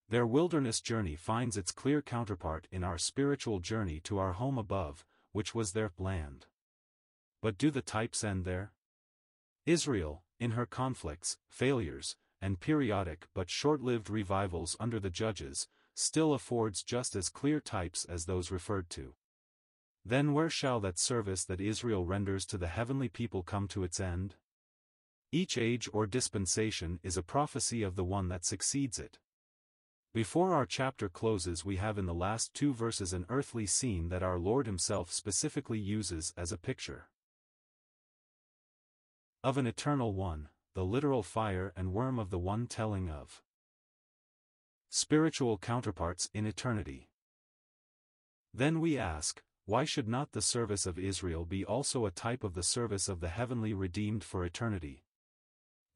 Their 0.08 0.26
wilderness 0.26 0.80
journey 0.80 1.16
finds 1.16 1.56
its 1.56 1.72
clear 1.72 2.02
counterpart 2.02 2.68
in 2.70 2.84
our 2.84 2.98
spiritual 2.98 3.58
journey 3.58 4.00
to 4.04 4.18
our 4.18 4.32
home 4.32 4.58
above, 4.58 5.04
which 5.32 5.54
was 5.54 5.72
their 5.72 5.90
land. 5.98 6.46
But 7.42 7.58
do 7.58 7.70
the 7.70 7.82
types 7.82 8.22
end 8.22 8.44
there? 8.44 8.72
Israel, 9.66 10.22
in 10.38 10.52
her 10.52 10.66
conflicts, 10.66 11.38
failures, 11.48 12.16
and 12.44 12.60
periodic 12.60 13.26
but 13.32 13.48
short-lived 13.48 14.10
revivals 14.10 14.76
under 14.78 15.00
the 15.00 15.08
judges, 15.08 15.66
still 15.94 16.34
affords 16.34 16.82
just 16.82 17.16
as 17.16 17.30
clear 17.30 17.58
types 17.58 18.04
as 18.04 18.26
those 18.26 18.50
referred 18.50 18.90
to. 18.90 19.14
Then 20.04 20.34
where 20.34 20.50
shall 20.50 20.78
that 20.80 20.98
service 20.98 21.42
that 21.46 21.58
Israel 21.58 22.04
renders 22.04 22.44
to 22.46 22.58
the 22.58 22.66
heavenly 22.66 23.08
people 23.08 23.42
come 23.42 23.66
to 23.68 23.82
its 23.82 23.98
end? 23.98 24.34
Each 25.32 25.56
age 25.56 25.88
or 25.94 26.06
dispensation 26.06 27.00
is 27.02 27.16
a 27.16 27.22
prophecy 27.22 27.82
of 27.82 27.96
the 27.96 28.04
one 28.04 28.28
that 28.28 28.44
succeeds 28.44 28.98
it. 28.98 29.18
Before 30.12 30.52
our 30.52 30.66
chapter 30.66 31.08
closes 31.08 31.64
we 31.64 31.76
have 31.76 31.96
in 31.96 32.04
the 32.04 32.12
last 32.12 32.52
two 32.52 32.74
verses 32.74 33.14
an 33.14 33.24
earthly 33.30 33.64
scene 33.64 34.10
that 34.10 34.22
our 34.22 34.38
Lord 34.38 34.66
himself 34.66 35.10
specifically 35.10 35.78
uses 35.78 36.34
as 36.36 36.52
a 36.52 36.58
picture 36.58 37.08
of 39.42 39.56
an 39.56 39.66
eternal 39.66 40.12
one, 40.12 40.50
the 40.74 40.84
literal 40.84 41.22
fire 41.22 41.72
and 41.76 41.92
worm 41.92 42.18
of 42.18 42.30
the 42.30 42.38
one 42.38 42.66
telling 42.66 43.08
of 43.08 43.42
spiritual 44.88 45.56
counterparts 45.56 46.28
in 46.34 46.46
eternity. 46.46 47.08
Then 48.52 48.80
we 48.80 48.98
ask, 48.98 49.42
why 49.66 49.84
should 49.84 50.08
not 50.08 50.32
the 50.32 50.42
service 50.42 50.84
of 50.84 50.98
Israel 50.98 51.44
be 51.44 51.64
also 51.64 52.06
a 52.06 52.10
type 52.10 52.44
of 52.44 52.54
the 52.54 52.62
service 52.62 53.08
of 53.08 53.20
the 53.20 53.28
heavenly 53.28 53.72
redeemed 53.72 54.22
for 54.22 54.44
eternity? 54.44 55.04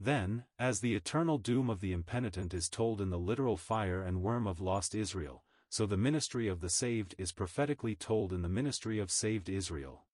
Then, 0.01 0.45
as 0.59 0.81
the 0.81 0.95
eternal 0.95 1.39
doom 1.39 1.69
of 1.69 1.81
the 1.81 1.93
impenitent 1.93 2.55
is 2.55 2.69
told 2.69 3.01
in 3.01 3.11
the 3.11 3.19
literal 3.19 3.57
fire 3.57 4.03
and 4.03 4.23
worm 4.23 4.47
of 4.47 4.61
lost 4.61 4.95
Israel, 4.95 5.43
so 5.69 5.87
the 5.87 5.97
ministry 5.97 6.49
of 6.49 6.61
the 6.61 6.71
saved 6.71 7.15
is 7.19 7.33
prophetically 7.33 7.95
told 7.95 8.33
in 8.33 8.43
the 8.43 8.49
ministry 8.49 8.99
of 9.01 9.11
saved 9.11 9.49
Israel. 9.49 10.05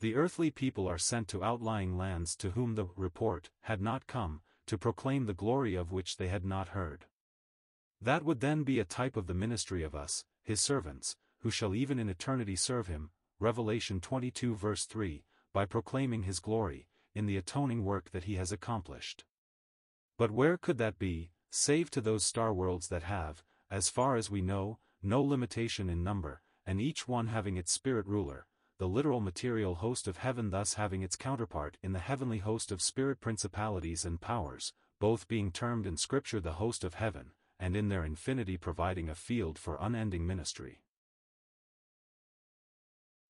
The 0.00 0.14
earthly 0.14 0.50
people 0.50 0.86
are 0.86 0.98
sent 0.98 1.28
to 1.28 1.44
outlying 1.44 1.96
lands 1.96 2.36
to 2.36 2.50
whom 2.50 2.74
the 2.74 2.88
report 2.96 3.50
had 3.62 3.80
not 3.80 4.06
come, 4.06 4.42
to 4.66 4.78
proclaim 4.78 5.26
the 5.26 5.34
glory 5.34 5.74
of 5.74 5.92
which 5.92 6.16
they 6.16 6.28
had 6.28 6.44
not 6.44 6.68
heard. 6.68 7.06
That 8.00 8.24
would 8.24 8.40
then 8.40 8.64
be 8.64 8.78
a 8.78 8.84
type 8.84 9.16
of 9.16 9.26
the 9.26 9.34
ministry 9.34 9.82
of 9.82 9.94
us, 9.94 10.24
his 10.42 10.60
servants, 10.60 11.16
who 11.40 11.50
shall 11.50 11.74
even 11.74 11.98
in 11.98 12.08
eternity 12.08 12.56
serve 12.56 12.86
him, 12.86 13.10
Revelation 13.38 14.00
22 14.00 14.54
verse 14.54 14.84
3, 14.84 15.24
by 15.52 15.64
proclaiming 15.64 16.24
his 16.24 16.40
glory, 16.40 16.88
in 17.14 17.26
the 17.26 17.36
atoning 17.36 17.84
work 17.84 18.10
that 18.10 18.24
he 18.24 18.36
has 18.36 18.52
accomplished. 18.52 19.24
But 20.16 20.30
where 20.30 20.56
could 20.56 20.78
that 20.78 20.98
be, 20.98 21.30
save 21.50 21.90
to 21.92 22.00
those 22.00 22.24
star 22.24 22.52
worlds 22.52 22.88
that 22.88 23.04
have, 23.04 23.44
as 23.70 23.88
far 23.88 24.16
as 24.16 24.30
we 24.30 24.42
know, 24.42 24.78
no 25.02 25.22
limitation 25.22 25.88
in 25.88 26.02
number, 26.02 26.42
and 26.66 26.80
each 26.80 27.06
one 27.06 27.28
having 27.28 27.56
its 27.56 27.72
spirit 27.72 28.06
ruler, 28.06 28.46
the 28.78 28.88
literal 28.88 29.20
material 29.20 29.76
host 29.76 30.08
of 30.08 30.16
heaven 30.16 30.50
thus 30.50 30.74
having 30.74 31.02
its 31.02 31.16
counterpart 31.16 31.78
in 31.82 31.92
the 31.92 32.00
heavenly 32.00 32.38
host 32.38 32.72
of 32.72 32.82
spirit 32.82 33.20
principalities 33.20 34.04
and 34.04 34.20
powers, 34.20 34.72
both 34.98 35.28
being 35.28 35.52
termed 35.52 35.86
in 35.86 35.96
Scripture 35.96 36.40
the 36.40 36.54
host 36.54 36.82
of 36.82 36.94
heaven, 36.94 37.30
and 37.60 37.76
in 37.76 37.88
their 37.88 38.04
infinity 38.04 38.56
providing 38.56 39.08
a 39.08 39.14
field 39.14 39.58
for 39.58 39.78
unending 39.80 40.26
ministry. 40.26 40.80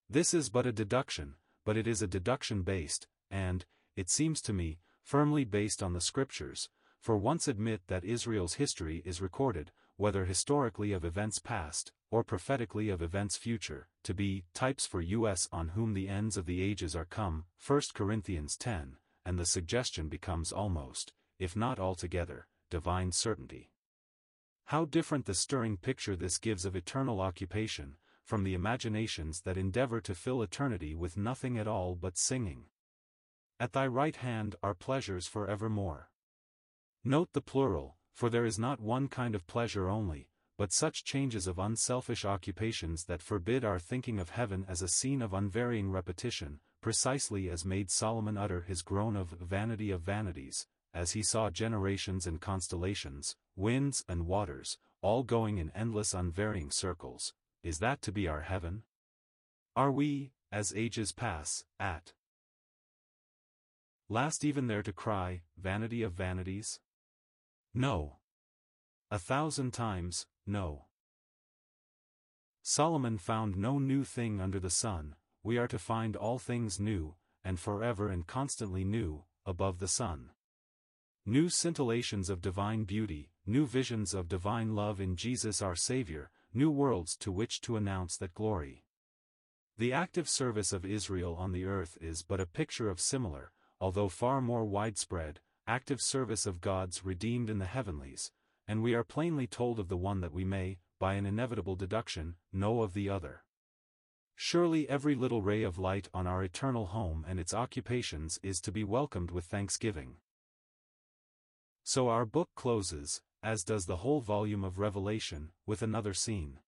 This 0.08 0.32
is 0.32 0.48
but 0.48 0.66
a 0.66 0.72
deduction, 0.72 1.34
but 1.64 1.76
it 1.76 1.86
is 1.86 2.00
a 2.00 2.06
deduction 2.06 2.62
based, 2.62 3.06
and, 3.30 3.64
it 3.96 4.08
seems 4.08 4.40
to 4.42 4.52
me, 4.52 4.78
firmly 5.02 5.44
based 5.44 5.82
on 5.82 5.92
the 5.92 6.00
scriptures, 6.00 6.70
for 7.00 7.16
once 7.16 7.48
admit 7.48 7.82
that 7.88 8.04
Israel's 8.04 8.54
history 8.54 9.02
is 9.04 9.20
recorded, 9.20 9.72
whether 9.96 10.24
historically 10.24 10.92
of 10.92 11.04
events 11.04 11.38
past, 11.38 11.92
or 12.14 12.22
prophetically 12.22 12.90
of 12.90 13.02
events 13.02 13.36
future, 13.36 13.88
to 14.04 14.14
be 14.14 14.44
types 14.54 14.86
for 14.86 15.02
us 15.02 15.48
on 15.50 15.70
whom 15.70 15.94
the 15.94 16.08
ends 16.08 16.36
of 16.36 16.46
the 16.46 16.62
ages 16.62 16.94
are 16.94 17.04
come, 17.04 17.44
1 17.66 17.80
Corinthians 17.92 18.56
10, 18.56 18.98
and 19.26 19.36
the 19.36 19.44
suggestion 19.44 20.08
becomes 20.08 20.52
almost, 20.52 21.12
if 21.40 21.56
not 21.56 21.80
altogether, 21.80 22.46
divine 22.70 23.10
certainty. 23.10 23.72
How 24.66 24.84
different 24.84 25.24
the 25.24 25.34
stirring 25.34 25.76
picture 25.76 26.14
this 26.14 26.38
gives 26.38 26.64
of 26.64 26.76
eternal 26.76 27.20
occupation, 27.20 27.96
from 28.22 28.44
the 28.44 28.54
imaginations 28.54 29.40
that 29.40 29.56
endeavor 29.56 30.00
to 30.02 30.14
fill 30.14 30.40
eternity 30.40 30.94
with 30.94 31.16
nothing 31.16 31.58
at 31.58 31.66
all 31.66 31.96
but 31.96 32.16
singing. 32.16 32.66
At 33.58 33.72
thy 33.72 33.88
right 33.88 34.14
hand 34.14 34.54
are 34.62 34.74
pleasures 34.74 35.26
for 35.26 35.50
evermore. 35.50 36.12
Note 37.02 37.32
the 37.32 37.40
plural, 37.40 37.96
for 38.12 38.30
there 38.30 38.44
is 38.44 38.56
not 38.56 38.78
one 38.78 39.08
kind 39.08 39.34
of 39.34 39.48
pleasure 39.48 39.88
only, 39.88 40.28
but 40.56 40.72
such 40.72 41.04
changes 41.04 41.46
of 41.46 41.58
unselfish 41.58 42.24
occupations 42.24 43.04
that 43.04 43.22
forbid 43.22 43.64
our 43.64 43.78
thinking 43.78 44.20
of 44.20 44.30
heaven 44.30 44.64
as 44.68 44.82
a 44.82 44.88
scene 44.88 45.20
of 45.20 45.32
unvarying 45.32 45.90
repetition, 45.90 46.60
precisely 46.80 47.48
as 47.48 47.64
made 47.64 47.90
Solomon 47.90 48.36
utter 48.36 48.60
his 48.62 48.82
groan 48.82 49.16
of 49.16 49.30
vanity 49.30 49.90
of 49.90 50.02
vanities, 50.02 50.66
as 50.92 51.12
he 51.12 51.22
saw 51.22 51.50
generations 51.50 52.26
and 52.26 52.40
constellations, 52.40 53.36
winds 53.56 54.04
and 54.08 54.26
waters, 54.26 54.78
all 55.02 55.22
going 55.22 55.58
in 55.58 55.70
endless 55.74 56.14
unvarying 56.14 56.70
circles, 56.70 57.34
is 57.62 57.78
that 57.78 58.00
to 58.02 58.12
be 58.12 58.28
our 58.28 58.42
heaven? 58.42 58.84
Are 59.74 59.90
we, 59.90 60.32
as 60.52 60.72
ages 60.76 61.10
pass, 61.12 61.64
at 61.80 62.12
Last 64.08 64.44
even 64.44 64.66
there 64.66 64.82
to 64.82 64.92
cry, 64.92 65.42
vanity 65.56 66.02
of 66.02 66.12
vanities? 66.12 66.78
No. 67.72 68.18
A 69.14 69.18
thousand 69.20 69.72
times, 69.72 70.26
no. 70.44 70.86
Solomon 72.64 73.16
found 73.16 73.56
no 73.56 73.78
new 73.78 74.02
thing 74.02 74.40
under 74.40 74.58
the 74.58 74.70
sun, 74.70 75.14
we 75.44 75.56
are 75.56 75.68
to 75.68 75.78
find 75.78 76.16
all 76.16 76.40
things 76.40 76.80
new, 76.80 77.14
and 77.44 77.60
forever 77.60 78.08
and 78.08 78.26
constantly 78.26 78.82
new, 78.82 79.22
above 79.46 79.78
the 79.78 79.86
sun. 79.86 80.30
New 81.24 81.48
scintillations 81.48 82.28
of 82.28 82.40
divine 82.40 82.82
beauty, 82.82 83.30
new 83.46 83.66
visions 83.66 84.14
of 84.14 84.28
divine 84.28 84.74
love 84.74 85.00
in 85.00 85.14
Jesus 85.14 85.62
our 85.62 85.76
Savior, 85.76 86.32
new 86.52 86.72
worlds 86.72 87.16
to 87.18 87.30
which 87.30 87.60
to 87.60 87.76
announce 87.76 88.16
that 88.16 88.34
glory. 88.34 88.84
The 89.78 89.92
active 89.92 90.28
service 90.28 90.72
of 90.72 90.84
Israel 90.84 91.36
on 91.36 91.52
the 91.52 91.66
earth 91.66 91.96
is 92.00 92.24
but 92.24 92.40
a 92.40 92.46
picture 92.46 92.90
of 92.90 93.00
similar, 93.00 93.52
although 93.80 94.08
far 94.08 94.40
more 94.40 94.64
widespread, 94.64 95.38
active 95.68 96.00
service 96.00 96.46
of 96.46 96.60
God's 96.60 97.04
redeemed 97.04 97.48
in 97.48 97.58
the 97.58 97.64
heavenlies, 97.66 98.32
and 98.66 98.82
we 98.82 98.94
are 98.94 99.04
plainly 99.04 99.46
told 99.46 99.78
of 99.78 99.88
the 99.88 99.96
one 99.96 100.20
that 100.20 100.32
we 100.32 100.44
may, 100.44 100.78
by 100.98 101.14
an 101.14 101.26
inevitable 101.26 101.76
deduction, 101.76 102.36
know 102.52 102.82
of 102.82 102.94
the 102.94 103.08
other. 103.08 103.42
Surely 104.36 104.88
every 104.88 105.14
little 105.14 105.42
ray 105.42 105.62
of 105.62 105.78
light 105.78 106.08
on 106.12 106.26
our 106.26 106.42
eternal 106.42 106.86
home 106.86 107.24
and 107.28 107.38
its 107.38 107.54
occupations 107.54 108.38
is 108.42 108.60
to 108.60 108.72
be 108.72 108.82
welcomed 108.82 109.30
with 109.30 109.44
thanksgiving. 109.44 110.16
So 111.84 112.08
our 112.08 112.24
book 112.24 112.48
closes, 112.56 113.20
as 113.42 113.62
does 113.62 113.84
the 113.84 113.98
whole 113.98 114.20
volume 114.20 114.64
of 114.64 114.78
Revelation, 114.78 115.50
with 115.66 115.82
another 115.82 116.14
scene. 116.14 116.58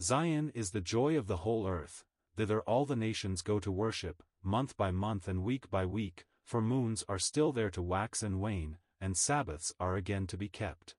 Zion 0.00 0.50
is 0.54 0.70
the 0.70 0.80
joy 0.80 1.18
of 1.18 1.26
the 1.26 1.38
whole 1.38 1.66
earth, 1.66 2.04
thither 2.36 2.60
all 2.62 2.86
the 2.86 2.96
nations 2.96 3.42
go 3.42 3.58
to 3.58 3.72
worship, 3.72 4.22
month 4.42 4.76
by 4.76 4.90
month 4.90 5.28
and 5.28 5.42
week 5.42 5.70
by 5.70 5.84
week, 5.84 6.24
for 6.44 6.62
moons 6.62 7.04
are 7.08 7.18
still 7.18 7.52
there 7.52 7.70
to 7.70 7.82
wax 7.82 8.22
and 8.22 8.40
wane, 8.40 8.78
and 9.00 9.16
Sabbaths 9.16 9.72
are 9.78 9.96
again 9.96 10.26
to 10.28 10.36
be 10.36 10.48
kept. 10.48 10.94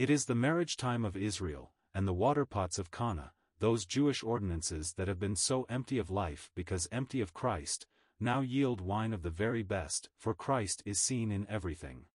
It 0.00 0.08
is 0.08 0.24
the 0.24 0.34
marriage 0.34 0.78
time 0.78 1.04
of 1.04 1.14
Israel, 1.14 1.72
and 1.92 2.08
the 2.08 2.14
waterpots 2.14 2.78
of 2.78 2.90
Cana, 2.90 3.34
those 3.58 3.84
Jewish 3.84 4.22
ordinances 4.22 4.94
that 4.94 5.08
have 5.08 5.20
been 5.20 5.36
so 5.36 5.66
empty 5.68 5.98
of 5.98 6.10
life 6.10 6.50
because 6.54 6.88
empty 6.90 7.20
of 7.20 7.34
Christ, 7.34 7.86
now 8.18 8.40
yield 8.40 8.80
wine 8.80 9.12
of 9.12 9.20
the 9.20 9.28
very 9.28 9.62
best, 9.62 10.08
for 10.16 10.32
Christ 10.32 10.82
is 10.86 10.98
seen 10.98 11.30
in 11.30 11.46
everything. 11.50 12.06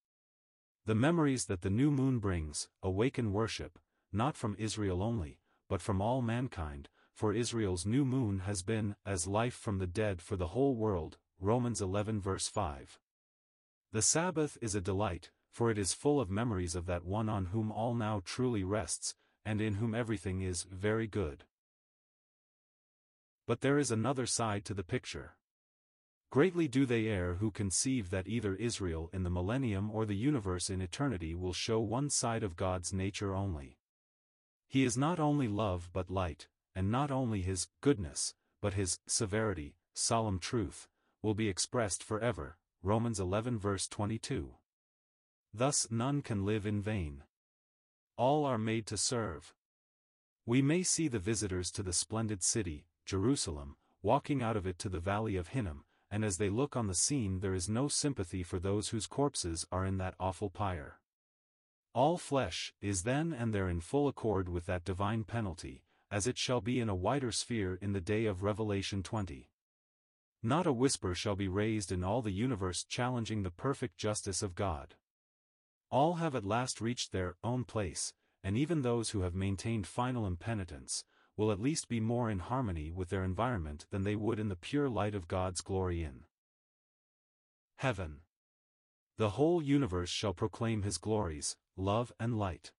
The 0.88 0.96
memories 0.96 1.46
that 1.46 1.62
the 1.62 1.70
new 1.70 1.92
moon 1.92 2.18
brings, 2.18 2.70
awaken 2.82 3.32
worship, 3.32 3.78
not 4.12 4.36
from 4.36 4.56
Israel 4.58 5.04
only, 5.04 5.38
but 5.70 5.80
from 5.80 6.02
all 6.02 6.24
mankind, 6.24 6.90
for 7.14 7.34
Israel's 7.34 7.86
new 7.86 8.04
moon 8.04 8.40
has 8.40 8.64
been 8.64 8.96
as 9.06 9.28
life 9.28 9.54
from 9.54 9.78
the 9.78 9.86
dead 9.86 10.24
for 10.24 10.36
the 10.36 10.48
whole 10.48 10.76
world, 10.76 11.20
Romans 11.40 11.82
11 11.82 12.20
verse 12.20 12.48
5. 12.48 13.00
The 13.92 14.02
Sabbath 14.02 14.58
is 14.60 14.74
a 14.74 14.82
delight, 14.82 15.30
for 15.56 15.72
it 15.72 15.78
is 15.78 15.93
full 15.93 16.20
of 16.20 16.30
memories 16.30 16.76
of 16.76 16.86
that 16.86 17.06
one 17.06 17.30
on 17.30 17.45
whom 17.45 17.72
all 17.72 17.95
now 17.95 18.22
truly 18.26 18.62
rests, 18.62 19.16
and 19.45 19.62
in 19.62 19.76
whom 19.76 19.95
everything 19.95 20.41
is 20.41 20.64
very 20.64 21.08
good. 21.08 21.45
But 23.47 23.62
there 23.62 23.78
is 23.78 23.89
another 23.89 24.26
side 24.26 24.66
to 24.66 24.74
the 24.74 24.84
picture. 24.84 25.38
Greatly 26.30 26.68
do 26.68 26.86
they 26.86 27.08
err 27.08 27.36
who 27.36 27.51
conceive 27.51 28.10
that 28.10 28.28
either 28.28 28.56
Israel 28.56 29.10
in 29.14 29.24
the 29.24 29.30
millennium 29.30 29.89
or 29.89 30.06
the 30.06 30.18
universe 30.18 30.70
in 30.70 30.82
eternity 30.82 31.34
will 31.34 31.53
show 31.53 31.80
one 31.80 32.10
side 32.10 32.43
of 32.43 32.58
God's 32.58 32.91
nature 32.91 33.34
only. 33.34 33.78
He 34.68 34.84
is 34.84 34.97
not 34.97 35.22
only 35.22 35.47
love 35.47 35.89
but 35.93 36.12
light, 36.12 36.49
and 36.76 36.91
not 36.91 37.12
only 37.12 37.41
his 37.41 37.70
goodness, 37.80 38.34
but 38.62 38.74
his 38.74 38.99
severity, 39.08 39.78
solemn 39.93 40.38
truth, 40.38 40.89
will 41.22 41.34
be 41.34 41.47
expressed 41.47 42.03
forever. 42.03 42.58
Romans 42.84 43.22
11 43.22 43.58
verse 43.58 43.88
22. 43.88 44.56
Thus 45.58 45.88
none 45.89 46.22
can 46.22 46.43
live 46.43 46.66
in 46.66 46.82
vain. 46.82 47.24
All 48.18 48.43
are 48.43 48.58
made 48.58 48.86
to 48.88 48.97
serve. 48.97 49.53
We 50.45 50.62
may 50.62 50.84
see 50.84 51.08
the 51.08 51.18
visitors 51.18 51.72
to 51.72 51.82
the 51.82 51.93
splendid 51.93 52.43
city, 52.43 52.88
Jerusalem, 53.06 53.78
walking 54.03 54.43
out 54.43 54.58
of 54.58 54.68
it 54.68 54.78
to 54.80 54.89
the 54.89 54.99
valley 54.99 55.38
of 55.38 55.47
Hinnom, 55.47 55.86
and 56.12 56.26
as 56.26 56.36
they 56.36 56.49
look 56.49 56.76
on 56.76 56.88
the 56.88 56.93
scene 56.93 57.39
there 57.39 57.53
is 57.53 57.70
no 57.70 57.88
sympathy 57.88 58.43
for 58.43 58.60
those 58.60 58.89
whose 58.89 59.08
corpses 59.08 59.66
are 59.72 59.86
in 59.86 59.97
that 59.97 60.16
awful 60.20 60.49
pyre. 60.49 60.99
All 61.93 62.18
flesh 62.18 62.74
is 62.82 63.03
then 63.03 63.32
and 63.32 63.53
there 63.53 63.70
in 63.70 63.80
full 63.80 64.10
accord 64.10 64.49
with 64.49 64.66
that 64.66 64.84
divine 64.84 65.24
penalty, 65.24 65.86
as 66.12 66.28
it 66.28 66.38
shall 66.38 66.60
be 66.60 66.82
in 66.82 66.89
a 66.89 66.95
wider 66.95 67.32
sphere 67.32 67.80
in 67.82 67.93
the 67.93 68.01
day 68.01 68.26
of 68.26 68.43
Revelation 68.43 69.03
20. 69.03 69.49
Not 70.43 70.68
a 70.68 70.74
whisper 70.74 71.16
shall 71.16 71.38
be 71.38 71.47
raised 71.47 71.93
in 71.93 72.03
all 72.03 72.22
the 72.22 72.34
universe 72.34 72.84
challenging 72.84 73.43
the 73.43 73.51
perfect 73.51 73.97
justice 73.97 74.43
of 74.43 74.53
God. 74.53 74.95
All 75.90 76.16
have 76.16 76.36
at 76.36 76.46
last 76.46 76.82
reached 76.82 77.12
their 77.12 77.36
own 77.44 77.64
place, 77.64 78.14
and 78.44 78.58
even 78.58 78.82
those 78.82 79.12
who 79.12 79.22
have 79.22 79.34
maintained 79.34 79.88
final 79.88 80.26
impenitence, 80.26 81.04
will 81.38 81.52
at 81.52 81.60
least 81.60 81.88
be 81.90 82.00
more 82.00 82.30
in 82.30 82.40
harmony 82.40 82.92
with 82.92 83.10
their 83.10 83.24
environment 83.24 83.86
than 83.92 84.04
they 84.04 84.16
would 84.16 84.40
in 84.40 84.50
the 84.50 84.56
pure 84.56 84.90
light 84.90 85.16
of 85.16 85.28
God's 85.28 85.62
glory 85.62 86.04
in 86.04 86.26
heaven. 87.78 88.22
The 89.18 89.32
whole 89.32 89.62
universe 89.62 90.10
shall 90.10 90.34
proclaim 90.34 90.84
his 90.84 90.98
glories, 90.98 91.56
love 91.76 92.12
and 92.20 92.38
light. 92.38 92.72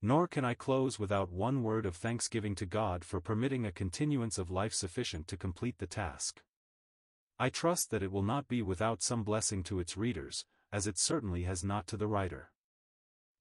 Nor 0.00 0.26
can 0.26 0.44
I 0.44 0.54
close 0.54 0.98
without 0.98 1.30
one 1.30 1.62
word 1.62 1.86
of 1.86 1.94
thanksgiving 1.94 2.56
to 2.56 2.66
God 2.66 3.04
for 3.04 3.20
permitting 3.20 3.64
a 3.64 3.72
continuance 3.72 4.38
of 4.38 4.50
life 4.50 4.74
sufficient 4.74 5.28
to 5.28 5.36
complete 5.36 5.78
the 5.78 5.86
task. 5.86 6.42
I 7.38 7.48
trust 7.48 7.90
that 7.90 8.02
it 8.02 8.10
will 8.10 8.22
not 8.22 8.48
be 8.48 8.62
without 8.62 9.02
some 9.02 9.22
blessing 9.22 9.62
to 9.64 9.78
its 9.78 9.96
readers, 9.96 10.44
as 10.72 10.86
it 10.86 10.98
certainly 10.98 11.42
has 11.42 11.62
not 11.62 11.86
to 11.86 11.96
the 11.96 12.06
writer. 12.06 12.50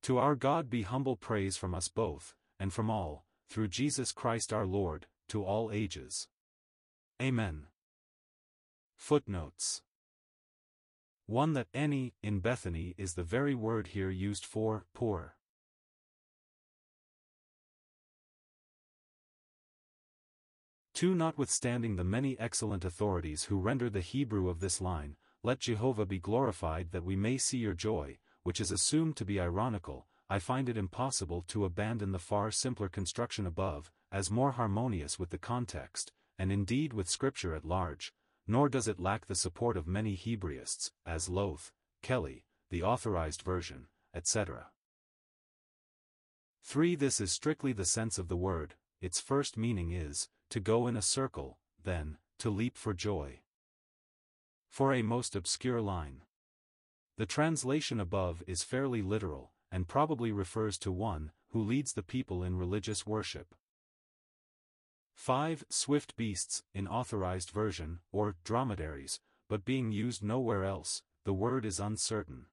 To 0.03 0.17
our 0.17 0.35
God 0.35 0.69
be 0.69 0.81
humble 0.81 1.15
praise 1.15 1.57
from 1.57 1.73
us 1.73 1.87
both, 1.87 2.35
and 2.59 2.73
from 2.73 2.89
all, 2.89 3.25
through 3.49 3.69
Jesus 3.69 4.11
Christ 4.11 4.51
our 4.51 4.65
Lord, 4.65 5.07
to 5.29 5.43
all 5.43 5.71
ages. 5.71 6.27
Amen. 7.21 7.67
Footnotes 8.97 9.81
1. 11.27 11.53
That 11.53 11.67
any, 11.73 12.13
in 12.21 12.39
Bethany 12.39 12.95
is 12.97 13.13
the 13.13 13.23
very 13.23 13.55
word 13.55 13.87
here 13.87 14.09
used 14.09 14.45
for 14.45 14.85
poor. 14.93 15.35
2. 20.93 21.15
Notwithstanding 21.15 21.95
the 21.95 22.03
many 22.03 22.37
excellent 22.39 22.83
authorities 22.83 23.45
who 23.45 23.57
render 23.57 23.89
the 23.89 24.01
Hebrew 24.01 24.49
of 24.49 24.59
this 24.59 24.81
line, 24.81 25.15
let 25.43 25.59
Jehovah 25.59 26.05
be 26.05 26.19
glorified 26.19 26.91
that 26.91 27.03
we 27.03 27.15
may 27.15 27.37
see 27.37 27.57
your 27.57 27.73
joy, 27.73 28.19
which 28.43 28.61
is 28.61 28.71
assumed 28.71 29.17
to 29.17 29.25
be 29.25 29.39
ironical, 29.39 30.05
I 30.29 30.37
find 30.37 30.69
it 30.69 30.77
impossible 30.77 31.43
to 31.47 31.65
abandon 31.65 32.11
the 32.11 32.19
far 32.19 32.51
simpler 32.51 32.87
construction 32.87 33.47
above, 33.47 33.91
as 34.11 34.29
more 34.29 34.51
harmonious 34.51 35.17
with 35.17 35.31
the 35.31 35.39
context, 35.39 36.11
and 36.37 36.51
indeed 36.51 36.93
with 36.93 37.09
Scripture 37.09 37.55
at 37.55 37.65
large, 37.65 38.13
nor 38.47 38.69
does 38.69 38.87
it 38.87 38.99
lack 38.99 39.25
the 39.25 39.35
support 39.35 39.77
of 39.77 39.87
many 39.87 40.15
Hebraists, 40.15 40.91
as 41.07 41.27
Lowth, 41.27 41.71
Kelly, 42.03 42.45
the 42.69 42.83
Authorized 42.83 43.41
Version, 43.41 43.87
etc. 44.13 44.67
3. 46.63 46.95
This 46.95 47.19
is 47.19 47.31
strictly 47.31 47.73
the 47.73 47.85
sense 47.85 48.19
of 48.19 48.27
the 48.27 48.37
word, 48.37 48.75
its 49.01 49.19
first 49.19 49.57
meaning 49.57 49.91
is, 49.91 50.29
to 50.51 50.59
go 50.59 50.85
in 50.85 50.95
a 50.95 51.01
circle, 51.01 51.57
then, 51.83 52.17
to 52.37 52.51
leap 52.51 52.77
for 52.77 52.93
joy 52.93 53.39
for 54.71 54.93
a 54.93 55.01
most 55.01 55.35
obscure 55.35 55.81
line. 55.81 56.21
The 57.17 57.25
translation 57.25 57.99
above 57.99 58.41
is 58.47 58.63
fairly 58.63 59.01
literal, 59.01 59.51
and 59.69 59.87
probably 59.87 60.31
refers 60.31 60.77
to 60.79 60.91
one 60.91 61.31
who 61.49 61.61
leads 61.61 61.91
the 61.93 62.01
people 62.01 62.41
in 62.41 62.57
religious 62.57 63.05
worship. 63.05 63.53
5. 65.13 65.65
Swift 65.69 66.15
beasts, 66.15 66.63
in 66.73 66.87
authorized 66.87 67.51
version, 67.51 67.99
or 68.13 68.37
dromedaries, 68.45 69.19
but 69.49 69.65
being 69.65 69.91
used 69.91 70.23
nowhere 70.23 70.63
else, 70.63 71.03
the 71.25 71.33
word 71.33 71.65
is 71.65 71.79
uncertain. 71.79 72.45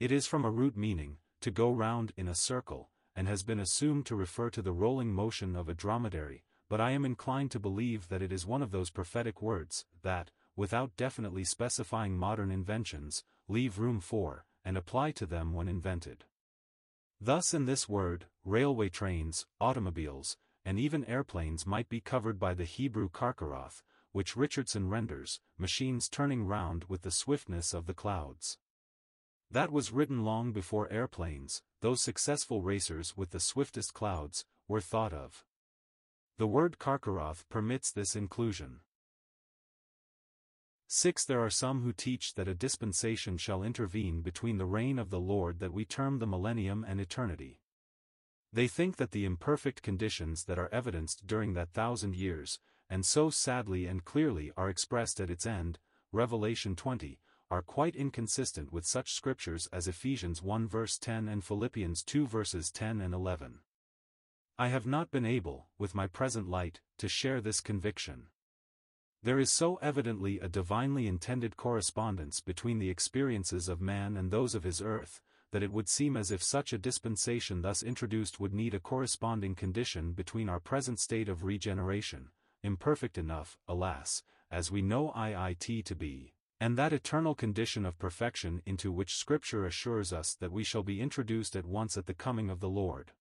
It 0.00 0.10
is 0.10 0.26
from 0.26 0.44
a 0.44 0.50
root 0.50 0.76
meaning, 0.76 1.18
to 1.42 1.52
go 1.52 1.70
round 1.70 2.12
in 2.16 2.26
a 2.26 2.34
circle, 2.34 2.90
and 3.14 3.28
has 3.28 3.44
been 3.44 3.60
assumed 3.60 4.04
to 4.06 4.16
refer 4.16 4.50
to 4.50 4.62
the 4.62 4.72
rolling 4.72 5.12
motion 5.12 5.54
of 5.54 5.68
a 5.68 5.74
dromedary, 5.74 6.42
but 6.68 6.80
I 6.80 6.90
am 6.90 7.04
inclined 7.04 7.52
to 7.52 7.60
believe 7.60 8.08
that 8.08 8.20
it 8.20 8.32
is 8.32 8.44
one 8.44 8.62
of 8.62 8.72
those 8.72 8.90
prophetic 8.90 9.40
words, 9.40 9.86
that, 10.02 10.32
without 10.60 10.94
definitely 10.94 11.42
specifying 11.42 12.18
modern 12.18 12.50
inventions, 12.50 13.24
leave 13.48 13.78
room 13.78 13.98
for, 13.98 14.44
and 14.62 14.76
apply 14.76 15.10
to 15.10 15.24
them 15.24 15.54
when 15.54 15.66
invented. 15.66 16.26
Thus 17.18 17.54
in 17.54 17.64
this 17.64 17.88
word, 17.88 18.26
railway 18.44 18.90
trains, 18.90 19.46
automobiles, 19.58 20.36
and 20.62 20.78
even 20.78 21.06
airplanes 21.06 21.66
might 21.66 21.88
be 21.88 22.02
covered 22.02 22.38
by 22.38 22.52
the 22.52 22.66
Hebrew 22.66 23.08
karkaroth, 23.08 23.82
which 24.12 24.36
Richardson 24.36 24.90
renders, 24.90 25.40
machines 25.56 26.10
turning 26.10 26.44
round 26.44 26.84
with 26.90 27.00
the 27.00 27.10
swiftness 27.10 27.72
of 27.72 27.86
the 27.86 27.94
clouds. 27.94 28.58
That 29.50 29.72
was 29.72 29.92
written 29.92 30.24
long 30.24 30.52
before 30.52 30.92
airplanes, 30.92 31.62
those 31.80 32.02
successful 32.02 32.60
racers 32.60 33.16
with 33.16 33.30
the 33.30 33.40
swiftest 33.40 33.94
clouds, 33.94 34.44
were 34.68 34.82
thought 34.82 35.14
of. 35.14 35.46
The 36.36 36.46
word 36.46 36.76
karkaroth 36.78 37.48
permits 37.48 37.90
this 37.90 38.14
inclusion. 38.14 38.80
6. 40.92 41.24
There 41.24 41.40
are 41.40 41.50
some 41.50 41.82
who 41.82 41.92
teach 41.92 42.34
that 42.34 42.48
a 42.48 42.54
dispensation 42.54 43.36
shall 43.36 43.62
intervene 43.62 44.22
between 44.22 44.58
the 44.58 44.66
reign 44.66 44.98
of 44.98 45.10
the 45.10 45.20
Lord 45.20 45.60
that 45.60 45.72
we 45.72 45.84
term 45.84 46.18
the 46.18 46.26
millennium 46.26 46.84
and 46.84 47.00
eternity. 47.00 47.60
They 48.52 48.66
think 48.66 48.96
that 48.96 49.12
the 49.12 49.24
imperfect 49.24 49.82
conditions 49.82 50.46
that 50.46 50.58
are 50.58 50.68
evidenced 50.72 51.28
during 51.28 51.54
that 51.54 51.70
thousand 51.70 52.16
years, 52.16 52.58
and 52.88 53.06
so 53.06 53.30
sadly 53.30 53.86
and 53.86 54.04
clearly 54.04 54.50
are 54.56 54.68
expressed 54.68 55.20
at 55.20 55.30
its 55.30 55.46
end, 55.46 55.78
Revelation 56.10 56.74
20, 56.74 57.20
are 57.52 57.62
quite 57.62 57.94
inconsistent 57.94 58.72
with 58.72 58.84
such 58.84 59.12
scriptures 59.12 59.68
as 59.72 59.86
Ephesians 59.86 60.42
1 60.42 60.66
verse 60.66 60.98
10 60.98 61.28
and 61.28 61.44
Philippians 61.44 62.02
2 62.02 62.26
verses 62.26 62.68
10 62.72 63.00
and 63.00 63.14
11. 63.14 63.60
I 64.58 64.66
have 64.66 64.86
not 64.86 65.12
been 65.12 65.24
able, 65.24 65.68
with 65.78 65.94
my 65.94 66.08
present 66.08 66.48
light, 66.48 66.80
to 66.98 67.08
share 67.08 67.40
this 67.40 67.60
conviction. 67.60 68.26
There 69.22 69.38
is 69.38 69.52
so 69.52 69.76
evidently 69.76 70.38
a 70.38 70.48
divinely 70.48 71.06
intended 71.06 71.58
correspondence 71.58 72.40
between 72.40 72.78
the 72.78 72.88
experiences 72.88 73.68
of 73.68 73.78
man 73.78 74.16
and 74.16 74.30
those 74.30 74.54
of 74.54 74.64
his 74.64 74.80
earth, 74.80 75.20
that 75.50 75.62
it 75.62 75.70
would 75.70 75.90
seem 75.90 76.16
as 76.16 76.30
if 76.30 76.42
such 76.42 76.72
a 76.72 76.78
dispensation 76.78 77.60
thus 77.60 77.82
introduced 77.82 78.40
would 78.40 78.54
need 78.54 78.72
a 78.72 78.80
corresponding 78.80 79.54
condition 79.54 80.12
between 80.12 80.48
our 80.48 80.58
present 80.58 80.98
state 80.98 81.28
of 81.28 81.44
regeneration, 81.44 82.30
imperfect 82.62 83.18
enough, 83.18 83.58
alas, 83.68 84.22
as 84.50 84.70
we 84.70 84.80
know 84.80 85.12
IIT 85.14 85.84
to 85.84 85.94
be, 85.94 86.32
and 86.58 86.78
that 86.78 86.94
eternal 86.94 87.34
condition 87.34 87.84
of 87.84 87.98
perfection 87.98 88.62
into 88.64 88.90
which 88.90 89.16
Scripture 89.16 89.66
assures 89.66 90.14
us 90.14 90.34
that 90.34 90.52
we 90.52 90.64
shall 90.64 90.82
be 90.82 91.02
introduced 91.02 91.54
at 91.56 91.66
once 91.66 91.98
at 91.98 92.06
the 92.06 92.14
coming 92.14 92.48
of 92.48 92.60
the 92.60 92.70
Lord. 92.70 93.12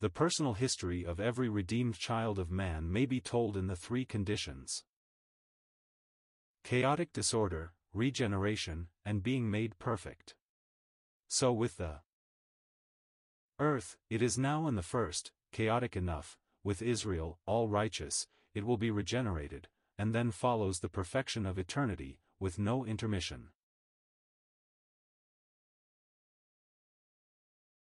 The 0.00 0.08
personal 0.08 0.54
history 0.54 1.04
of 1.04 1.20
every 1.20 1.50
redeemed 1.50 1.98
child 1.98 2.38
of 2.38 2.50
man 2.50 2.90
may 2.90 3.04
be 3.04 3.20
told 3.20 3.58
in 3.58 3.66
the 3.66 3.76
three 3.76 4.06
conditions 4.06 4.84
chaotic 6.64 7.12
disorder, 7.12 7.72
regeneration, 7.92 8.88
and 9.04 9.22
being 9.22 9.50
made 9.50 9.78
perfect. 9.78 10.34
So 11.28 11.52
with 11.52 11.76
the 11.76 12.00
earth, 13.58 13.96
it 14.08 14.22
is 14.22 14.38
now 14.38 14.66
in 14.66 14.76
the 14.76 14.82
first, 14.82 15.32
chaotic 15.52 15.96
enough, 15.96 16.38
with 16.64 16.82
Israel, 16.82 17.38
all 17.46 17.68
righteous, 17.68 18.26
it 18.54 18.64
will 18.64 18.76
be 18.76 18.90
regenerated, 18.90 19.68
and 19.98 20.14
then 20.14 20.30
follows 20.30 20.80
the 20.80 20.88
perfection 20.88 21.46
of 21.46 21.58
eternity, 21.58 22.20
with 22.38 22.58
no 22.58 22.84
intermission. 22.84 23.48